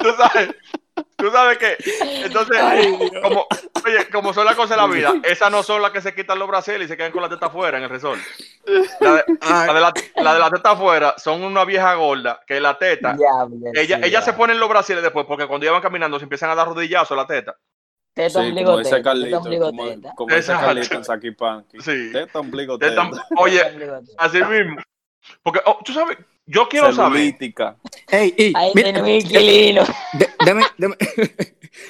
Tú 0.00 0.08
sabes, 0.16 0.50
tú 1.16 1.31
sabes 1.31 1.59
que, 1.59 1.76
entonces, 2.24 2.57
como, 3.22 3.46
oye, 3.85 4.09
como 4.12 4.33
son 4.35 4.44
las 4.44 4.55
cosas 4.57 4.70
de 4.70 4.76
la 4.76 4.87
vida, 4.87 5.12
esas 5.24 5.50
no 5.50 5.62
son 5.62 5.81
las 5.83 5.90
que 5.90 6.00
se 6.00 6.14
quitan 6.14 6.38
los 6.38 6.48
brasiles 6.48 6.83
y 6.85 6.88
se 6.88 6.96
quedan 6.96 7.12
con 7.12 7.22
la 7.22 7.28
teta 7.28 7.46
afuera 7.46 7.78
en 7.78 7.85
el 7.85 7.90
resort. 7.90 8.20
La 9.00 9.14
de 9.14 9.24
Ay, 9.40 9.66
la, 9.68 9.74
de 9.74 9.81
la, 9.81 9.92
la 10.16 10.35
de 10.35 10.40
la 10.40 10.50
teta 10.50 10.70
afuera 10.72 11.14
son 11.18 11.42
una 11.42 11.64
vieja 11.64 11.94
gorda 11.94 12.40
que 12.46 12.61
la 12.61 12.78
teta, 12.78 13.14
Diablo, 13.14 13.57
ella, 13.74 13.96
sí, 13.96 14.02
ella 14.05 14.20
ya. 14.20 14.22
se 14.22 14.33
pone 14.35 14.52
en 14.52 14.61
los 14.61 14.68
brasiles 14.68 15.02
después 15.02 15.26
porque 15.26 15.46
cuando 15.46 15.64
ellos 15.64 15.74
van 15.74 15.83
caminando 15.83 16.18
se 16.18 16.24
empiezan 16.24 16.50
a 16.50 16.55
dar 16.55 16.68
rodillazos 16.68 17.12
a 17.12 17.16
la 17.22 17.26
teta. 17.26 17.57
Teta, 18.14 18.42
Sí, 18.42 18.48
ombligo, 18.50 18.72
como 18.72 18.83
teta, 18.83 18.96
teta, 18.96 19.02
Carlito, 19.09 19.38
ombligo, 19.38 19.66
como, 19.70 19.85
teta. 19.88 20.12
como 20.14 20.35
Exacto. 20.35 20.66
Carlito 20.66 20.94
en 20.96 21.05
Saki 21.05 21.31
Panky. 21.31 21.81
Sí. 21.81 22.12
Teta, 22.12 22.38
ombligo, 22.40 22.78
Teta- 22.78 23.11
teta. 23.11 23.26
oye, 23.38 23.57
Teta, 23.59 23.70
ombligo, 23.70 24.00
teta. 24.00 24.12
así 24.18 24.44
mismo. 24.44 24.76
Porque, 25.42 25.61
oh, 25.64 25.78
tú 25.85 25.92
sabes, 25.94 26.18
yo 26.46 26.68
quiero 26.68 26.92
saber. 26.92 27.18
Celulítica. 27.18 27.78
Ey, 28.11 28.35
ey, 28.37 28.52
Ahí 28.57 28.72
mira, 28.74 28.88
tenemos 28.88 29.09
un 29.09 29.14
inquilino. 29.14 29.83
Deme, 30.44 30.62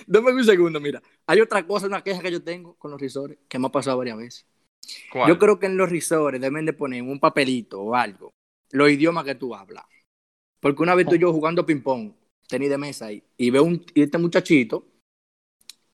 deme 0.07 0.33
un 0.33 0.45
segundo, 0.45 0.81
mira. 0.81 1.03
Hay 1.27 1.41
otra 1.41 1.67
cosa, 1.67 1.87
una 1.87 2.03
queja 2.03 2.21
que 2.21 2.31
yo 2.31 2.43
tengo 2.43 2.75
con 2.75 2.91
los 2.91 3.01
risores 3.01 3.39
que 3.49 3.59
me 3.59 3.67
ha 3.67 3.71
pasado 3.71 3.99
varias 3.99 4.17
veces. 4.17 4.47
¿Cuál? 5.11 5.29
Yo 5.29 5.39
creo 5.39 5.59
que 5.59 5.67
en 5.67 5.77
los 5.77 5.89
risores 5.89 6.41
deben 6.41 6.67
de 6.67 6.73
poner 6.73 7.03
un 7.03 7.19
papelito 7.19 7.81
o 7.81 7.95
algo, 7.95 8.35
los 8.71 8.91
idiomas 8.91 9.25
que 9.25 9.35
tú 9.35 9.55
hablas. 9.55 9.85
Porque 10.61 10.83
una 10.83 10.95
vez 10.95 11.09
tú 11.09 11.15
y 11.15 11.19
yo 11.19 11.33
jugando 11.33 11.67
ping-pong, 11.67 12.13
tenis 12.47 12.71
de 12.71 12.79
mesa 12.79 13.07
ahí, 13.07 13.23
y 13.37 13.51
veo 13.51 13.65
un, 13.65 13.85
y 13.95 14.03
este 14.03 14.19
muchachito 14.19 14.87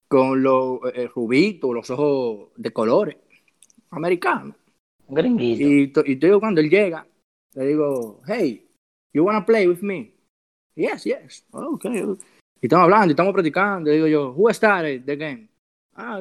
con 0.09 0.43
los 0.43 0.81
eh, 0.95 1.09
rubitos, 1.15 1.75
los 1.75 1.89
ojos 1.91 2.51
de 2.57 2.73
colores, 2.73 3.17
americanos. 3.91 4.57
Gringuito. 5.07 6.03
Y, 6.05 6.11
y 6.11 6.15
estoy 6.15 6.31
jugando, 6.33 6.61
él 6.61 6.69
llega, 6.69 7.07
le 7.55 7.67
digo, 7.67 8.21
hey, 8.27 8.69
you 9.13 9.25
wanna 9.25 9.45
play 9.45 9.67
with 9.67 9.81
me? 9.83 10.15
Yes, 10.75 11.05
yes. 11.05 11.45
Oh, 11.53 11.75
okay. 11.75 12.03
Y 12.61 12.67
estamos 12.67 12.85
hablando, 12.85 13.07
y 13.09 13.11
estamos 13.11 13.33
practicando. 13.33 13.91
Y 13.91 13.95
digo 13.95 14.07
yo, 14.07 14.33
who 14.33 14.53
started 14.53 15.05
the 15.05 15.17
game? 15.17 15.49
Ah, 15.95 16.21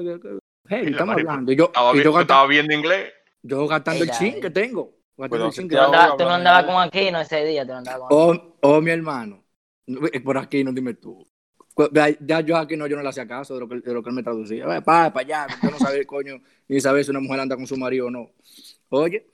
hey, 0.67 0.83
Y 0.87 0.91
estamos 0.91 1.15
hablando. 1.15 1.51
Y 1.51 1.55
yo, 1.55 1.65
Estaba, 1.65 1.95
y 1.95 2.03
yo, 2.03 2.19
estabas 2.19 2.49
viendo 2.49 2.73
inglés. 2.73 3.13
yo 3.43 3.67
gastando 3.67 4.03
el 4.03 4.11
chin 4.11 4.41
que 4.41 4.49
tengo. 4.49 4.93
Gastando 5.17 5.29
Cuidado, 5.29 5.47
el 5.49 5.53
chin 5.53 5.63
si 5.63 5.69
que 5.69 5.75
Tú 5.75 5.81
no 5.81 5.85
te 5.85 5.91
tengo. 5.91 5.95
andabas, 5.95 6.17
tú 6.17 6.23
no 6.23 6.29
andabas 6.31 6.65
con 6.65 6.75
Aquino 6.81 7.21
ese 7.21 7.45
día, 7.45 7.65
no 7.65 7.75
andabas 7.77 8.07
con 8.09 8.17
Oh, 8.37 8.57
oh, 8.61 8.81
mi 8.81 8.91
hermano. 8.91 9.43
Eh, 10.13 10.19
Por 10.21 10.37
aquí 10.37 10.63
no 10.63 10.71
dime 10.71 10.93
tú. 10.95 11.25
Ya, 11.93 12.41
yo 12.41 12.57
aquí 12.57 12.75
no, 12.75 12.87
yo 12.87 12.95
no 12.97 13.03
le 13.03 13.09
hacía 13.09 13.27
caso 13.27 13.53
de 13.53 13.59
lo 13.59 13.69
que, 13.69 13.75
de 13.81 13.93
lo 13.93 14.01
que 14.01 14.09
él 14.09 14.15
me 14.15 14.23
traducía. 14.23 14.63
Eh, 14.77 14.81
pa, 14.81 15.13
para 15.13 15.19
allá, 15.43 15.47
yo 15.61 15.69
no 15.69 15.77
sabía, 15.77 16.03
coño, 16.05 16.41
ni 16.67 16.81
saber 16.81 17.03
si 17.05 17.11
una 17.11 17.19
mujer 17.19 17.39
anda 17.41 17.55
con 17.55 17.67
su 17.67 17.77
marido 17.77 18.07
o 18.07 18.09
no. 18.09 18.31
Oye, 18.89 19.27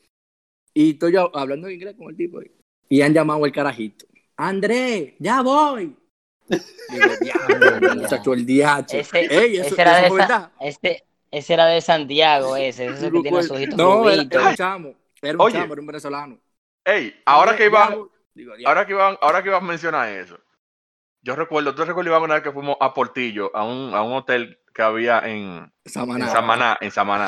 y 0.74 0.92
estoy 0.92 1.14
yo 1.14 1.32
hablando 1.36 1.68
en 1.68 1.74
inglés 1.76 1.96
con 1.98 2.10
el 2.10 2.18
tipo. 2.18 2.40
ahí. 2.40 2.52
Y 2.90 3.02
han 3.02 3.14
llamado 3.14 3.46
el 3.46 3.52
carajito. 3.52 4.06
André, 4.38 5.16
ya 5.20 5.42
voy. 5.42 5.96
Digo, 6.48 7.06
diablo, 7.22 7.96
muchacho, 7.96 8.34
el 8.34 8.46
DH. 8.46 9.00
Ese, 9.00 9.20
Ey, 9.22 9.58
eso, 9.58 9.74
ese 9.74 9.82
era 9.82 9.94
eso 9.94 10.02
de 10.04 10.10
fue 10.10 10.20
Sa- 10.22 10.28
verdad. 10.28 10.52
ese, 10.60 11.04
ese 11.32 11.54
era 11.54 11.66
de 11.68 11.82
Santiago, 11.82 12.56
ese, 12.56 12.88
ese 12.88 13.12
que 13.12 13.22
tiene 13.22 13.42
sus 13.44 13.52
ojitos 13.52 13.78
no, 13.78 14.10
era, 14.10 14.22
un 14.24 14.56
chamo. 14.56 14.96
Era 15.22 15.34
un 15.34 15.42
Oye. 15.42 15.54
chamo, 15.60 15.74
era 15.74 15.82
un 15.82 15.88
venezolano. 15.88 16.40
Ey, 16.86 17.16
ahora 17.26 17.56
que 17.56 17.70
diablo. 17.70 18.12
ahora 18.66 18.86
que 18.86 18.92
iban, 18.92 19.18
ahora 19.22 19.42
que 19.42 19.50
iban 19.50 19.64
a 19.64 19.68
mencionar 19.68 20.10
eso, 20.10 20.38
yo 21.22 21.36
recuerdo, 21.36 21.74
tú 21.74 21.86
recuerdas 21.86 22.12
Iván, 22.12 22.24
una 22.24 22.34
vez 22.36 22.44
que 22.44 22.52
fuimos 22.52 22.76
a 22.82 22.94
Portillo, 22.94 23.50
a 23.56 23.64
un, 23.64 23.94
a 23.96 24.02
un 24.04 24.14
hotel 24.14 24.60
que 24.74 24.82
había 24.82 25.20
en, 25.20 25.72
Samaná. 25.86 26.26
en 26.26 26.32
Samaná, 26.32 26.78
en 26.82 26.92
Samaná. 26.92 27.28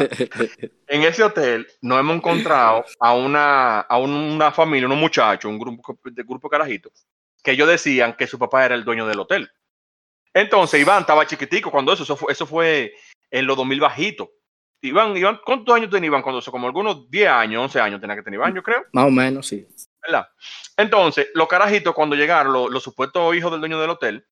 En 0.88 1.04
ese 1.04 1.24
hotel 1.24 1.68
nos 1.82 2.00
hemos 2.00 2.16
encontrado 2.18 2.84
a 3.00 3.14
una, 3.14 3.82
a 3.82 3.98
un- 3.98 4.12
una 4.12 4.52
familia, 4.52 4.88
unos 4.88 4.98
muchachos, 4.98 5.50
un 5.50 5.60
grupo 5.60 5.98
de 6.04 6.24
grupo 6.24 6.50
carajitos, 6.50 6.92
que 7.44 7.52
ellos 7.52 7.68
decían 7.68 8.16
que 8.16 8.28
su 8.28 8.40
papá 8.40 8.66
era 8.66 8.76
el 8.76 8.84
dueño 8.84 9.06
del 9.06 9.20
hotel. 9.20 9.50
Entonces, 10.34 10.82
Iván 10.82 11.02
estaba 11.02 11.26
chiquitico 11.26 11.72
cuando 11.72 11.94
eso, 11.94 12.04
eso 12.04 12.16
fue, 12.18 12.32
eso 12.34 12.46
fue 12.46 12.94
en 13.32 13.46
los 13.48 13.56
2000 13.56 13.80
bajitos. 13.80 14.30
Iván, 14.82 15.16
Iván, 15.16 15.40
¿cuántos 15.46 15.74
años 15.76 15.90
tenía 15.90 16.08
Iván 16.08 16.22
cuando 16.22 16.40
eso? 16.40 16.52
Como 16.52 16.68
algunos 16.68 17.10
10 17.10 17.30
años, 17.30 17.62
11 17.64 17.80
años 17.80 18.02
tenía 18.02 18.16
que 18.16 18.22
tener 18.24 18.38
Iván, 18.40 18.54
yo 18.54 18.62
creo. 18.62 18.84
Más 18.92 19.06
o 19.06 19.12
menos, 19.12 19.48
sí. 19.48 19.66
¿verdad? 20.06 20.28
Entonces, 20.78 21.28
los 21.34 21.48
carajitos, 21.48 21.96
cuando 21.96 22.16
llegaron, 22.16 22.52
los, 22.54 22.70
los 22.70 22.84
supuestos 22.84 23.34
hijos 23.36 23.50
del 23.52 23.62
dueño 23.62 23.80
del 23.80 23.90
hotel, 23.90 24.28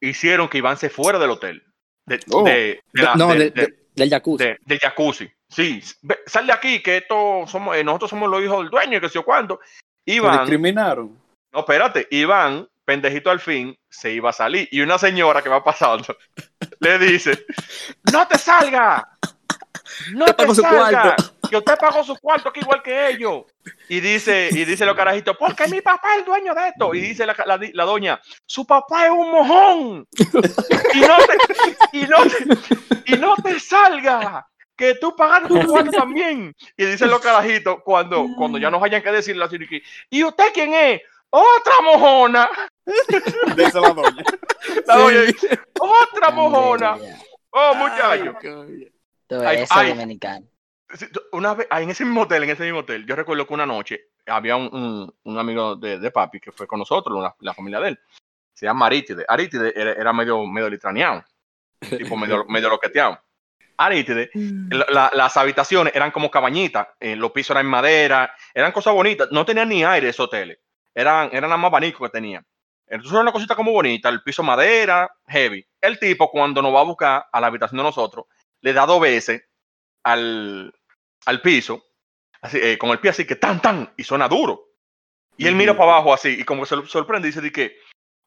hicieron 0.00 0.48
que 0.48 0.58
Iván 0.58 0.76
se 0.78 0.88
fuera 0.90 1.18
del 1.18 1.30
hotel. 1.30 1.62
De, 2.08 2.20
Oh. 2.32 2.44
de- 2.44 2.80
de 2.92 3.02
la- 3.02 3.14
no, 3.14 3.28
de- 3.28 3.38
de- 3.38 3.50
de- 3.50 3.62
de- 3.66 3.78
del 3.94 4.10
jacuzzi. 4.10 4.44
de- 4.44 4.58
del 4.64 4.78
jacuzzi. 4.78 5.30
Sí, 5.48 5.80
sal 6.26 6.46
de 6.46 6.52
aquí, 6.52 6.82
que 6.82 6.98
esto 6.98 7.44
somos, 7.46 7.76
eh, 7.76 7.82
nosotros 7.84 8.10
somos 8.10 8.28
los 8.28 8.42
hijos 8.42 8.58
del 8.58 8.70
dueño, 8.70 8.98
y 8.98 9.00
que 9.00 9.08
sé 9.08 9.14
yo 9.14 9.24
cuándo. 9.24 9.58
¿Te 10.04 10.12
Iván, 10.14 10.40
discriminaron? 10.40 11.18
no, 11.52 11.60
espérate, 11.60 12.06
Iván, 12.10 12.68
pendejito 12.84 13.30
al 13.30 13.40
fin, 13.40 13.76
se 13.90 14.12
iba 14.12 14.30
a 14.30 14.32
salir. 14.32 14.68
Y 14.70 14.80
una 14.80 14.98
señora 14.98 15.42
que 15.42 15.48
va 15.48 15.62
pasando 15.64 16.16
le 16.80 16.98
dice: 16.98 17.44
¡No 18.12 18.26
te 18.28 18.38
salga! 18.38 19.16
¡No 20.12 20.26
te 20.26 20.46
su 20.46 20.54
salga! 20.56 21.02
cuarto. 21.02 21.24
Que 21.50 21.56
usted 21.56 21.76
pagó 21.78 22.04
su 22.04 22.16
cuarto 22.18 22.48
aquí 22.48 22.60
igual 22.60 22.82
que 22.82 23.08
ellos. 23.10 23.44
Y 23.88 24.00
dice, 24.00 24.48
y 24.52 24.64
dice 24.64 24.84
los 24.86 24.96
carajitos, 24.96 25.36
porque 25.38 25.66
mi 25.68 25.80
papá 25.80 26.12
es 26.12 26.18
el 26.20 26.24
dueño 26.24 26.54
de 26.54 26.68
esto. 26.68 26.94
Y 26.94 27.00
dice 27.00 27.26
la, 27.26 27.34
la, 27.46 27.58
la 27.72 27.84
doña, 27.84 28.20
su 28.46 28.66
papá 28.66 29.06
es 29.06 29.10
un 29.10 29.30
mojón. 29.30 30.08
Y 30.94 31.00
no 31.00 31.16
te, 31.16 31.96
y 31.98 32.00
no 32.06 32.16
te, 32.24 33.12
y 33.12 33.16
no 33.18 33.36
te 33.36 33.60
salga. 33.60 34.46
Que 34.76 34.94
tú 34.94 35.14
pagaste 35.16 35.48
tu 35.48 35.66
cuarto 35.66 35.90
también. 35.90 36.54
Y 36.76 36.84
dicen 36.84 37.10
los 37.10 37.20
carajitos, 37.20 37.78
cuando, 37.84 38.26
cuando 38.36 38.58
ya 38.58 38.70
nos 38.70 38.80
hayan 38.82 39.02
que 39.02 39.10
decir 39.10 39.36
la 39.36 39.48
Siriqui, 39.48 39.82
¿y 40.08 40.22
usted 40.22 40.52
quién 40.54 40.72
es? 40.72 41.00
Otra 41.30 41.80
mojona. 41.82 42.48
Dice 43.56 43.80
la 43.80 43.90
doña. 43.90 44.24
La 44.86 44.94
Sí. 44.94 45.00
doña 45.02 45.20
dice, 45.22 45.60
otra 45.80 46.30
mojona. 46.30 46.96
Oh, 47.50 47.74
muchacho. 47.74 48.36
Todo 49.26 49.46
Ay, 49.48 49.58
eso 49.62 49.74
ay. 49.76 49.88
dominicano. 49.90 50.46
Una 51.32 51.54
vez, 51.54 51.66
en 51.70 51.90
ese 51.90 52.04
mismo 52.04 52.22
hotel, 52.22 52.44
en 52.44 52.50
ese 52.50 52.64
mismo 52.64 52.80
hotel, 52.80 53.04
yo 53.06 53.14
recuerdo 53.14 53.46
que 53.46 53.54
una 53.54 53.66
noche 53.66 54.06
había 54.26 54.56
un, 54.56 54.68
un- 54.74 55.14
un 55.24 55.38
amigo 55.38 55.76
de, 55.76 55.98
de 55.98 56.10
papi 56.10 56.40
que 56.40 56.52
fue 56.52 56.66
con 56.66 56.78
nosotros, 56.78 57.22
la, 57.22 57.34
la 57.40 57.54
familia 57.54 57.80
de 57.80 57.88
él. 57.90 58.00
Se 58.54 58.66
llama 58.66 58.86
Arítide. 58.86 59.24
Arítide 59.28 59.72
era, 59.78 59.92
era 59.92 60.12
medio, 60.12 60.44
medio 60.46 60.68
litraneado, 60.70 61.24
tipo 61.80 62.16
medio, 62.16 62.44
medio 62.48 62.70
loqueteado. 62.70 63.20
Arítide, 63.76 64.30
la- 64.34 64.86
la- 64.88 65.10
las 65.14 65.36
habitaciones 65.36 65.94
eran 65.94 66.10
como 66.10 66.30
cabañitas, 66.30 66.88
eh, 66.98 67.14
los 67.16 67.30
pisos 67.32 67.50
eran 67.50 67.66
en 67.66 67.70
madera, 67.70 68.34
eran 68.54 68.72
cosas 68.72 68.94
bonitas, 68.94 69.28
no 69.30 69.44
tenían 69.44 69.68
ni 69.68 69.84
aire 69.84 70.08
esos 70.08 70.26
hoteles, 70.26 70.58
eran, 70.94 71.26
eran 71.32 71.50
nada 71.50 71.58
más 71.58 71.68
abanicos 71.68 72.08
que 72.08 72.12
tenían. 72.12 72.44
Entonces 72.86 73.12
era 73.12 73.20
una 73.22 73.32
cosita 73.32 73.54
como 73.54 73.70
bonita, 73.72 74.08
el 74.08 74.22
piso 74.22 74.42
madera, 74.42 75.08
heavy. 75.26 75.64
El 75.80 75.98
tipo 75.98 76.30
cuando 76.30 76.62
nos 76.62 76.74
va 76.74 76.80
a 76.80 76.84
buscar 76.84 77.26
a 77.30 77.40
la 77.40 77.46
habitación 77.48 77.76
de 77.76 77.84
nosotros, 77.84 78.24
le 78.62 78.72
da 78.72 78.86
dos 78.86 79.00
veces 79.00 79.42
al, 80.02 80.72
al 81.26 81.40
piso, 81.40 81.84
así, 82.40 82.58
eh, 82.60 82.78
con 82.78 82.90
el 82.90 83.00
pie 83.00 83.10
así 83.10 83.26
que 83.26 83.36
tan, 83.36 83.60
tan, 83.60 83.92
y 83.96 84.04
suena 84.04 84.28
duro. 84.28 84.68
Y 85.36 85.46
él 85.46 85.54
mira 85.54 85.76
para 85.76 85.92
abajo 85.92 86.12
así, 86.12 86.36
y 86.40 86.44
como 86.44 86.62
que 86.62 86.68
se 86.68 86.86
sorprende 86.86 87.28
dice 87.28 87.40
de 87.40 87.52
que, 87.52 87.76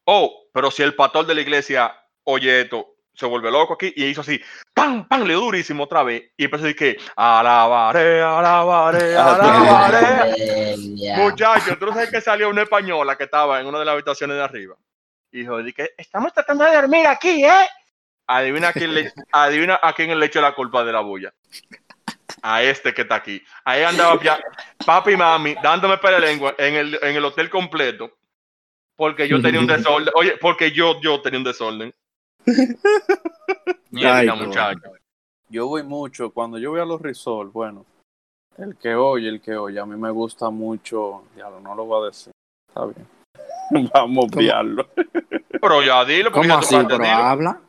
oh, 0.06 0.50
pero 0.54 0.72
si 0.72 0.82
el 0.84 0.96
pastor 0.96 1.26
de 1.26 1.36
la 1.36 1.42
iglesia 1.42 1.94
oye 2.24 2.62
esto, 2.62 2.96
se 3.14 3.26
vuelve 3.26 3.52
loco 3.52 3.74
aquí, 3.74 3.92
y 3.96 4.06
hizo 4.06 4.22
así, 4.22 4.42
¡pam, 4.74 5.08
pam! 5.08 5.24
Le 5.24 5.34
durísimo 5.34 5.84
otra 5.84 6.04
vez, 6.04 6.32
y 6.38 6.46
empezó 6.46 6.64
a 6.64 6.68
decir 6.68 6.96
que, 6.96 7.04
alabaré, 7.16 8.22
alabaré, 8.22 9.16
alabaré. 9.18 10.76
Ya. 10.96 11.18
Muchachos, 11.18 11.78
tú 11.78 11.86
no 11.88 11.94
sabes 11.94 12.10
que 12.10 12.22
salió 12.22 12.50
una 12.50 12.64
española 12.64 13.18
que 13.18 13.26
estaba 13.26 13.60
en 13.60 13.68
una 13.68 13.80
de 13.80 13.86
las 13.86 13.94
habitaciones 13.94 14.38
de 14.38 14.44
arriba. 14.44 14.76
Y 15.32 15.40
dijo, 15.40 15.62
di 15.64 15.74
que 15.74 15.92
estamos 15.98 16.34
tratando 16.34 16.66
de 16.66 16.76
dormir 16.76 17.08
aquí, 17.08 17.44
¿eh? 17.46 17.68
Adivina 18.28 18.70
a 18.70 18.74
quién 18.74 18.94
le, 18.94 19.14
adivina 19.32 19.80
a 19.82 19.94
quién 19.94 20.18
le 20.18 20.26
echó 20.26 20.40
la 20.40 20.54
culpa 20.54 20.84
de 20.84 20.94
la 20.94 21.02
bulla. 21.02 21.34
A 22.42 22.64
este 22.64 22.94
que 22.94 23.04
está 23.04 23.16
aquí. 23.16 23.42
Ahí 23.64 23.84
andaba 23.84 24.22
ya, 24.22 24.40
papi 24.86 25.12
y 25.12 25.18
mami 25.18 25.56
dándome 25.62 25.98
pele 25.98 26.20
lengua 26.20 26.56
en 26.58 26.76
el, 26.76 27.00
en 27.02 27.16
el 27.16 27.26
hotel 27.26 27.50
completo. 27.50 28.12
Porque 28.96 29.28
yo 29.28 29.42
tenía 29.42 29.60
un 29.60 29.68
desorden. 29.68 30.14
Oye, 30.16 30.38
porque 30.40 30.72
yo, 30.72 31.00
yo 31.02 31.22
tenía 31.22 31.40
un 31.40 31.46
desorden. 31.46 31.94
Mierda, 33.92 34.36
muchacho. 34.36 34.94
Yo 35.50 35.68
voy 35.68 35.84
mucho, 35.84 36.32
cuando 36.32 36.58
yo 36.58 36.72
voy 36.72 36.80
a 36.80 36.86
los 36.86 37.02
resorts, 37.02 37.52
bueno, 37.52 37.86
el 38.58 38.78
que 38.78 38.96
oye, 38.96 39.28
el 39.28 39.42
que 39.42 39.56
oye, 39.56 39.80
a 39.80 39.86
mí 39.86 39.98
me 39.98 40.10
gusta 40.10 40.50
mucho, 40.50 41.26
ya 41.36 41.50
no 41.50 41.76
lo 41.76 41.86
voy 41.86 42.04
a 42.04 42.06
decir, 42.08 42.32
está 42.70 42.86
bien. 42.86 43.08
Vamos 43.94 44.26
a 44.26 44.38
obviarlo. 44.38 44.88
Pero 45.50 45.84
ya 45.84 46.06
dilo, 46.06 46.32
porque 46.32 46.48
¿Cómo 46.48 46.62
ya 46.62 46.66
así? 46.66 46.76
Pero 46.76 46.98
decirlo. 46.98 47.06
habla. 47.08 47.62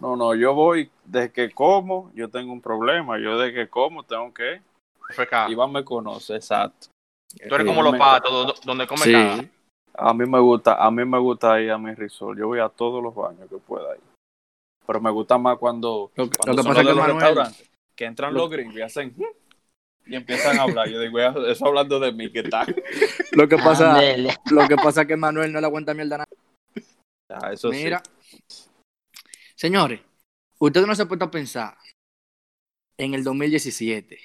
No, 0.00 0.16
no, 0.16 0.34
yo 0.34 0.54
voy, 0.54 0.90
desde 1.04 1.30
que 1.32 1.50
como, 1.50 2.10
yo 2.14 2.28
tengo 2.30 2.52
un 2.52 2.60
problema, 2.60 3.18
yo 3.18 3.38
desde 3.38 3.54
que 3.54 3.68
como 3.68 4.02
tengo 4.02 4.32
que, 4.32 4.62
FK. 5.10 5.50
Iván 5.50 5.72
me 5.72 5.84
conoce, 5.84 6.36
exacto. 6.36 6.88
Tú 7.48 7.54
eres 7.54 7.66
como 7.66 7.82
los 7.82 7.96
patos, 7.96 8.30
do- 8.46 8.54
donde 8.64 8.86
come 8.86 9.02
Sí. 9.02 9.12
cada. 9.12 9.44
A 9.94 10.14
mí 10.14 10.24
me 10.26 10.38
gusta, 10.40 10.74
a 10.82 10.90
mí 10.90 11.04
me 11.04 11.18
gusta 11.18 11.60
ir 11.60 11.70
a 11.70 11.78
mi 11.78 11.92
resort. 11.94 12.38
Yo 12.38 12.46
voy 12.46 12.60
a 12.60 12.68
todos 12.68 13.02
los 13.02 13.14
baños 13.14 13.48
que 13.50 13.56
pueda 13.58 13.94
ir. 13.96 14.00
Pero 14.86 15.00
me 15.00 15.10
gusta 15.10 15.36
más 15.36 15.58
cuando, 15.58 16.10
Lo 16.14 16.30
que- 16.30 16.36
cuando 16.38 16.52
lo 16.52 16.56
que 16.56 16.62
son 16.62 16.70
pasa 16.74 16.82
los 16.82 16.94
de 16.96 17.00
es 17.00 17.06
que 17.06 17.12
los 17.12 17.16
Manuel- 17.22 17.36
restaurantes, 17.36 17.70
que 17.96 18.04
entran 18.06 18.34
los 18.34 18.50
gringos 18.50 18.76
y 18.76 18.82
hacen 18.82 19.14
y 20.06 20.14
empiezan 20.16 20.58
a 20.58 20.62
hablar. 20.62 20.88
Yo 20.88 20.98
digo, 21.00 21.18
eso 21.18 21.66
hablando 21.66 22.00
de 22.00 22.12
mí, 22.12 22.30
¿qué 22.32 22.42
tal? 22.44 22.66
Lo 23.32 23.48
que 23.48 23.56
pasa, 23.58 24.00
lo 24.50 24.66
que 24.68 24.76
pasa 24.76 25.02
es 25.02 25.06
que 25.08 25.16
Manuel 25.16 25.52
no 25.52 25.60
le 25.60 25.66
aguanta 25.66 25.92
mierda 25.94 26.16
a 26.16 26.18
nadie. 26.18 26.86
Ah, 27.28 27.52
eso 27.52 27.70
sí. 27.70 27.84
Señores, 29.64 30.00
ustedes 30.58 30.86
no 30.86 30.94
se 30.94 31.02
han 31.02 31.08
puesto 31.08 31.26
a 31.26 31.30
pensar 31.30 31.76
en 32.96 33.12
el 33.12 33.22
2017. 33.22 34.18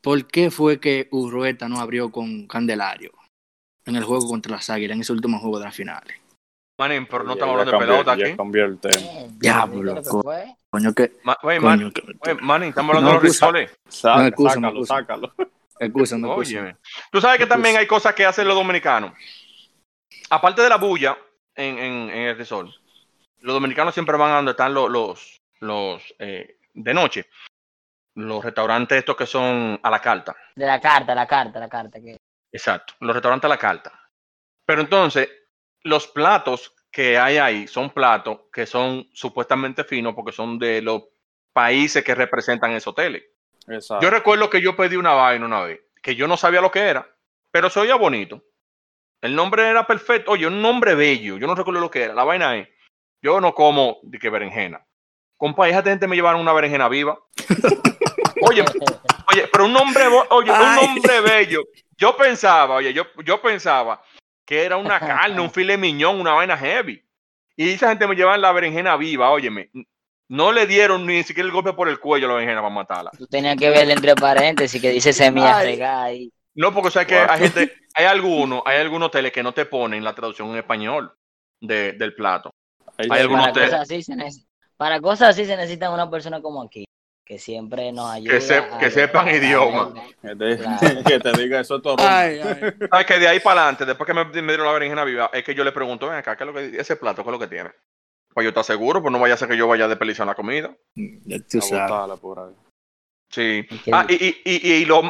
¿Por 0.00 0.26
qué 0.28 0.52
fue 0.52 0.78
que 0.78 1.08
Urrueta 1.10 1.68
no 1.68 1.80
abrió 1.80 2.12
con 2.12 2.46
Candelario 2.46 3.10
en 3.84 3.96
el 3.96 4.04
juego 4.04 4.28
contra 4.28 4.52
las 4.52 4.70
Águilas, 4.70 4.94
en 4.94 5.00
ese 5.00 5.12
último 5.12 5.40
juego 5.40 5.58
de 5.58 5.64
las 5.64 5.74
finales? 5.74 6.16
Manín, 6.78 7.06
pero 7.10 7.24
no 7.24 7.30
Ya- 7.30 7.34
estamos 7.34 7.54
ya 7.56 7.60
hablando 7.62 7.72
de 7.72 7.86
pelota 7.86 8.16
Ya 8.16 8.26
aquí. 8.28 8.36
cambió 8.36 8.64
el 8.64 8.78
tema. 8.78 9.06
Diablo, 9.40 9.94
¿Viste 9.94 9.94
lo 9.94 10.02
que 10.02 10.08
co-? 10.08 10.34
Coño, 10.70 10.94
que. 10.94 11.12
Ma- 11.24 11.36
Oye, 11.42 11.58
man, 11.58 11.78
Coño, 11.80 11.92
que. 11.92 12.02
oye, 12.30 12.40
Manín, 12.40 12.68
estamos 12.68 12.90
hablando 12.90 13.10
No, 13.14 13.18
de 13.20 13.24
los 13.26 13.32
excusa. 13.34 13.46
risoles. 13.52 13.78
Saca- 13.88 14.22
Me 14.22 14.28
excusa, 14.28 14.54
sácalo, 14.54 14.68
excusa. 14.68 14.94
sácalo. 14.94 15.34
Excúsame, 15.80 16.28
Oye, 16.28 16.40
excúsame. 16.42 16.76
tú 17.10 17.20
sabes 17.20 17.38
que 17.38 17.42
Excusa. 17.44 17.54
también 17.56 17.76
hay 17.76 17.86
cosas 17.88 18.14
que 18.14 18.24
hacen 18.24 18.46
los 18.46 18.56
dominicanos. 18.56 19.12
Aparte 20.30 20.62
de 20.62 20.68
la 20.68 20.76
bulla 20.76 21.18
en, 21.56 21.78
en, 21.78 21.92
en 22.10 22.18
el 22.28 22.36
resort, 22.38 22.70
los 23.40 23.54
dominicanos 23.54 23.94
siempre 23.94 24.16
van 24.16 24.32
a 24.32 24.36
donde 24.36 24.52
están 24.52 24.74
los, 24.74 24.90
los, 24.90 25.42
los 25.60 26.14
eh, 26.18 26.58
de 26.74 26.94
noche. 26.94 27.28
Los 28.14 28.44
restaurantes 28.44 28.98
estos 28.98 29.16
que 29.16 29.26
son 29.26 29.78
a 29.82 29.90
la 29.90 30.00
carta. 30.00 30.36
De 30.56 30.66
la 30.66 30.80
carta, 30.80 31.14
la 31.14 31.26
carta, 31.26 31.60
la 31.60 31.68
carta. 31.68 32.00
Que... 32.00 32.18
Exacto, 32.50 32.94
los 33.00 33.14
restaurantes 33.14 33.46
a 33.46 33.48
la 33.48 33.58
carta. 33.58 34.10
Pero 34.64 34.80
entonces, 34.80 35.28
los 35.82 36.08
platos 36.08 36.74
que 36.90 37.18
hay 37.18 37.38
ahí 37.38 37.66
son 37.68 37.90
platos 37.90 38.40
que 38.52 38.66
son 38.66 39.08
supuestamente 39.12 39.84
finos 39.84 40.14
porque 40.14 40.32
son 40.32 40.58
de 40.58 40.82
los 40.82 41.04
países 41.52 42.02
que 42.02 42.14
representan 42.14 42.72
esos 42.72 42.88
hoteles. 42.88 43.24
Exacto. 43.68 44.04
Yo 44.04 44.10
recuerdo 44.10 44.50
que 44.50 44.60
yo 44.60 44.74
pedí 44.74 44.96
una 44.96 45.12
vaina 45.12 45.46
una 45.46 45.62
vez, 45.62 45.80
que 46.02 46.16
yo 46.16 46.26
no 46.26 46.36
sabía 46.36 46.60
lo 46.60 46.70
que 46.70 46.80
era, 46.80 47.08
pero 47.50 47.70
se 47.70 47.80
oía 47.80 47.94
bonito. 47.94 48.42
El 49.20 49.34
nombre 49.34 49.68
era 49.68 49.86
perfecto, 49.86 50.32
oye, 50.32 50.46
un 50.46 50.62
nombre 50.62 50.94
bello, 50.94 51.38
yo 51.38 51.46
no 51.46 51.54
recuerdo 51.54 51.80
lo 51.80 51.90
que 51.90 52.04
era. 52.04 52.14
La 52.14 52.24
vaina 52.24 52.56
es, 52.56 52.68
yo 53.22 53.40
no 53.40 53.54
como 53.54 53.98
de 54.02 54.18
que 54.18 54.30
berenjena. 54.30 54.84
Compa, 55.36 55.66
déjate 55.66 55.90
gente 55.90 56.06
me 56.08 56.16
llevaron 56.16 56.40
una 56.40 56.52
berenjena 56.52 56.88
viva. 56.88 57.18
Oye, 58.40 58.64
oye, 59.32 59.48
pero 59.50 59.64
un 59.64 59.72
nombre, 59.72 60.06
bo- 60.08 60.26
oye, 60.30 60.50
un 60.50 60.56
Ay. 60.60 60.86
nombre 60.86 61.20
bello. 61.20 61.64
Yo 61.96 62.16
pensaba, 62.16 62.76
oye, 62.76 62.92
yo, 62.92 63.04
yo 63.24 63.42
pensaba 63.42 64.00
que 64.46 64.62
era 64.64 64.76
una 64.76 65.00
carne, 65.00 65.40
un 65.40 65.50
filet 65.52 65.76
miñón, 65.78 66.20
una 66.20 66.32
vaina 66.34 66.56
heavy. 66.56 67.02
Y 67.56 67.70
esa 67.70 67.88
gente 67.88 68.06
me 68.06 68.14
llevan 68.14 68.40
la 68.40 68.52
berenjena 68.52 68.96
viva, 68.96 69.30
óyeme. 69.30 69.70
No 70.28 70.52
le 70.52 70.66
dieron 70.66 71.04
ni 71.04 71.24
siquiera 71.24 71.46
el 71.48 71.52
golpe 71.52 71.72
por 71.72 71.88
el 71.88 71.98
cuello 71.98 72.26
a 72.26 72.28
la 72.28 72.34
berenjena 72.34 72.60
para 72.62 72.74
matarla. 72.74 73.10
Tú 73.18 73.26
tenías 73.26 73.56
que 73.56 73.70
ver 73.70 73.90
entre 73.90 74.14
paréntesis 74.14 74.80
que 74.80 74.90
dice 74.90 75.12
semilla 75.12 75.58
Ay. 75.58 75.66
regada 75.72 76.04
ahí. 76.04 76.32
No, 76.54 76.72
porque 76.72 76.90
sabes 76.92 77.08
que 77.08 77.16
Wow. 77.18 77.26
hay 77.30 77.40
gente, 77.40 77.72
hay 77.94 78.04
algunos, 78.06 78.62
hay 78.66 78.78
algunos 78.78 79.08
hoteles 79.08 79.32
que 79.32 79.42
no 79.42 79.52
te 79.52 79.64
ponen 79.64 80.04
la 80.04 80.14
traducción 80.14 80.50
en 80.50 80.58
español 80.58 81.12
de- 81.60 81.92
del 81.94 82.14
plato. 82.14 82.52
Hay 82.98 83.20
algunos 83.20 83.48
Para 83.48 83.64
cosas, 83.66 83.80
así 83.82 84.02
se 84.02 84.16
para 84.76 85.00
cosas 85.00 85.28
así 85.30 85.44
se 85.44 85.56
necesita 85.56 85.90
una 85.90 86.10
persona 86.10 86.40
como 86.42 86.62
aquí, 86.62 86.84
que 87.24 87.38
siempre 87.38 87.92
nos 87.92 88.10
ayuda. 88.10 88.40
se- 88.40 88.56
a- 88.58 88.78
que 88.78 88.90
sepan 88.90 89.28
a- 89.28 89.32
idioma. 89.36 89.94
Que 90.22 90.36
te, 90.36 90.56
Claro. 90.58 90.78
que 91.06 91.18
te 91.20 91.32
diga 91.32 91.60
eso 91.60 91.80
todo. 91.80 91.96
Ay, 92.00 92.40
ay. 92.40 92.72
Sabes 92.90 93.06
que 93.06 93.18
de 93.18 93.28
ahí 93.28 93.40
para 93.40 93.62
adelante, 93.62 93.84
después 93.86 94.06
que 94.06 94.14
me, 94.14 94.24
me 94.24 94.42
dieron 94.52 94.66
la 94.66 94.72
berenjena 94.72 95.04
viva, 95.04 95.30
es 95.32 95.44
que 95.44 95.54
yo 95.54 95.64
le 95.64 95.72
pregunto, 95.72 96.08
ven 96.08 96.16
acá, 96.18 96.36
¿qué 96.36 96.44
es 96.44 96.46
lo 96.48 96.54
que 96.54 96.76
ese 96.80 96.96
plato, 96.96 97.22
qué 97.22 97.28
es 97.30 97.32
lo 97.32 97.38
que 97.38 97.46
tiene? 97.48 97.70
Pues 98.34 98.44
yo 98.44 98.48
estoy 98.50 98.64
seguro, 98.64 99.00
pues 99.02 99.10
no 99.12 99.18
vaya 99.18 99.34
a 99.34 99.36
ser 99.36 99.48
que 99.48 99.56
yo 99.56 99.66
vaya 99.66 99.86
a 99.86 99.88
desperdiciar 99.88 100.26
la 100.26 100.34
comida. 100.34 100.70
Ya 100.94 101.38
tú 101.40 101.58
A 101.58 101.62
sabes. 101.62 101.90
botarla 101.90 102.16
por 102.16 102.38
ahí. 102.38 102.54
Sí. 103.30 103.66
Ah, 103.92 104.06
y, 104.08 104.14
y, 104.14 104.42
y, 104.44 104.72
y 104.74 104.84
lo, 104.84 105.02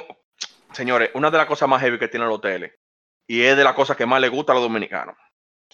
señores, 0.73 1.11
una 1.15 1.31
de 1.31 1.37
las 1.39 1.47
cosas 1.47 1.69
más 1.69 1.81
heavy 1.83 1.99
que 1.99 2.09
tienen 2.09 2.29
los 2.29 2.39
hoteles, 2.39 2.73
y 3.29 3.43
es 3.43 3.57
de 3.57 3.65
las 3.65 3.75
cosas 3.75 3.97
que 3.97 4.07
más 4.07 4.21
les 4.21 4.31
gusta 4.31 4.53
a 4.53 4.55
los 4.55 4.65
dominicanos. 4.65 5.15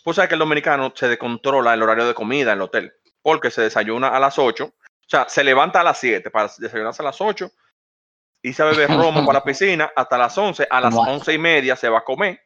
Pues 0.04 0.16
sabes 0.16 0.28
que 0.28 0.34
el 0.34 0.38
dominicano 0.38 0.92
se 0.94 1.08
descontrola 1.08 1.72
el 1.72 1.82
horario 1.82 2.06
de 2.06 2.12
comida 2.14 2.52
en 2.52 2.58
el 2.58 2.62
hotel, 2.62 2.92
porque 3.22 3.50
se 3.50 3.62
desayuna 3.62 4.08
a 4.08 4.20
las 4.20 4.38
8, 4.38 4.64
o 4.66 4.72
sea, 5.08 5.26
se 5.28 5.42
levanta 5.42 5.80
a 5.80 5.84
las 5.84 5.98
7 5.98 6.30
para 6.30 6.50
desayunarse 6.58 7.00
a 7.02 7.06
las 7.06 7.20
8, 7.20 7.50
y 8.42 8.52
se 8.52 8.62
bebe 8.62 8.86
romo 8.86 9.24
para 9.24 9.38
la 9.38 9.44
piscina 9.44 9.90
hasta 9.96 10.18
las 10.18 10.36
11, 10.36 10.68
a 10.70 10.80
las. 10.82 10.94
11 10.94 11.32
y 11.32 11.38
media 11.38 11.74
se 11.74 11.88
va 11.88 12.00
a 12.00 12.04
comer, 12.04 12.38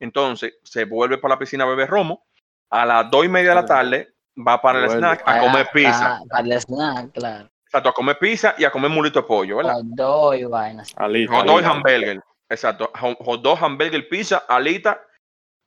entonces 0.00 0.54
se 0.62 0.86
vuelve 0.86 1.18
para 1.18 1.34
la 1.34 1.38
piscina 1.38 1.64
a 1.64 1.68
beber 1.68 1.90
romo, 1.90 2.26
a 2.70 2.86
las 2.86 3.10
2 3.10 3.26
y 3.26 3.28
media 3.28 3.50
de 3.50 3.54
la 3.56 3.66
tarde 3.66 4.14
va 4.46 4.62
para 4.62 4.78
el 4.78 4.86
Vuelve. 4.86 5.00
snack 5.00 5.22
a 5.26 5.40
comer 5.40 5.68
pizza, 5.72 5.98
Para, 5.98 6.24
para 6.30 6.46
el 6.46 6.52
snack, 6.60 7.12
claro. 7.12 7.50
exacto, 7.66 7.88
a 7.90 7.92
comer 7.92 8.18
pizza 8.18 8.54
y 8.56 8.64
a 8.64 8.70
comer 8.70 8.90
mulito 8.90 9.20
de 9.20 9.26
pollo, 9.26 9.56
¿verdad? 9.58 9.74
Hot 9.74 9.84
dog 9.84 10.34
y 10.36 10.44
vainas. 10.44 10.94
Hot 10.96 11.44
dog 11.44 11.60
y 11.60 11.64
alita. 11.64 11.70
hamburger. 11.70 12.20
Exacto. 12.48 12.90
Hot 12.98 13.18
hot 13.20 13.42
dog, 13.42 13.58
hamburger, 13.62 14.08
pizza, 14.08 14.44
alita 14.48 15.02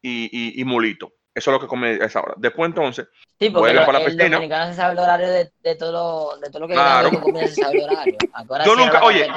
y, 0.02 0.30
y, 0.32 0.62
y 0.62 0.66
mulito. 0.66 1.14
Eso 1.34 1.50
es 1.50 1.54
lo 1.54 1.62
que 1.62 1.68
come 1.68 1.92
a 2.02 2.06
esa 2.06 2.20
hora. 2.22 2.34
Después 2.38 2.68
entonces, 2.70 3.08
Sí, 3.40 3.50
porque 3.50 3.60
Vuelve 3.74 3.80
lo- 3.80 3.86
para 3.86 4.00
la 4.00 4.06
el 4.06 4.12
piscina. 4.12 4.36
dominicano 4.36 4.70
se 4.72 4.76
sabe 4.76 4.94
el 4.94 5.00
horario 5.00 5.28
de, 5.30 5.52
de 5.62 5.76
todo, 5.76 5.92
lo- 6.36 6.40
de 6.42 6.50
todo 6.50 6.60
lo 6.62 6.68
que 6.68 6.74
Claro. 6.74 7.10
comida 7.22 7.48
se 7.48 7.56
sabe 7.56 7.78
el 7.78 7.84
horario. 7.90 8.18
¿A 8.34 8.44
qué 8.46 8.54
hora 8.54 8.66
Yo 8.66 8.76
nunca- 8.76 9.04
oye, 9.04 9.28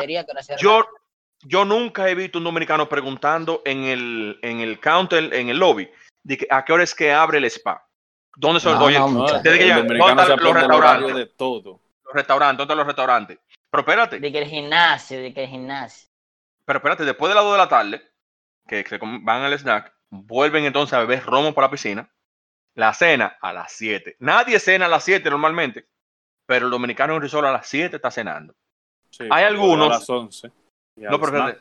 yo, 0.59 0.87
yo 1.43 1.65
nunca 1.65 2.09
he 2.09 2.15
visto 2.17 2.39
un 2.39 2.45
dominicano 2.45 2.89
preguntando 2.89 3.63
en 3.65 3.85
el, 3.85 4.39
en 4.43 4.61
el 4.61 4.81
counter, 4.81 5.33
en 5.35 5.49
el 5.51 5.59
lobby, 5.59 5.89
de 6.25 6.37
que, 6.37 6.47
a 6.51 6.65
qué 6.65 6.73
hora 6.73 6.83
es 6.83 6.95
que 6.95 7.13
abre 7.13 7.39
el 7.39 7.45
spa. 7.45 7.87
¿Dónde 8.37 8.59
son 8.61 8.77
No, 8.79 8.85
oye, 8.87 8.99
no. 8.99 9.27
Desde 9.41 9.59
que 9.59 9.63
el 9.63 9.69
ya- 9.69 9.77
dominicano 9.77 10.07
¿dónde 10.09 10.25
se 10.25 10.33
están 10.33 10.45
los 10.45 10.55
restaurantes? 10.55 11.15
de 11.15 11.27
todo. 11.27 11.81
los 12.05 12.13
restaurantes? 12.15 12.59
¿Dónde 12.59 12.65
están 12.73 12.79
los 12.79 12.87
restaurantes? 12.87 13.39
Pero 13.71 13.81
espérate, 13.83 14.19
De 14.19 14.33
que 14.33 14.39
el 14.39 14.47
gimnasio, 14.49 15.21
de 15.21 15.33
que 15.33 15.45
el 15.45 15.51
gimnasio. 15.51 16.09
pero 16.67 16.79
espérate, 16.79 17.05
después 17.05 17.29
de 17.31 17.35
las 17.37 17.45
2 17.45 17.53
de 17.53 17.59
la 17.59 17.69
tarde, 17.69 18.03
que 18.67 18.85
se 18.85 18.99
van 18.99 19.43
al 19.43 19.53
snack, 19.59 19.94
vuelven 20.23 20.65
entonces 20.65 20.93
a 20.95 21.01
beber 21.01 21.25
romo 21.25 21.53
por 21.55 21.65
la 21.65 21.71
piscina. 21.71 22.11
La 22.77 22.93
cena 22.93 23.37
a 23.41 23.53
las 23.53 23.73
7. 23.73 24.17
Nadie 24.19 24.59
cena 24.59 24.87
a 24.87 24.89
las 24.89 25.05
7 25.05 25.31
normalmente, 25.31 25.87
pero 26.47 26.67
el 26.67 26.71
dominicano 26.73 27.13
en 27.13 27.17
un 27.19 27.23
resort 27.23 27.47
a 27.47 27.53
las 27.53 27.67
7 27.69 27.97
está 27.97 28.11
cenando. 28.11 28.55
Sí, 29.11 29.25
Hay 29.25 29.29
para 29.29 29.47
algunos- 29.47 29.87
A 29.87 29.91
las 29.91 30.11
11. 30.11 30.51
Y 30.97 31.03
No, 31.03 31.21
pero 31.21 31.55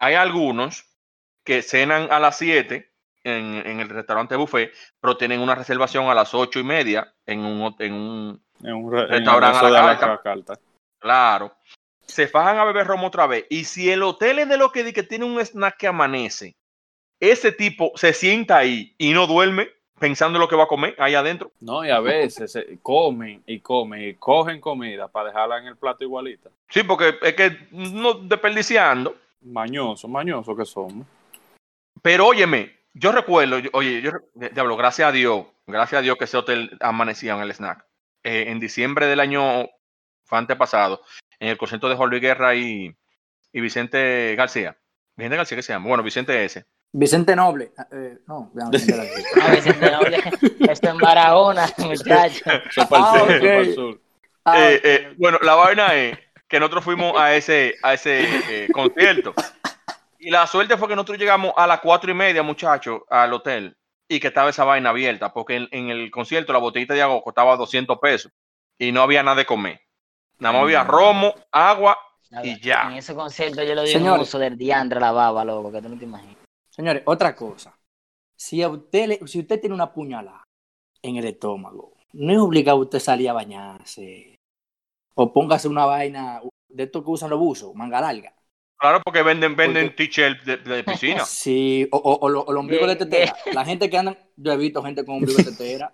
hay 0.00 0.14
algunos 0.14 0.84
que 1.44 1.62
cenan 1.62 2.10
a 2.10 2.18
las 2.18 2.36
7 2.38 2.92
en, 3.24 3.62
en 3.66 3.80
el 3.80 3.88
restaurante 3.88 4.34
buffet, 4.36 4.72
pero 5.00 5.16
tienen 5.16 5.40
una 5.40 5.54
reservación 5.54 6.08
a 6.08 6.14
las 6.14 6.34
8 6.34 6.58
y 6.60 6.64
media 6.64 7.14
en 7.26 7.40
un, 7.40 7.74
en 7.78 7.92
un 7.92 8.44
En 8.62 8.74
un 8.74 8.92
re- 8.92 9.06
Restaurante 9.06 9.58
a 9.58 9.60
resto 9.62 9.68
la 9.70 9.80
de 9.80 9.86
la 9.94 9.98
carta. 9.98 10.22
carta. 10.22 10.54
Claro. 10.98 11.56
Se 12.04 12.26
fajan 12.26 12.58
a 12.58 12.64
beber 12.64 12.86
romo 12.86 13.06
otra 13.08 13.26
vez. 13.28 13.46
Y 13.50 13.64
si 13.64 13.90
el 13.92 14.02
hotel 14.02 14.40
es 14.40 14.48
de 14.48 14.56
lo 14.56 14.72
que 14.72 14.82
di 14.82 14.92
que 14.92 15.02
tiene 15.04 15.24
un 15.24 15.38
snack 15.40 15.76
que 15.76 15.86
amanece, 15.86 16.56
ese 17.20 17.52
tipo 17.52 17.92
se 17.96 18.12
sienta 18.12 18.58
ahí 18.58 18.94
y 18.98 19.12
no 19.12 19.26
duerme 19.26 19.68
pensando 19.98 20.36
en 20.36 20.40
lo 20.40 20.48
que 20.48 20.54
va 20.56 20.64
a 20.64 20.68
comer 20.68 20.94
ahí 20.98 21.14
adentro. 21.14 21.50
No, 21.60 21.84
y 21.84 21.90
a 21.90 21.98
veces 22.00 22.52
se 22.52 22.78
comen 22.82 23.42
y 23.46 23.58
comen 23.60 24.02
y 24.08 24.14
cogen 24.14 24.60
comida 24.60 25.08
para 25.08 25.28
dejarla 25.28 25.58
en 25.58 25.66
el 25.66 25.76
plato 25.76 26.04
igualita. 26.04 26.50
Sí, 26.68 26.82
porque 26.84 27.14
es 27.22 27.34
que 27.34 27.56
no 27.72 28.14
desperdiciando. 28.14 29.16
Mañoso, 29.42 30.06
mañoso 30.08 30.54
que 30.56 30.64
somos. 30.64 31.06
Pero 32.02 32.26
óyeme, 32.26 32.76
yo 32.94 33.10
recuerdo, 33.12 33.58
yo- 33.58 33.70
oye, 33.72 34.00
yo, 34.00 34.12
diablo, 34.34 34.76
gracias 34.76 35.08
a 35.08 35.12
Dios, 35.12 35.46
gracias 35.66 35.98
a 35.98 36.02
Dios 36.02 36.16
que 36.16 36.24
ese 36.24 36.36
hotel 36.36 36.76
amanecía 36.80 37.34
en 37.34 37.40
el 37.42 37.50
snack. 37.52 37.84
Eh, 38.22 38.44
en 38.48 38.60
diciembre 38.60 39.06
del 39.06 39.20
año 39.20 39.68
fue 40.24 40.38
antepasado, 40.38 41.02
en 41.40 41.48
el 41.48 41.58
concierto 41.58 41.88
de 41.88 41.96
Juan 41.96 42.10
Luis 42.10 42.22
Guerra 42.22 42.54
y, 42.54 42.94
y 43.52 43.60
Vicente 43.60 44.34
García. 44.36 44.76
Vicente 45.16 45.36
García, 45.36 45.56
¿qué 45.56 45.62
se 45.62 45.72
llama? 45.72 45.88
Bueno, 45.88 46.02
Vicente 46.04 46.44
S. 46.44 46.64
Vicente 46.92 47.36
Noble. 47.36 47.72
eh, 47.92 48.18
no, 48.26 48.50
ya, 48.54 48.68
Vicente 48.70 48.96
Noble. 48.96 49.24
No, 49.36 49.54
Vicente 49.54 49.90
Noble, 49.90 50.18
esto 50.72 50.88
en 50.88 50.98
Barahona, 50.98 51.66
muchacho. 51.78 52.44
Eso 52.70 52.80
es 52.82 52.86
para 52.88 53.12
Ah, 53.12 53.26
el 53.28 53.28
sur, 53.28 53.30
eso 53.30 53.34
es 53.34 53.40
para 53.40 53.58
el 53.60 53.68
ok. 53.68 53.74
sur. 53.74 54.00
Ah, 54.44 54.58
Eh, 54.70 54.80
eh, 54.82 55.14
bueno, 55.18 55.38
la 55.42 55.54
vaina 55.54 55.94
es 55.94 56.18
que 56.48 56.58
nosotros 56.58 56.84
fuimos 56.84 57.14
a 57.18 57.34
ese, 57.34 57.74
a 57.82 57.92
ese 57.94 58.24
eh, 58.64 58.68
concierto. 58.72 59.34
Y 60.18 60.30
la 60.30 60.46
suerte 60.46 60.76
fue 60.78 60.88
que 60.88 60.96
nosotros 60.96 61.18
llegamos 61.18 61.52
a 61.56 61.66
las 61.66 61.80
cuatro 61.80 62.10
y 62.10 62.14
media, 62.14 62.42
muchachos, 62.42 63.02
al 63.10 63.32
hotel. 63.34 63.76
Y 64.10 64.18
que 64.20 64.28
estaba 64.28 64.48
esa 64.48 64.64
vaina 64.64 64.88
abierta, 64.88 65.32
porque 65.34 65.56
en, 65.56 65.68
en 65.70 65.90
el 65.90 66.10
concierto 66.10 66.54
la 66.54 66.58
botellita 66.58 66.94
de 66.94 67.02
agua 67.02 67.20
costaba 67.22 67.56
200 67.56 67.98
pesos. 67.98 68.32
Y 68.78 68.90
no 68.90 69.02
había 69.02 69.22
nada 69.22 69.36
de 69.36 69.44
comer. 69.44 69.80
Nada 70.38 70.54
más 70.54 70.62
había 70.62 70.82
romo, 70.84 71.34
agua. 71.52 71.98
Y 72.42 72.58
ya. 72.60 72.84
En 72.90 72.94
ese 72.96 73.14
concierto 73.14 73.62
yo 73.62 73.74
le 73.74 73.82
di 73.82 73.88
Señores. 73.88 74.14
un 74.16 74.20
uso 74.22 74.38
del 74.38 74.56
diantre 74.56 74.98
la 74.98 75.12
baba, 75.12 75.44
loco, 75.44 75.70
que 75.70 75.82
tú 75.82 75.90
no 75.90 75.98
te 75.98 76.04
imaginas. 76.04 76.36
Señores, 76.78 77.02
otra 77.06 77.34
cosa. 77.34 77.76
Si, 78.36 78.62
a 78.62 78.68
usted 78.68 79.08
le- 79.08 79.26
si 79.26 79.40
usted 79.40 79.60
tiene 79.60 79.74
una 79.74 79.92
puñalada 79.92 80.44
en 81.02 81.16
el 81.16 81.24
estómago, 81.24 81.94
no 82.12 82.32
es 82.32 82.38
obligado 82.38 82.78
usted 82.78 83.00
salir 83.00 83.28
a 83.28 83.32
bañarse. 83.32 84.36
O 85.16 85.32
póngase 85.32 85.66
una 85.66 85.84
vaina 85.86 86.40
de 86.68 86.84
estos 86.84 87.02
que 87.04 87.10
usan 87.10 87.30
los 87.30 87.38
buzos, 87.40 87.74
manga 87.74 88.00
larga. 88.00 88.32
Claro, 88.80 89.00
porque 89.04 89.24
venden, 89.24 89.56
venden 89.56 89.88
Porque- 89.88 90.06
t-shirt 90.06 90.44
de, 90.44 90.56
de 90.58 90.84
piscina. 90.84 91.24
Sí, 91.24 91.88
o, 91.90 91.96
o, 91.96 92.18
o 92.26 92.28
lo- 92.28 92.42
o 92.42 92.52
el 92.52 92.56
ombligo 92.58 92.86
de 92.86 92.96
¿Qué- 92.96 93.04
tetera. 93.06 93.34
La 93.52 93.64
gente 93.64 93.90
que 93.90 93.98
anda, 93.98 94.16
yo 94.36 94.52
he 94.52 94.56
visto 94.56 94.80
gente 94.84 95.04
con 95.04 95.16
ombligo 95.16 95.36
de 95.38 95.44
tetera. 95.50 95.92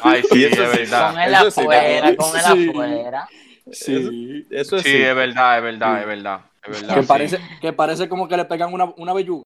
Ay, 0.00 0.22
sí, 0.32 0.44
es 0.46 0.52
eso 0.52 0.70
sí, 0.72 0.78
verdad. 0.78 1.10
Con 1.12 1.20
él 1.20 1.34
eso 1.34 1.50
sí, 1.50 1.60
afuera, 1.60 2.10
¿no? 2.10 2.16
con 2.16 2.36
él 2.36 2.42
Sí. 2.42 2.68
afuera. 2.70 3.28
Sí. 3.70 4.46
Eso 4.50 4.76
es 4.76 4.82
Sí, 4.82 4.96
es 4.96 5.14
verdad, 5.14 5.58
es 5.58 5.62
verdad, 5.62 6.00
es 6.00 6.06
verdad. 6.06 6.40
Es 6.64 6.80
verdad 6.80 6.94
Que 6.94 7.02
sí. 7.02 7.06
parece, 7.08 7.38
que 7.60 7.72
parece 7.74 8.08
como 8.08 8.26
que 8.26 8.36
le 8.38 8.46
pegan 8.46 8.72
una, 8.72 8.86
una 8.96 9.12
velluga 9.12 9.42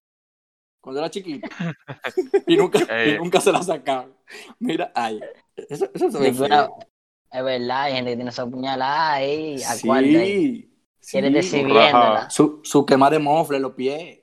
cuando 0.85 1.01
era 1.01 1.11
chiquito. 1.11 1.49
Y 2.47 2.57
nunca, 2.57 2.78
y 2.80 3.11
Eh. 3.11 3.18
nunca 3.18 3.41
se 3.41 3.51
la 3.51 3.62
sacaron. 3.62 4.14
Mira, 4.61 4.93
ay. 4.95 5.20
Eso, 5.57 5.89
eso 5.95 6.11
se 6.11 6.18
ve 6.18 6.32
Sí, 6.32 6.39
pero 6.41 6.76
es 7.32 7.45
verdad, 7.45 7.82
hay 7.82 7.95
gente 7.95 8.11
que 8.11 8.16
tiene 8.16 8.30
esa 8.30 8.47
puñalada 8.47 9.12
ahí, 9.14 9.57
cuarta 9.85 10.07
ahí. 10.18 10.70
Sí. 11.01 11.11
Quiere 11.12 11.28
sí. 11.28 11.35
decir 11.35 11.66
rajada. 11.68 11.80
viéndola. 11.82 12.30
Su, 12.30 12.61
su 12.62 12.85
quema 12.87 13.11
de 13.11 13.18
mofle 13.18 13.57
en 13.57 13.62
los 13.62 13.72
pies. 13.72 14.20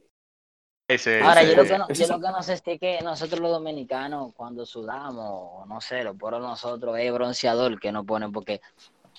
Ese, 0.88 1.22
Ahora, 1.22 1.42
ese- 1.42 1.52
yo 1.56 1.64
lo, 1.64 1.70
que 1.70 1.78
no, 1.78 1.86
ese- 1.90 2.06
yo 2.06 2.14
lo 2.18 2.22
que 2.22 2.32
no 2.32 2.44
sé 2.44 2.54
es 2.54 2.62
que 2.62 3.00
nosotros 3.04 3.40
los 3.40 3.52
dominicanos, 3.52 4.34
cuando 4.36 4.66
sudamos, 4.66 5.66
no 5.68 5.80
sé, 5.82 6.04
lo 6.04 6.16
por 6.16 6.38
nosotros 6.40 6.98
es 7.00 7.14
bronceador 7.14 7.80
que 7.80 7.92
nos 7.92 8.06
ponen, 8.06 8.32
porque 8.32 8.60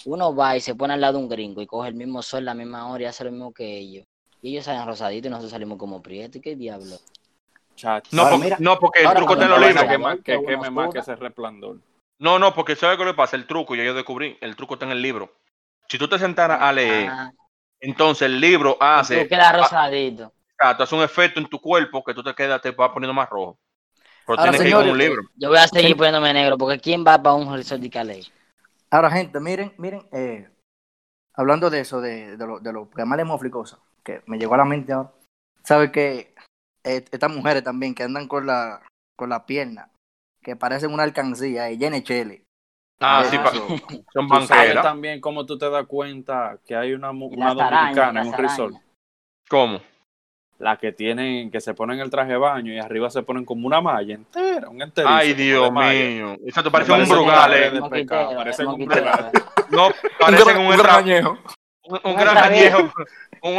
uno 0.04 0.34
va 0.34 0.56
y 0.56 0.60
se 0.60 0.74
pone 0.74 0.94
al 0.94 1.00
lado 1.00 1.18
de 1.18 1.24
un 1.24 1.28
gringo 1.30 1.62
y 1.62 1.66
coge 1.66 1.88
el 1.88 1.94
mismo 1.94 2.22
sol, 2.22 2.44
la 2.44 2.54
misma 2.54 2.90
hora 2.90 3.04
y 3.04 3.06
hace 3.06 3.24
lo 3.24 3.30
mismo 3.30 3.52
que 3.52 3.78
ellos. 3.78 4.06
Y 4.42 4.50
ellos 4.50 4.64
salen 4.64 4.86
rosaditos 4.86 5.28
y 5.28 5.30
nosotros 5.30 5.52
salimos 5.52 5.78
como 5.78 6.02
prietos. 6.02 6.36
¿Y 6.36 6.40
qué 6.40 6.56
diablo? 6.56 6.96
Chacho. 7.76 8.08
No, 8.14 8.22
Ahora, 8.22 8.30
porque, 8.34 8.44
mira, 8.44 8.56
no, 8.60 8.78
porque 8.78 9.00
el 9.00 9.06
ahora 9.06 9.18
truco 9.18 9.32
está 9.34 9.44
en 9.44 9.50
cuando 9.50 9.66
los 9.66 9.74
me 9.74 9.80
Una 9.82 9.82
libros. 9.92 10.02
vaina 10.02 10.22
que, 10.22 10.22
que 10.22 10.38
Que 10.40 10.46
queme 10.46 10.70
más 10.70 10.90
que 10.92 10.98
ese 11.00 11.16
resplandor. 11.16 11.76
No, 12.18 12.38
no, 12.38 12.54
porque 12.54 12.76
¿sabes 12.76 12.98
qué 12.98 13.04
le 13.04 13.14
pasa? 13.14 13.36
El 13.36 13.46
truco, 13.46 13.74
ya 13.74 13.82
yo 13.84 13.94
descubrí, 13.94 14.38
el 14.40 14.54
truco 14.54 14.74
está 14.74 14.86
en 14.86 14.92
el 14.92 15.02
libro. 15.02 15.32
Si 15.88 15.98
tú 15.98 16.08
te 16.08 16.18
sentaras 16.18 16.60
a 16.60 16.72
leer, 16.72 17.08
Ah, 17.10 17.32
entonces 17.80 18.26
el 18.26 18.40
libro 18.40 18.76
hace, 18.80 19.24
tú 19.24 19.28
quedas 19.28 19.56
rosadito. 19.56 20.32
exacto, 20.56 20.84
hace 20.84 20.94
un 20.94 21.02
efecto 21.02 21.40
en 21.40 21.46
tu 21.46 21.60
cuerpo 21.60 22.04
que 22.04 22.14
tú 22.14 22.22
te 22.22 22.32
quedas, 22.34 22.60
te 22.62 22.70
vas 22.70 22.90
poniendo 22.90 23.12
más 23.12 23.28
rojo. 23.28 23.58
Pero 24.24 24.38
Ahora, 24.38 24.52
tienes 24.52 24.60
que 24.60 24.68
ir 24.68 24.74
con 24.74 24.82
un 24.84 24.88
señores, 24.90 25.08
libro. 25.08 25.22
Yo 25.34 25.48
voy 25.48 25.58
a 25.58 25.66
seguir 25.66 25.96
poniéndome 25.96 26.32
negro, 26.32 26.56
porque 26.56 26.78
¿quién 26.78 27.04
va 27.04 27.20
para 27.20 27.34
un 27.34 27.52
resort 27.52 27.80
de 27.80 27.90
Calais? 27.90 28.30
Ahora, 28.90 29.10
gente, 29.10 29.40
miren, 29.40 29.74
miren, 29.78 30.06
eh, 30.12 30.48
hablando 31.34 31.70
de 31.70 31.80
eso, 31.80 32.00
de, 32.00 32.36
de, 32.36 32.46
lo, 32.46 32.60
de 32.60 32.72
los 32.72 32.88
cosas, 33.50 33.80
que 34.04 34.22
me 34.26 34.38
llegó 34.38 34.54
a 34.54 34.58
la 34.58 34.64
mente 34.64 34.92
ahora. 34.92 35.10
¿Sabe 35.64 35.90
que 35.90 36.31
estas 36.84 37.30
mujeres 37.30 37.62
también 37.62 37.94
que 37.94 38.02
andan 38.02 38.26
con 38.28 38.46
la, 38.46 38.80
con 39.16 39.28
la 39.30 39.46
pierna, 39.46 39.88
que 40.42 40.56
parecen 40.56 40.92
una 40.92 41.02
alcancía, 41.04 41.70
y 41.70 41.78
Jenny 41.78 42.02
Chele. 42.02 42.44
Ah, 43.00 43.24
sí, 43.28 43.34
Eso. 43.36 43.44
pa- 43.44 43.50
son 44.12 44.28
Tú 44.28 44.34
sabes 44.34 44.48
banqueras. 44.48 44.82
también 44.84 45.20
cómo 45.20 45.44
tú 45.44 45.58
te 45.58 45.68
das 45.68 45.86
cuenta 45.86 46.58
que 46.66 46.76
hay 46.76 46.92
una, 46.92 47.10
una 47.10 47.54
las 47.54 47.70
dominicana 47.70 48.08
en 48.08 48.14
las 48.14 48.26
un 48.26 48.34
resort. 48.34 48.74
¿Cómo? 49.48 49.80
La 50.58 50.76
que 50.76 50.92
tienen, 50.92 51.50
que 51.50 51.60
se 51.60 51.74
ponen 51.74 51.98
el 51.98 52.08
traje 52.10 52.30
de 52.32 52.36
baño 52.38 52.72
y 52.72 52.78
arriba 52.78 53.10
se 53.10 53.24
ponen 53.24 53.44
como 53.44 53.66
una 53.66 53.80
malla 53.80 54.14
entera, 54.14 54.68
un 54.68 54.80
enterizo. 54.80 55.12
Ay, 55.12 55.34
Dios 55.34 55.72
mío. 55.72 56.36
Exacto, 56.46 56.70
parece 56.70 56.92
un 56.92 56.98
Parece 56.98 57.12
un 57.14 57.18
brugal. 57.18 57.52
eh. 57.54 57.70
de 57.70 57.80
Moquitero, 57.80 57.90
pecado, 57.90 58.34
parece 58.36 58.64
un 58.66 58.70
moquitero. 58.72 59.10
No, 59.70 59.88
parecen 60.20 60.56
un, 60.58 60.66
un, 60.66 60.68
un 60.68 60.68
Un 60.70 60.76
gran 60.76 60.96
añejo. 61.02 61.38
Un, 61.90 62.04
un, 62.04 62.12
un- 62.12 62.18
Un 63.42 63.56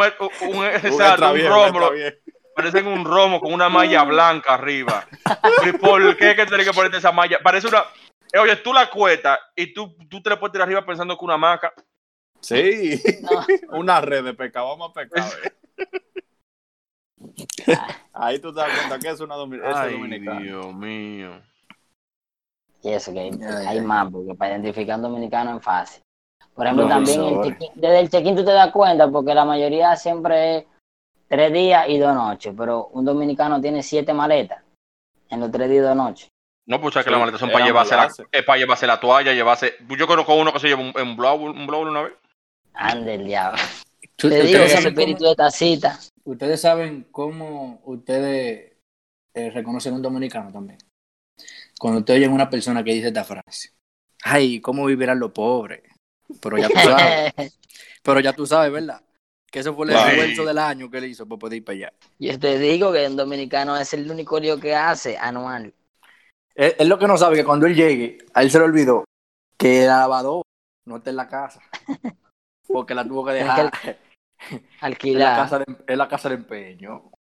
un. 0.56 2.23
Parecen 2.56 2.88
un 2.88 3.04
romo 3.06 3.40
con 3.40 3.54
una 3.54 3.70
malla 3.70 4.04
blanca 4.04 4.54
arriba. 4.56 5.06
¿Y 5.68 5.72
por 5.78 6.16
qué 6.18 6.36
que 6.36 6.46
tienes 6.46 6.68
que 6.68 6.74
ponerte 6.74 6.98
esa 6.98 7.12
malla? 7.12 7.40
Parece 7.44 7.68
una. 7.68 7.84
eh, 8.32 8.40
Oye, 8.40 8.56
tú 8.58 8.74
la 8.74 8.90
cuetas 8.90 9.40
y 9.56 9.74
tú, 9.74 9.96
tú 10.10 10.22
te 10.22 10.30
la 10.30 10.40
puedes 10.40 10.52
tirar 10.54 10.68
arriba 10.68 10.86
pensando 10.86 11.18
que 11.18 11.26
una 11.26 11.34
hamaca. 11.36 11.74
Sí, 12.40 13.02
No. 13.22 13.30
una 13.78 14.02
red 14.02 14.24
de 14.24 14.34
pecado, 14.34 14.68
vamos 14.70 14.92
a 14.92 14.94
pecar. 14.94 15.30
eh. 15.46 15.54
Ahí 18.14 18.40
tú 18.40 18.54
te 18.54 18.60
das 18.60 18.70
cuenta 18.78 19.00
que 19.00 19.10
es 19.10 19.20
una 19.22 19.36
domi- 19.36 19.58
eso 19.60 19.70
es 19.70 19.76
Ay, 19.76 19.94
dominicana. 19.94 20.40
Dios 20.42 20.74
mío. 20.76 21.42
Y 22.84 22.90
eso, 22.92 23.14
que 23.14 23.32
hay 23.68 23.80
más, 23.82 24.12
porque 24.12 24.36
para 24.36 24.52
identificar 24.52 24.98
un 24.98 25.04
dominicano 25.04 25.58
es 25.58 25.64
fácil. 25.64 26.04
Por 26.54 26.66
ejemplo, 26.66 26.88
también 26.88 27.22
el 27.22 27.58
desde 27.76 28.00
el 28.02 28.10
check-in 28.10 28.36
tú 28.36 28.44
te 28.46 28.52
das 28.52 28.72
cuenta, 28.72 29.08
porque 29.10 29.34
la 29.34 29.46
mayoría 29.46 29.96
siempre 29.96 30.58
es 30.58 30.66
tres 31.36 31.52
días 31.54 31.86
y 31.90 31.98
dos 31.98 32.14
noches, 32.14 32.54
pero 32.56 32.88
un 32.88 33.04
dominicano 33.06 33.60
tiene 33.60 33.82
siete 33.82 34.14
maletas 34.14 34.64
en 35.30 35.40
los 35.40 35.52
tres 35.52 35.70
días 35.70 35.82
y 35.84 35.88
dos 35.88 35.96
noches. 35.96 36.30
No, 36.66 36.80
pues 36.80 36.94
sabes 36.94 37.06
que 37.06 37.10
Sí, 37.10 37.12
las 37.12 37.20
maletas 37.20 37.40
son 37.40 37.50
es 37.50 37.54
para 37.54 37.66
llevarse, 37.66 37.96
la, 37.96 38.10
es 38.32 38.44
para 38.44 38.58
llevarse 38.60 38.88
la 38.88 39.00
toalla, 39.00 39.34
llevarse. 39.34 39.74
Yo 39.98 40.08
conozco 40.08 40.36
uno 40.36 40.54
que 40.54 40.60
se 40.60 40.68
lleva 40.68 40.82
un, 40.82 40.94
un 40.96 41.16
blow, 41.18 41.36
un 41.46 41.68
blow 41.68 41.82
una 41.82 42.04
vez. 42.04 42.14
Ande 42.74 43.16
el 43.16 43.26
diablo. 43.26 43.60
Te 44.16 44.28
digo 44.44 44.46
Ustedes 44.46 44.52
que 44.52 44.64
el 44.64 44.70
saben, 44.70 44.88
espíritu 44.88 45.18
cómo, 45.20 45.26
de 45.26 45.32
esta 45.32 45.52
cita. 45.52 46.00
ustedes 46.24 46.62
saben 46.62 47.08
cómo 47.12 47.82
ustedes 47.86 48.74
eh, 49.34 49.50
reconocen 49.50 49.94
un 49.96 50.02
dominicano 50.02 50.52
también. 50.52 50.78
Cuando 51.80 52.00
ustedes 52.00 52.20
oyen 52.20 52.32
una 52.34 52.50
persona 52.50 52.84
que 52.84 52.94
dice 52.94 53.08
esta 53.08 53.24
frase. 53.24 53.72
Ay, 54.24 54.62
¿cómo 54.62 54.86
vivirán 54.86 55.20
los 55.20 55.32
pobres? 55.32 55.82
Pero 56.42 56.58
ya 56.58 56.70
tú 56.70 56.76
sabes, 56.80 57.34
pero 58.04 58.20
ya 58.22 58.34
tú 58.34 58.46
sabes, 58.48 58.72
¿verdad? 58.72 59.02
Que 59.54 59.60
eso 59.60 59.76
fue 59.76 59.86
el 59.86 59.92
esfuerzo 59.94 60.46
del 60.46 60.58
año 60.58 60.90
que 60.90 60.98
él 60.98 61.06
hizo 61.06 61.28
para 61.28 61.38
poder 61.38 61.58
ir 61.58 61.64
para 61.64 61.76
allá. 61.76 61.94
Yo 62.18 62.40
te 62.40 62.58
digo 62.58 62.92
que 62.92 63.06
un 63.06 63.16
dominicano 63.16 63.78
es 63.78 63.94
el 63.94 64.10
único 64.10 64.40
lío 64.40 64.60
que 64.60 64.74
hace 64.74 65.16
anual. 65.16 65.72
Él, 66.56 66.76
él 66.80 66.90
lo 66.90 66.98
que 66.98 67.06
no 67.08 67.16
sabe 67.18 67.36
que 67.36 67.46
cuando 67.46 67.68
él 67.68 67.76
llegue, 67.76 68.18
a 68.34 68.42
él 68.42 68.50
se 68.50 68.58
le 68.58 68.66
olvidó 68.66 69.06
que 69.56 69.86
la 69.86 70.00
lavadora 70.00 70.42
no 70.88 70.98
está 70.98 71.12
en 71.12 71.16
la 71.18 71.28
casa. 71.28 71.62
Porque 72.68 72.96
la 72.96 73.08
tuvo 73.08 73.24
que 73.26 73.38
Es 73.38 73.46
dejar 73.46 73.72
que 73.72 73.90
en, 74.50 74.58
la 74.82 74.88
Alquilar. 74.88 75.36
casa 75.38 75.60
de, 75.60 75.66
en 75.86 75.98
la 76.00 76.08
casa 76.08 76.30
de 76.30 76.36
empeño. 76.36 77.12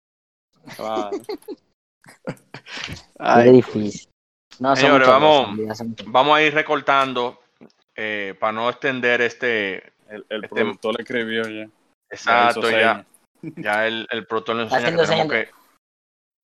Es 3.45 3.53
difícil. 3.53 4.09
No, 4.59 4.75
Señores, 4.75 5.07
vamos. 5.07 5.51
Vamos 6.07 6.37
a 6.39 6.43
ir 6.43 6.55
recortando 6.55 7.41
eh, 7.95 8.35
para 8.41 8.53
no 8.53 8.71
extender 8.71 9.21
este. 9.21 9.93
El, 10.09 10.25
el 10.31 10.45
Este- 10.45 10.49
productor 10.49 10.97
le 10.97 11.03
escribió 11.03 11.43
ya. 11.49 11.69
Exacto, 12.13 12.71
ya. 12.71 13.05
Ya 13.57 13.89
el, 13.89 14.07
el 14.11 14.25
productor 14.27 14.55
nos 14.55 14.67
Está 14.67 14.79
enseña 14.79 14.97
que 15.03 15.09
tenemos 15.09 15.33
que. 15.33 15.51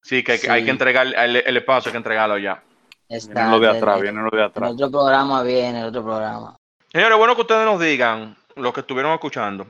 Sí, 0.03 0.25
que 0.25 0.33
hay, 0.33 0.39
que- 0.41 0.51
hay 0.51 0.61
Sí. 0.63 0.65
que 0.65 0.71
entregar 0.73 1.07
el, 1.07 1.37
el 1.37 1.57
espacio, 1.57 1.91
hay 1.91 1.93
que 1.93 1.97
entregarlo 1.99 2.39
ya. 2.39 2.61
Está, 3.09 3.35
Viene 3.35 3.51
lo 3.53 3.61
de 3.61 3.69
atrás, 3.69 4.01
viene 4.01 4.21
lo 4.23 4.31
de 4.31 4.37
El 4.39 4.43
atrás. 4.43 4.73
otro 4.73 4.91
programa 4.91 5.43
viene, 5.45 5.81
el 5.81 5.87
otro 5.87 6.03
programa. 6.03 6.57
Señores, 6.91 7.17
bueno 7.17 7.35
que 7.37 7.43
ustedes 7.43 7.65
nos 7.65 7.79
digan, 7.81 8.37
los 8.57 8.73
que 8.75 8.81
estuvieron 8.81 9.13
escuchando, 9.13 9.67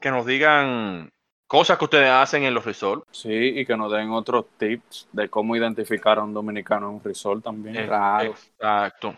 que 0.00 0.10
nos 0.10 0.24
digan 0.24 1.10
cosas 1.46 1.76
que 1.76 1.84
ustedes 1.84 2.08
hacen 2.10 2.44
en 2.44 2.54
los 2.54 2.64
resorts. 2.64 3.04
Sí, 3.12 3.30
y 3.30 3.66
que 3.66 3.76
nos 3.76 3.92
den 3.92 4.10
otros 4.10 4.46
tips 4.56 5.08
de 5.12 5.28
cómo 5.28 5.54
identificar 5.54 6.18
a 6.18 6.22
un 6.24 6.32
dominicano 6.32 6.88
en 6.88 6.94
un 6.94 7.04
resort 7.04 7.44
también. 7.44 7.76
Eh, 7.76 7.86
Claro. 7.86 8.30
Exacto. 8.30 9.14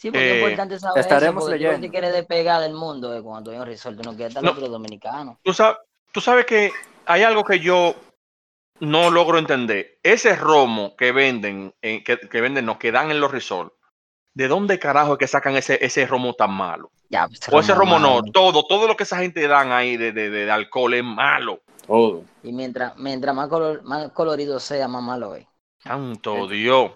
Sí, 0.00 0.10
porque 0.10 0.24
Eh, 0.30 0.30
es 0.32 0.38
importante 0.38 0.78
saber 0.78 1.00
estaremos 1.00 1.42
eso, 1.42 1.50
tú 1.50 1.52
leyendo. 1.52 1.76
no 1.76 1.82
te 1.82 1.90
quieres 1.90 2.12
despegar 2.14 2.62
del 2.62 2.72
mundo 2.72 3.10
de 3.10 3.20
cuando 3.22 3.50
hay 3.50 3.58
un 3.58 3.66
resort, 3.66 3.98
tú 3.98 4.02
no 4.02 4.12
quieres 4.16 4.28
estar 4.28 4.42
No. 4.42 4.52
otro 4.52 4.66
dominicano. 4.68 5.38
Tú, 5.42 5.52
sabes, 5.52 5.76
tú 6.10 6.22
sabes 6.22 6.46
que 6.46 6.72
hay 7.04 7.22
algo 7.22 7.44
que 7.44 7.60
yo 7.60 7.94
no 8.78 9.10
logro 9.10 9.36
entender. 9.38 9.98
Ese 10.02 10.34
romo 10.36 10.96
que 10.96 11.12
venden, 11.12 11.74
eh, 11.82 12.02
que, 12.02 12.18
que 12.18 12.40
venden, 12.40 12.64
no, 12.64 12.78
que 12.78 12.92
dan 12.92 13.10
en 13.10 13.20
los 13.20 13.30
resorts. 13.30 13.74
¿De 14.32 14.48
dónde 14.48 14.78
carajo 14.78 15.12
es 15.14 15.18
que 15.18 15.26
sacan 15.26 15.56
ese, 15.56 15.84
ese 15.84 16.06
romo 16.06 16.32
tan 16.32 16.52
malo? 16.52 16.90
Ya, 17.10 17.26
pues, 17.28 17.40
O 17.52 17.60
ese 17.60 17.74
romo 17.74 17.98
no, 17.98 18.22
todo, 18.22 18.62
todo 18.64 18.86
lo 18.86 18.96
que 18.96 19.02
esa 19.02 19.18
gente 19.18 19.46
dan 19.48 19.70
ahí 19.70 19.98
de, 19.98 20.12
de, 20.12 20.30
de 20.30 20.50
alcohol 20.50 20.94
es 20.94 21.04
malo. 21.04 21.60
Todo. 21.86 22.22
Y 22.42 22.52
mientras, 22.52 22.96
mientras 22.96 23.34
más, 23.34 23.48
color, 23.48 23.82
más 23.82 24.12
colorido 24.12 24.60
sea, 24.60 24.88
más 24.88 25.02
malo 25.02 25.34
es. 25.34 25.46
Santo 25.82 26.46
Dios. 26.48 26.92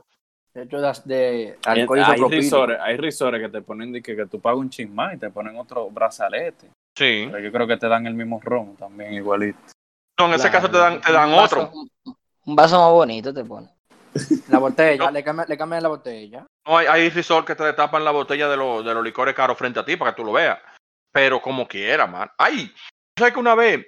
De 0.55 0.63
hecho, 0.63 0.81
das- 0.81 1.07
de 1.07 1.59
Hay, 1.67 1.81
alcohol 1.81 1.99
hay 1.99 2.03
isopropílico. 2.05 2.43
risores, 2.43 2.79
hay 2.81 2.97
risores 2.97 3.41
que 3.41 3.49
te 3.49 3.61
ponen 3.63 3.93
de 3.93 4.01
que, 4.03 4.15
que 4.15 4.27
tú 4.27 4.41
pagas 4.41 4.59
un 4.61 4.71
chin 4.71 4.95
más 4.95 5.15
y 5.15 5.19
te 5.19 5.29
ponen 5.31 5.57
otro 5.57 5.91
brazalete. 5.91 6.69
Sí. 6.97 7.29
Pero 7.31 7.41
yo 7.41 7.51
creo 7.51 7.67
que 7.67 7.77
te 7.77 7.89
dan 7.89 8.07
el 8.07 8.15
mismo 8.15 8.41
ron 8.43 8.77
también, 8.77 9.15
igualito. 9.15 9.59
No, 10.19 10.27
en 10.27 10.35
ese 10.35 10.51
caso 10.51 10.71
te 10.71 10.79
dan, 10.79 11.01
te 11.01 11.13
dan 11.13 11.29
un 11.31 11.37
vaso- 11.37 11.61
otro. 11.63 11.71
Un, 11.73 11.91
un 12.47 12.57
vaso 12.57 12.79
más 12.79 12.93
bonito 12.93 13.35
te 13.35 13.45
pone. 13.45 13.69
La 14.49 14.61
botella, 14.61 15.07
No. 15.07 15.11
le, 15.11 15.25
cambian, 15.25 15.49
le 15.49 15.59
cambian 15.59 15.83
la 15.83 15.89
botella. 15.89 16.47
No, 16.65 16.79
hay, 16.79 16.87
hay 16.87 17.11
resort 17.11 17.45
que 17.49 17.57
te 17.57 17.73
tapan 17.73 18.05
la 18.05 18.13
botella 18.13 18.49
de, 18.49 18.57
los 18.57 18.85
de 18.85 18.95
los 18.95 19.03
licores 19.03 19.35
caros 19.35 19.59
frente 19.59 19.81
a 19.81 19.85
ti 19.85 19.97
para 19.97 20.13
que 20.13 20.19
tú 20.23 20.25
lo 20.25 20.33
veas. 20.33 20.61
Pero 21.13 21.43
como 21.43 21.67
quiera, 21.67 22.07
man. 22.07 22.31
Ay, 22.39 22.73
¿sabes 23.19 23.35
que 23.35 23.41
una 23.41 23.57
vez? 23.57 23.85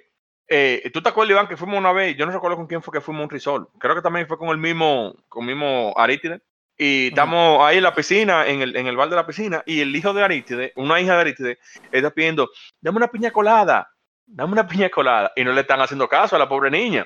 eh, 0.49 0.89
¿Tú 0.93 1.01
te 1.01 1.07
acuerdas, 1.09 1.31
Iván, 1.31 1.47
que 1.47 1.55
fuimos 1.55 1.77
una 1.79 1.93
vez? 1.93 2.17
Yo 2.17 2.25
no 2.25 2.33
recuerdo 2.33 2.57
con 2.57 2.67
quién 2.67 2.81
fue 2.81 2.91
que 2.91 2.99
fuimos 3.01 3.21
a 3.21 3.23
un 3.23 3.29
resort. 3.29 3.69
Creo 3.79 3.95
que 3.95 4.01
también 4.01 4.27
fue 4.27 4.37
con 4.37 4.49
el 4.49 4.57
mismo, 4.57 5.15
con 5.29 5.43
el 5.47 5.55
mismo 5.55 5.93
Arítide. 5.95 6.41
Y 6.77 7.07
estamos 7.07 7.65
ahí 7.65 7.77
en 7.77 7.83
la 7.83 7.95
piscina, 7.95 8.45
en 8.45 8.61
el, 8.61 8.75
en 8.75 8.85
el 8.85 8.95
bar 8.95 9.09
de 9.09 9.15
la 9.15 9.25
piscina, 9.25 9.63
y 9.65 9.81
el 9.81 9.95
hijo 9.95 10.13
de 10.13 10.23
Arítide, 10.23 10.73
una 10.75 11.01
hija 11.01 11.15
de 11.15 11.21
Arítide, 11.21 11.59
está 11.91 12.11
pidiendo, 12.11 12.51
dame 12.79 12.97
una 12.97 13.07
piña 13.07 13.31
colada, 13.31 13.91
dame 14.25 14.53
una 14.53 14.67
piña 14.67 14.89
colada. 14.89 15.31
Y 15.35 15.43
no 15.43 15.53
le 15.53 15.61
están 15.61 15.81
haciendo 15.81 16.07
caso 16.07 16.35
a 16.35 16.39
la 16.39 16.47
pobre 16.47 16.69
niña. 16.69 17.05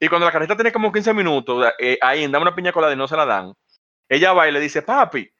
Y 0.00 0.08
cuando 0.08 0.26
la 0.26 0.32
carreta 0.32 0.56
tiene 0.56 0.72
como 0.72 0.90
15 0.90 1.14
minutos, 1.14 1.72
eh, 1.78 1.98
ahí 2.00 2.24
en 2.24 2.32
dame 2.32 2.42
una 2.42 2.54
piña 2.54 2.72
colada 2.72 2.92
y 2.92 2.96
no 2.96 3.06
se 3.06 3.16
la 3.16 3.26
dan, 3.26 3.52
ella 4.08 4.32
va 4.32 4.48
y 4.48 4.52
le 4.52 4.58
dice, 4.58 4.82
papi, 4.82 5.30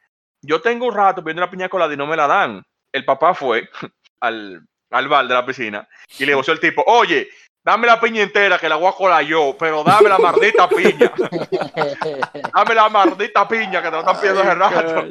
yo 0.41 0.61
tengo 0.61 0.85
un 0.85 0.95
rato 0.95 1.21
pidiendo 1.21 1.43
una 1.43 1.51
piña 1.51 1.67
colada 1.67 1.93
y 1.93 1.97
no 1.97 2.07
me 2.07 2.15
la 2.15 2.27
dan. 2.27 2.63
El 2.93 3.03
papá 3.03 3.33
fue 3.33 3.69
al, 4.21 4.65
al 4.91 5.07
bar 5.09 5.27
de 5.27 5.33
la 5.33 5.45
piscina 5.45 5.87
y 6.17 6.25
le 6.25 6.35
voció 6.35 6.53
el 6.53 6.59
tipo, 6.59 6.83
oye, 6.87 7.27
dame 7.63 7.87
la 7.87 7.99
piña 7.99 8.23
entera 8.23 8.57
que 8.57 8.69
la 8.69 8.75
voy 8.75 8.89
a 8.89 8.93
colar 8.93 9.23
yo, 9.23 9.55
pero 9.57 9.83
dame 9.83 10.09
la 10.09 10.17
maldita 10.17 10.67
piña. 10.67 11.11
Dame 12.53 12.75
la 12.75 12.89
maldita 12.89 13.47
piña 13.47 13.81
que 13.81 13.89
te 13.89 13.91
la 13.91 13.99
están 13.99 14.19
pidiendo 14.19 14.41
hace 14.41 14.55
rato. 14.55 15.07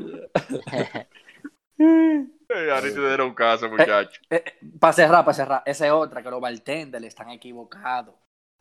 Eh, 2.53 2.71
Arítide 2.73 3.15
era 3.15 3.25
un 3.25 3.33
caso, 3.33 3.69
muchacho. 3.71 4.21
Para 4.81 4.93
cerrar, 4.93 5.25
para 5.25 5.35
cerrar. 5.35 5.63
Esa 5.65 5.87
es 5.87 5.93
otra, 5.93 6.23
que 6.23 6.31
los 6.31 6.41
bartenders 6.41 7.05
están 7.05 7.31
equivocados. 7.31 8.15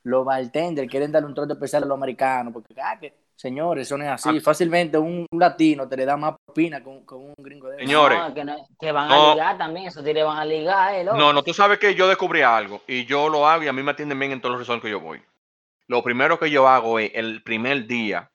Los 0.04 0.24
bartenders 0.24 0.90
quieren 0.90 1.12
darle 1.12 1.28
un 1.28 1.34
trato 1.34 1.54
especial 1.54 1.84
a 1.84 1.86
los 1.88 1.98
americanos. 1.98 2.54
Porque, 2.54 2.76
ah, 2.82 2.98
que, 3.00 3.14
señores, 3.40 3.88
eso 3.88 3.98
no 3.98 4.04
es 4.04 4.10
así. 4.12 4.38
Ah. 4.38 4.42
Fácilmente 4.44 4.98
un, 4.98 5.26
un 5.32 5.40
latino 5.40 5.88
te 5.88 5.96
le 5.98 6.06
da 6.06 6.18
más 6.18 6.36
propina 6.46 6.84
con, 6.84 7.06
con 7.06 7.20
un 7.22 7.34
gringo 7.38 7.70
de 7.70 7.78
Señor. 7.78 8.12
Señores. 8.12 8.30
No, 8.30 8.34
que, 8.34 8.44
no- 8.46 8.68
que 8.80 8.92
van 8.92 9.08
No. 9.08 9.32
a 9.32 9.34
ligar 9.34 9.58
también, 9.58 9.88
esos 9.88 10.04
tigres 10.04 10.26
van 10.26 10.38
a 10.38 10.46
ligar, 10.46 10.96
eh, 10.96 11.04
loco. 11.04 11.18
No, 11.18 11.32
no, 11.34 11.42
tú 11.44 11.54
sabes 11.54 11.80
que 11.80 11.96
yo 11.96 12.08
descubrí 12.08 12.42
algo 12.42 12.82
y 12.88 13.06
yo 13.06 13.30
lo 13.30 13.48
hago 13.48 13.64
y 13.64 13.68
a 13.68 13.74
mí 13.74 13.82
me 13.82 13.92
atienden 13.92 14.20
bien 14.20 14.32
en 14.34 14.42
todos 14.42 14.52
los 14.54 14.60
resorts 14.62 14.84
que 14.84 14.90
yo 14.92 15.00
voy. 15.00 15.22
Lo 15.88 16.04
primero 16.04 16.38
que 16.38 16.52
yo 16.52 16.68
hago 16.68 17.00
es 17.00 17.12
el 17.16 17.42
primer 17.42 17.88
día, 17.88 18.30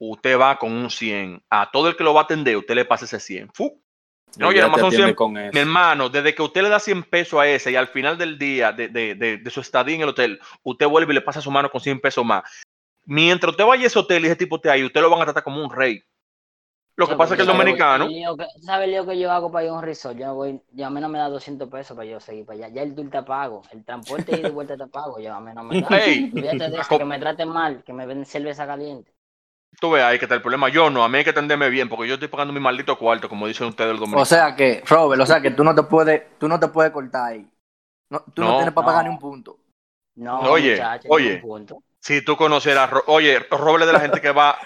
usted 0.00 0.38
va 0.38 0.58
con 0.58 0.72
un 0.72 0.90
100. 0.90 1.42
A 1.50 1.70
todo 1.70 1.88
el 1.88 1.96
que 1.96 2.04
lo 2.04 2.14
va 2.14 2.22
a 2.22 2.24
atender, 2.24 2.56
usted 2.56 2.74
le 2.74 2.84
pasa 2.84 3.04
ese 3.04 3.20
100. 3.20 3.50
¡Fu! 3.54 3.80
No, 4.36 4.52
Y 4.52 4.56
ya 4.56 4.60
ya 4.62 4.66
nada 4.66 4.68
más 4.68 4.76
te 4.76 4.80
son 4.80 4.88
atiende 4.88 5.06
100. 5.06 5.14
con 5.14 5.36
eso. 5.38 5.50
Mi 5.54 5.60
hermano, 5.60 6.08
desde 6.08 6.34
que 6.34 6.42
usted 6.42 6.62
le 6.62 6.68
da 6.68 6.78
100 6.80 7.02
pesos 7.04 7.40
a 7.40 7.46
ese 7.46 7.70
y 7.72 7.76
al 7.76 7.88
final 7.88 8.18
del 8.18 8.38
día 8.38 8.72
de, 8.72 8.88
de- 8.88 9.14
de- 9.14 9.38
de 9.38 9.50
su 9.50 9.60
estadía 9.60 9.94
en 9.96 10.02
el 10.02 10.08
hotel, 10.10 10.38
usted 10.62 10.86
vuelve 10.86 11.12
y 11.12 11.14
le 11.14 11.22
pasa 11.22 11.40
su 11.40 11.50
mano 11.50 11.70
con 11.70 11.80
100 11.80 12.00
pesos 12.00 12.24
más. 12.24 12.42
Mientras 13.08 13.50
usted 13.52 13.64
vaya 13.66 13.84
a 13.84 13.86
ese 13.88 13.98
hotel 13.98 14.22
y 14.24 14.26
ese 14.28 14.36
tipo 14.36 14.56
esté 14.56 14.70
ahí, 14.70 14.84
usted 14.84 15.00
lo 15.00 15.10
van 15.10 15.22
a 15.22 15.24
tratar 15.24 15.42
como 15.44 15.64
un 15.64 15.70
rey. 15.74 16.00
Lo 16.96 17.08
que 17.08 17.14
Sí, 17.14 17.16
pasa 17.16 17.34
es 17.34 17.36
que 17.38 17.42
el 17.42 17.48
dominicano, 17.48 18.06
el 18.06 18.36
¿Sabes 18.62 18.84
el 18.86 18.90
lío 18.90 19.06
que 19.06 19.18
yo 19.18 19.30
hago 19.32 19.50
para 19.50 19.64
ir 19.64 19.70
a 19.70 19.74
un 19.74 19.82
resort? 19.82 20.16
Yo, 20.18 20.26
no 20.26 20.34
voy, 20.34 20.60
yo 20.72 20.86
a 20.86 20.90
mí 20.90 21.00
no 21.00 21.08
me 21.08 21.18
da 21.18 21.28
200 21.28 21.68
pesos 21.70 21.96
para 21.96 22.08
yo 22.08 22.20
seguir 22.20 22.44
para 22.46 22.58
allá. 22.66 22.68
Ya 22.74 22.82
el 22.82 22.94
tour 22.94 23.06
está 23.06 23.24
pago. 23.24 23.62
El 23.70 23.84
transporte 23.84 24.34
y 24.36 24.42
de 24.42 24.50
vuelta 24.50 24.74
está 24.74 24.86
pago. 24.88 25.18
Yo 25.20 25.32
a 25.34 25.40
mí 25.40 25.52
no 25.54 25.62
me 25.64 25.78
da. 25.78 25.96
Ey. 26.04 26.30
Olvídate 26.30 26.68
de 26.70 26.80
eso, 26.80 26.96
que 26.96 27.04
me 27.04 27.18
traten 27.18 27.48
mal, 27.48 27.82
que 27.84 27.92
me 27.92 28.06
den 28.06 28.24
cerveza 28.26 28.66
caliente. 28.66 29.12
tú 29.80 29.90
ves 29.90 30.02
ahí 30.02 30.18
que 30.18 30.24
está 30.24 30.34
el 30.34 30.42
problema. 30.42 30.68
Yo 30.68 30.90
no, 30.90 31.04
a 31.04 31.08
mí 31.08 31.18
hay 31.18 31.24
que 31.24 31.30
atenderme 31.30 31.68
bien 31.70 31.88
porque 31.88 32.08
yo 32.08 32.14
estoy 32.14 32.28
pagando 32.28 32.52
mi 32.52 32.60
maldito 32.60 32.96
cuarto, 32.98 33.28
como 33.28 33.46
dicen 33.46 33.66
ustedes 33.68 33.90
los 33.92 34.00
O 34.00 34.00
dominicanos. 34.00 34.28
sea 34.32 34.54
que, 34.56 34.82
Robert, 34.86 35.22
o 35.22 35.26
sea 35.26 35.40
que 35.42 35.50
tú 35.50 35.64
no 35.64 35.74
te 35.74 35.82
puedes, 35.84 36.38
tú 36.38 36.48
no 36.48 36.58
te 36.58 36.68
puedes 36.68 36.92
cortar 36.92 37.32
ahí. 37.32 37.50
No, 38.10 38.20
tú 38.34 38.44
no, 38.44 38.50
No, 38.50 38.56
tienes 38.56 38.74
para 38.74 38.86
pagar 38.86 39.04
ni 39.04 39.10
un 39.10 39.18
punto. 39.18 39.58
No, 40.16 40.52
Oye, 40.52 40.74
muchacho, 40.74 41.08
oye. 41.10 41.34
ningún 41.34 41.40
punto. 41.40 41.84
Si 42.08 42.22
tú 42.22 42.38
conocieras, 42.38 42.88
oye, 43.04 43.38
Robert 43.50 43.84
de 43.84 43.92
la 43.92 44.00
gente 44.00 44.22
que 44.22 44.30
va. 44.32 44.58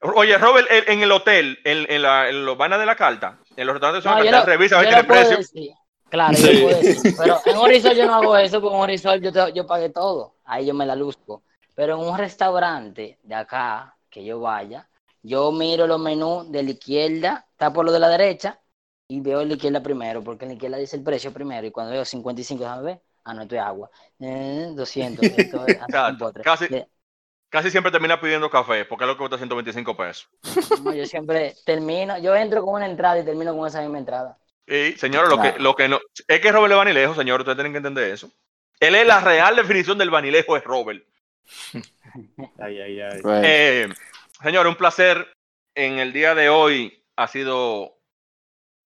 Oye, 0.00 0.38
Robert, 0.38 0.66
en, 0.70 0.94
en 0.94 1.02
el 1.02 1.12
hotel, 1.12 1.58
en, 1.62 1.84
en, 1.92 2.00
la, 2.00 2.30
en 2.30 2.46
los 2.46 2.56
vainas 2.56 2.78
de 2.78 2.86
la 2.86 2.96
carta, 2.96 3.38
en 3.54 3.66
los 3.66 3.74
restaurantes 3.74 4.02
de 4.02 4.08
No, 4.10 4.16
la 4.24 4.30
carta, 4.30 4.46
revisa 4.46 4.76
a 4.76 4.80
ver 4.80 4.88
tiene 4.88 5.04
puedo 5.04 5.20
precio. 5.20 5.36
decir. 5.36 5.70
Claro, 6.08 6.32
yo 6.38 6.46
Sí. 6.46 6.62
puedo 6.62 6.78
decir. 6.80 7.14
Pero 7.18 7.40
en 7.44 7.58
un 7.58 7.66
resort 7.68 7.94
yo 7.96 8.06
no 8.06 8.14
hago 8.14 8.34
eso, 8.38 8.62
porque 8.62 8.76
en 8.76 8.80
un 8.80 8.88
resort 8.88 9.22
yo, 9.22 9.30
te- 9.30 9.52
yo 9.52 9.66
pagué 9.66 9.90
todo. 9.90 10.36
Ahí 10.46 10.64
yo 10.64 10.72
me 10.72 10.86
la 10.86 10.96
luzco. 10.96 11.42
Pero 11.74 12.00
en 12.00 12.08
un 12.08 12.16
restaurante 12.16 13.18
de 13.22 13.34
acá, 13.34 13.94
que 14.08 14.24
yo 14.24 14.40
vaya, 14.40 14.88
yo 15.22 15.52
miro 15.52 15.86
los 15.86 16.00
menús 16.00 16.50
de 16.50 16.62
la 16.62 16.70
izquierda, 16.70 17.46
está 17.50 17.74
por 17.74 17.84
lo 17.84 17.92
de 17.92 17.98
la 18.00 18.08
derecha, 18.08 18.58
y 19.06 19.20
veo 19.20 19.44
la 19.44 19.52
izquierda 19.52 19.82
primero, 19.82 20.24
porque 20.24 20.46
en 20.46 20.50
la 20.50 20.54
izquierda 20.54 20.78
dice 20.78 20.96
el 20.96 21.02
precio 21.02 21.30
primero, 21.30 21.66
y 21.66 21.70
cuando 21.70 21.92
veo 21.92 22.06
55, 22.06 22.62
déjame 22.64 22.82
ver, 22.84 23.02
ah, 23.26 23.34
no, 23.34 23.42
esto 23.42 23.54
es 23.54 23.60
agua. 23.60 23.90
Eh, 24.20 24.68
200, 24.74 25.24
esto 25.36 25.66
es 25.66 25.78
casi- 26.42 26.68
Le- 26.68 26.88
Casi 27.48 27.70
siempre 27.70 27.92
termina 27.92 28.20
pidiendo 28.20 28.50
café, 28.50 28.84
porque 28.84 29.04
es 29.04 29.08
lo 29.08 29.14
que 29.14 29.18
cuesta 29.20 29.38
125 29.38 29.96
pesos. 29.96 30.28
no, 30.82 30.92
yo 30.92 31.06
siempre 31.06 31.54
termino, 31.64 32.18
yo 32.18 32.34
entro 32.34 32.64
con 32.64 32.74
una 32.74 32.86
entrada 32.86 33.20
y 33.20 33.24
termino 33.24 33.56
con 33.56 33.68
esa 33.68 33.80
misma 33.80 33.98
entrada. 33.98 34.36
Y, 34.66 34.92
señores, 34.98 35.30
lo, 35.30 35.40
que, 35.40 35.54
lo 35.60 35.76
que 35.76 35.88
no. 35.88 36.00
Es 36.26 36.40
que 36.40 36.50
Robert 36.50 36.72
es 36.72 36.76
vanilejo, 36.76 37.14
señores, 37.14 37.42
ustedes 37.42 37.56
tienen 37.56 37.72
que 37.72 37.76
entender 37.78 38.10
eso. 38.12 38.30
Él 38.80 38.96
es 38.96 39.06
la 39.06 39.20
real 39.20 39.54
definición 39.54 39.96
del 39.96 40.10
vanilejo, 40.10 40.56
es 40.56 40.64
Robert. 40.64 41.04
Ay, 42.58 42.80
ay, 42.80 43.00
ay. 43.00 43.20
Eh, 43.44 43.88
señores, 44.42 44.70
un 44.70 44.76
placer. 44.76 45.32
En 45.74 45.98
el 45.98 46.12
día 46.12 46.34
de 46.34 46.48
hoy 46.48 47.04
ha 47.16 47.28
sido 47.28 47.95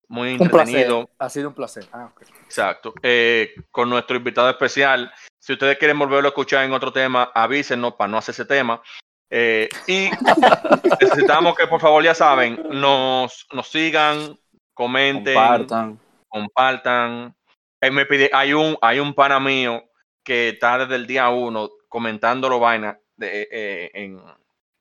muy 0.10 0.34
Un 0.34 0.50
placer. 0.50 0.76
entretenido. 0.76 1.10
Ha 1.20 1.30
sido 1.30 1.50
un 1.50 1.56
placer. 1.56 1.86
Ah, 1.94 2.10
ok. 2.12 2.22
Exacto. 2.44 2.94
Eh, 3.02 3.54
con 3.72 3.90
nuestro 3.90 4.18
invitado 4.18 4.50
especial. 4.50 5.12
Si 5.40 5.54
ustedes 5.54 5.78
quieren 5.78 5.98
volverlo 5.98 6.28
a 6.28 6.32
escuchar 6.32 6.66
en 6.66 6.74
otro 6.74 6.92
tema, 6.92 7.32
avísenos 7.34 7.94
para 7.94 8.10
no 8.10 8.18
hacer 8.18 8.34
ese 8.34 8.46
tema. 8.46 8.82
Eh, 9.30 9.70
y 9.88 10.10
necesitamos 11.02 11.56
que, 11.56 11.68
por 11.68 11.80
favor, 11.80 12.04
ya 12.04 12.16
saben, 12.16 12.60
nos, 12.72 13.48
nos 13.54 13.68
sigan, 13.70 14.38
comenten, 14.74 15.36
Compartan. 15.36 16.00
compartan. 16.28 17.36
Eh, 17.80 17.92
me 17.92 18.06
pide, 18.06 18.30
hay 18.34 18.54
un, 18.54 18.78
hay 18.82 19.00
un 19.00 19.14
pana 19.14 19.40
mío 19.40 19.84
que 20.24 20.50
está 20.50 20.80
desde 20.80 20.96
el 20.96 21.08
día 21.08 21.30
uno 21.30 21.70
comentando 21.88 22.50
lo 22.50 22.60
vaina 22.60 23.00
de, 23.16 23.48
eh, 23.52 23.92
en, 23.94 24.22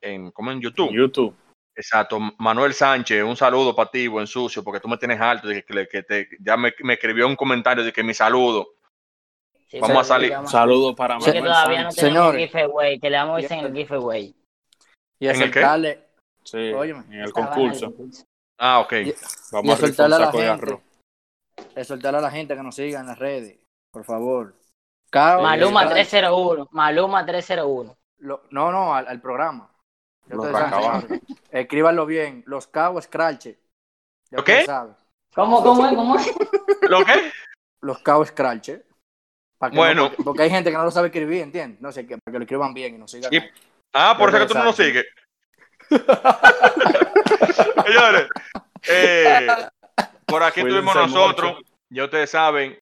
en, 0.01 0.31
como 0.31 0.51
en 0.51 0.59
YouTube. 0.61 0.89
En 0.89 0.95
YouTube. 0.97 1.35
Exacto, 1.79 2.19
Manuel 2.39 2.73
Sánchez, 2.73 3.23
un 3.23 3.37
saludo 3.37 3.73
para 3.73 3.89
ti, 3.89 4.05
buen 4.09 4.27
sucio, 4.27 4.61
porque 4.65 4.81
tú 4.81 4.89
me 4.89 4.97
tienes 4.97 5.21
alto, 5.21 5.47
de 5.47 5.63
que, 5.63 5.87
que 5.87 6.03
te, 6.03 6.27
ya 6.41 6.57
me, 6.57 6.73
me 6.83 6.95
escribió 6.95 7.25
un 7.25 7.37
comentario 7.37 7.85
de 7.85 7.93
que 7.93 8.03
mi 8.03 8.13
saludo. 8.13 8.67
Sí, 9.67 9.79
Vamos 9.79 9.99
a 9.99 10.03
salir. 10.03 10.33
Saludos 10.45 10.93
para 10.97 11.17
que 11.19 11.25
Manuel 11.27 11.43
todavía 11.45 11.83
no 11.83 11.91
Sánchez. 11.91 12.03
tenemos 12.03 12.31
Señores. 12.33 12.51
giveaway, 12.51 12.99
que 12.99 13.09
le 13.09 13.17
vamos 13.17 13.33
a 13.37 13.41
decir 13.41 13.57
en 13.59 13.65
el 13.65 13.73
giveaway. 13.73 14.35
Y 15.19 15.27
¿En 15.29 15.41
el 15.41 15.99
Sí, 16.43 16.73
Óyeme. 16.73 17.03
en 17.15 17.21
el 17.21 17.31
concurso. 17.31 17.93
Ah, 18.57 18.79
ok. 18.79 18.91
Y- 18.93 19.15
Vamos 19.53 19.65
y 19.69 19.71
a 19.71 19.77
soltarle 19.77 20.15
a 20.15 20.19
la 20.19 20.31
gente. 20.33 20.79
exhortarle 21.75 22.17
a 22.17 22.21
la 22.21 22.31
gente 22.31 22.55
que 22.57 22.63
nos 22.63 22.75
siga 22.75 22.99
en 22.99 23.07
las 23.07 23.19
redes, 23.19 23.57
por 23.91 24.03
favor. 24.03 24.53
Cao- 25.09 25.41
Maluma 25.41 25.85
eh, 25.85 25.89
301, 25.91 26.67
Maluma 26.71 27.25
301. 27.25 27.95
lo- 28.17 28.41
no, 28.51 28.69
no, 28.69 28.93
al, 28.93 29.07
al 29.07 29.21
programa. 29.21 29.68
Los. 30.29 30.47
Escríbanlo 31.51 32.05
bien. 32.05 32.43
Los 32.45 32.67
Cabos 32.67 33.05
Scratch. 33.05 33.45
Ya 33.47 33.57
¿Lo 34.37 34.43
qué? 34.43 34.65
¿Cómo, 35.33 35.63
cómo 35.63 35.85
es? 35.87 35.95
¿Cómo 35.95 36.15
es? 36.17 36.31
¿Lo 36.89 37.05
qué? 37.05 37.31
Los 37.81 37.99
Cabos 37.99 38.29
Scratch. 38.29 38.71
Para 39.57 39.71
que 39.71 39.77
Bueno. 39.77 40.09
no- 40.17 40.23
porque, 40.23 40.43
hay 40.43 40.49
gente 40.49 40.71
que 40.71 40.77
no 40.77 40.83
lo 40.85 40.91
sabe 40.91 41.07
escribir, 41.07 41.41
¿entiendes? 41.41 41.81
No 41.81 41.91
sé, 41.91 42.07
que, 42.07 42.17
para 42.17 42.31
que 42.33 42.39
lo 42.39 42.43
escriban 42.43 42.73
bien 42.73 42.95
y 42.95 42.97
nos 42.97 43.11
sigan. 43.11 43.33
Y-. 43.33 43.43
Ah, 43.93 44.15
por 44.17 44.29
eso 44.29 44.39
que 44.39 44.45
tú 44.45 44.53
no 44.53 44.63
nos 44.65 44.75
sigues. 44.75 45.05
Señores, 47.85 48.27
eh, 48.87 49.47
por 50.25 50.43
aquí 50.43 50.61
estuvimos 50.61 50.95
nosotros. 50.95 51.55
mucho. 51.55 51.69
Ya 51.89 52.05
ustedes 52.05 52.29
saben. 52.29 52.79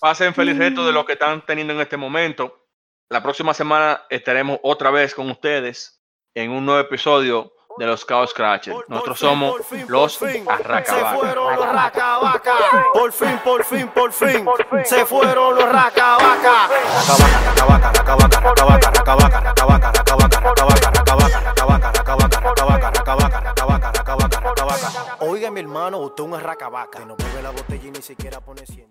Pasen 0.00 0.34
feliz 0.34 0.56
resto 0.58 0.86
de 0.86 0.92
lo 0.92 1.04
que 1.06 1.14
están 1.14 1.44
teniendo 1.44 1.72
en 1.72 1.80
este 1.80 1.96
momento. 1.96 2.66
La 3.08 3.22
próxima 3.22 3.54
semana 3.54 4.02
estaremos 4.10 4.60
otra 4.62 4.90
vez 4.90 5.14
con 5.14 5.30
ustedes 5.30 5.97
en 6.38 6.52
un 6.52 6.64
nuevo 6.64 6.80
episodio 6.80 7.52
de 7.78 7.86
los 7.86 8.04
Chaos 8.04 8.30
Scratchers. 8.30 8.76
Nosotros 8.88 9.18
somos 9.18 9.56
los 9.88 10.14
Se 10.14 10.44
Arracabacas. 10.48 11.18
fueron 11.18 11.56
los 11.56 11.72
racabaca. 11.72 12.56
Por 12.92 13.12
fin, 13.12 13.40
por 13.44 13.64
fin, 13.64 13.88
por 13.88 14.12
fin. 14.12 14.48
Se 14.84 15.04
fueron 15.04 15.56
los 15.56 15.64
racabaca. 15.68 16.68
Racabaca, 16.68 17.92
racabaca, 17.92 17.92
racabaca, 17.92 18.40
racabaca, 18.40 18.90
racabaca, 18.90 19.40
racabaca, 19.40 19.90
racabaca, 19.92 20.30
racabaca, 20.30 20.90
racabaca, 20.90 21.90
racabaca, 21.90 21.90
racabaca, 21.90 22.40
racabaca, 22.40 22.90
racabaca, 22.90 23.40
racabaca, 23.40 23.92
racabaca, 23.92 24.40
racabaca. 24.40 25.16
Oiga, 25.20 25.50
mi 25.50 25.60
hermano, 25.60 25.98
usted 25.98 26.22
es 26.24 26.30
un 26.30 26.40
racabaca. 26.40 27.04
No 27.04 27.16
bebe 27.16 27.42
la 27.42 27.50
botella 27.50 27.88
y 27.88 27.90
ni 27.90 28.02
siquiera 28.02 28.40
pone 28.40 28.64
siente. 28.64 28.88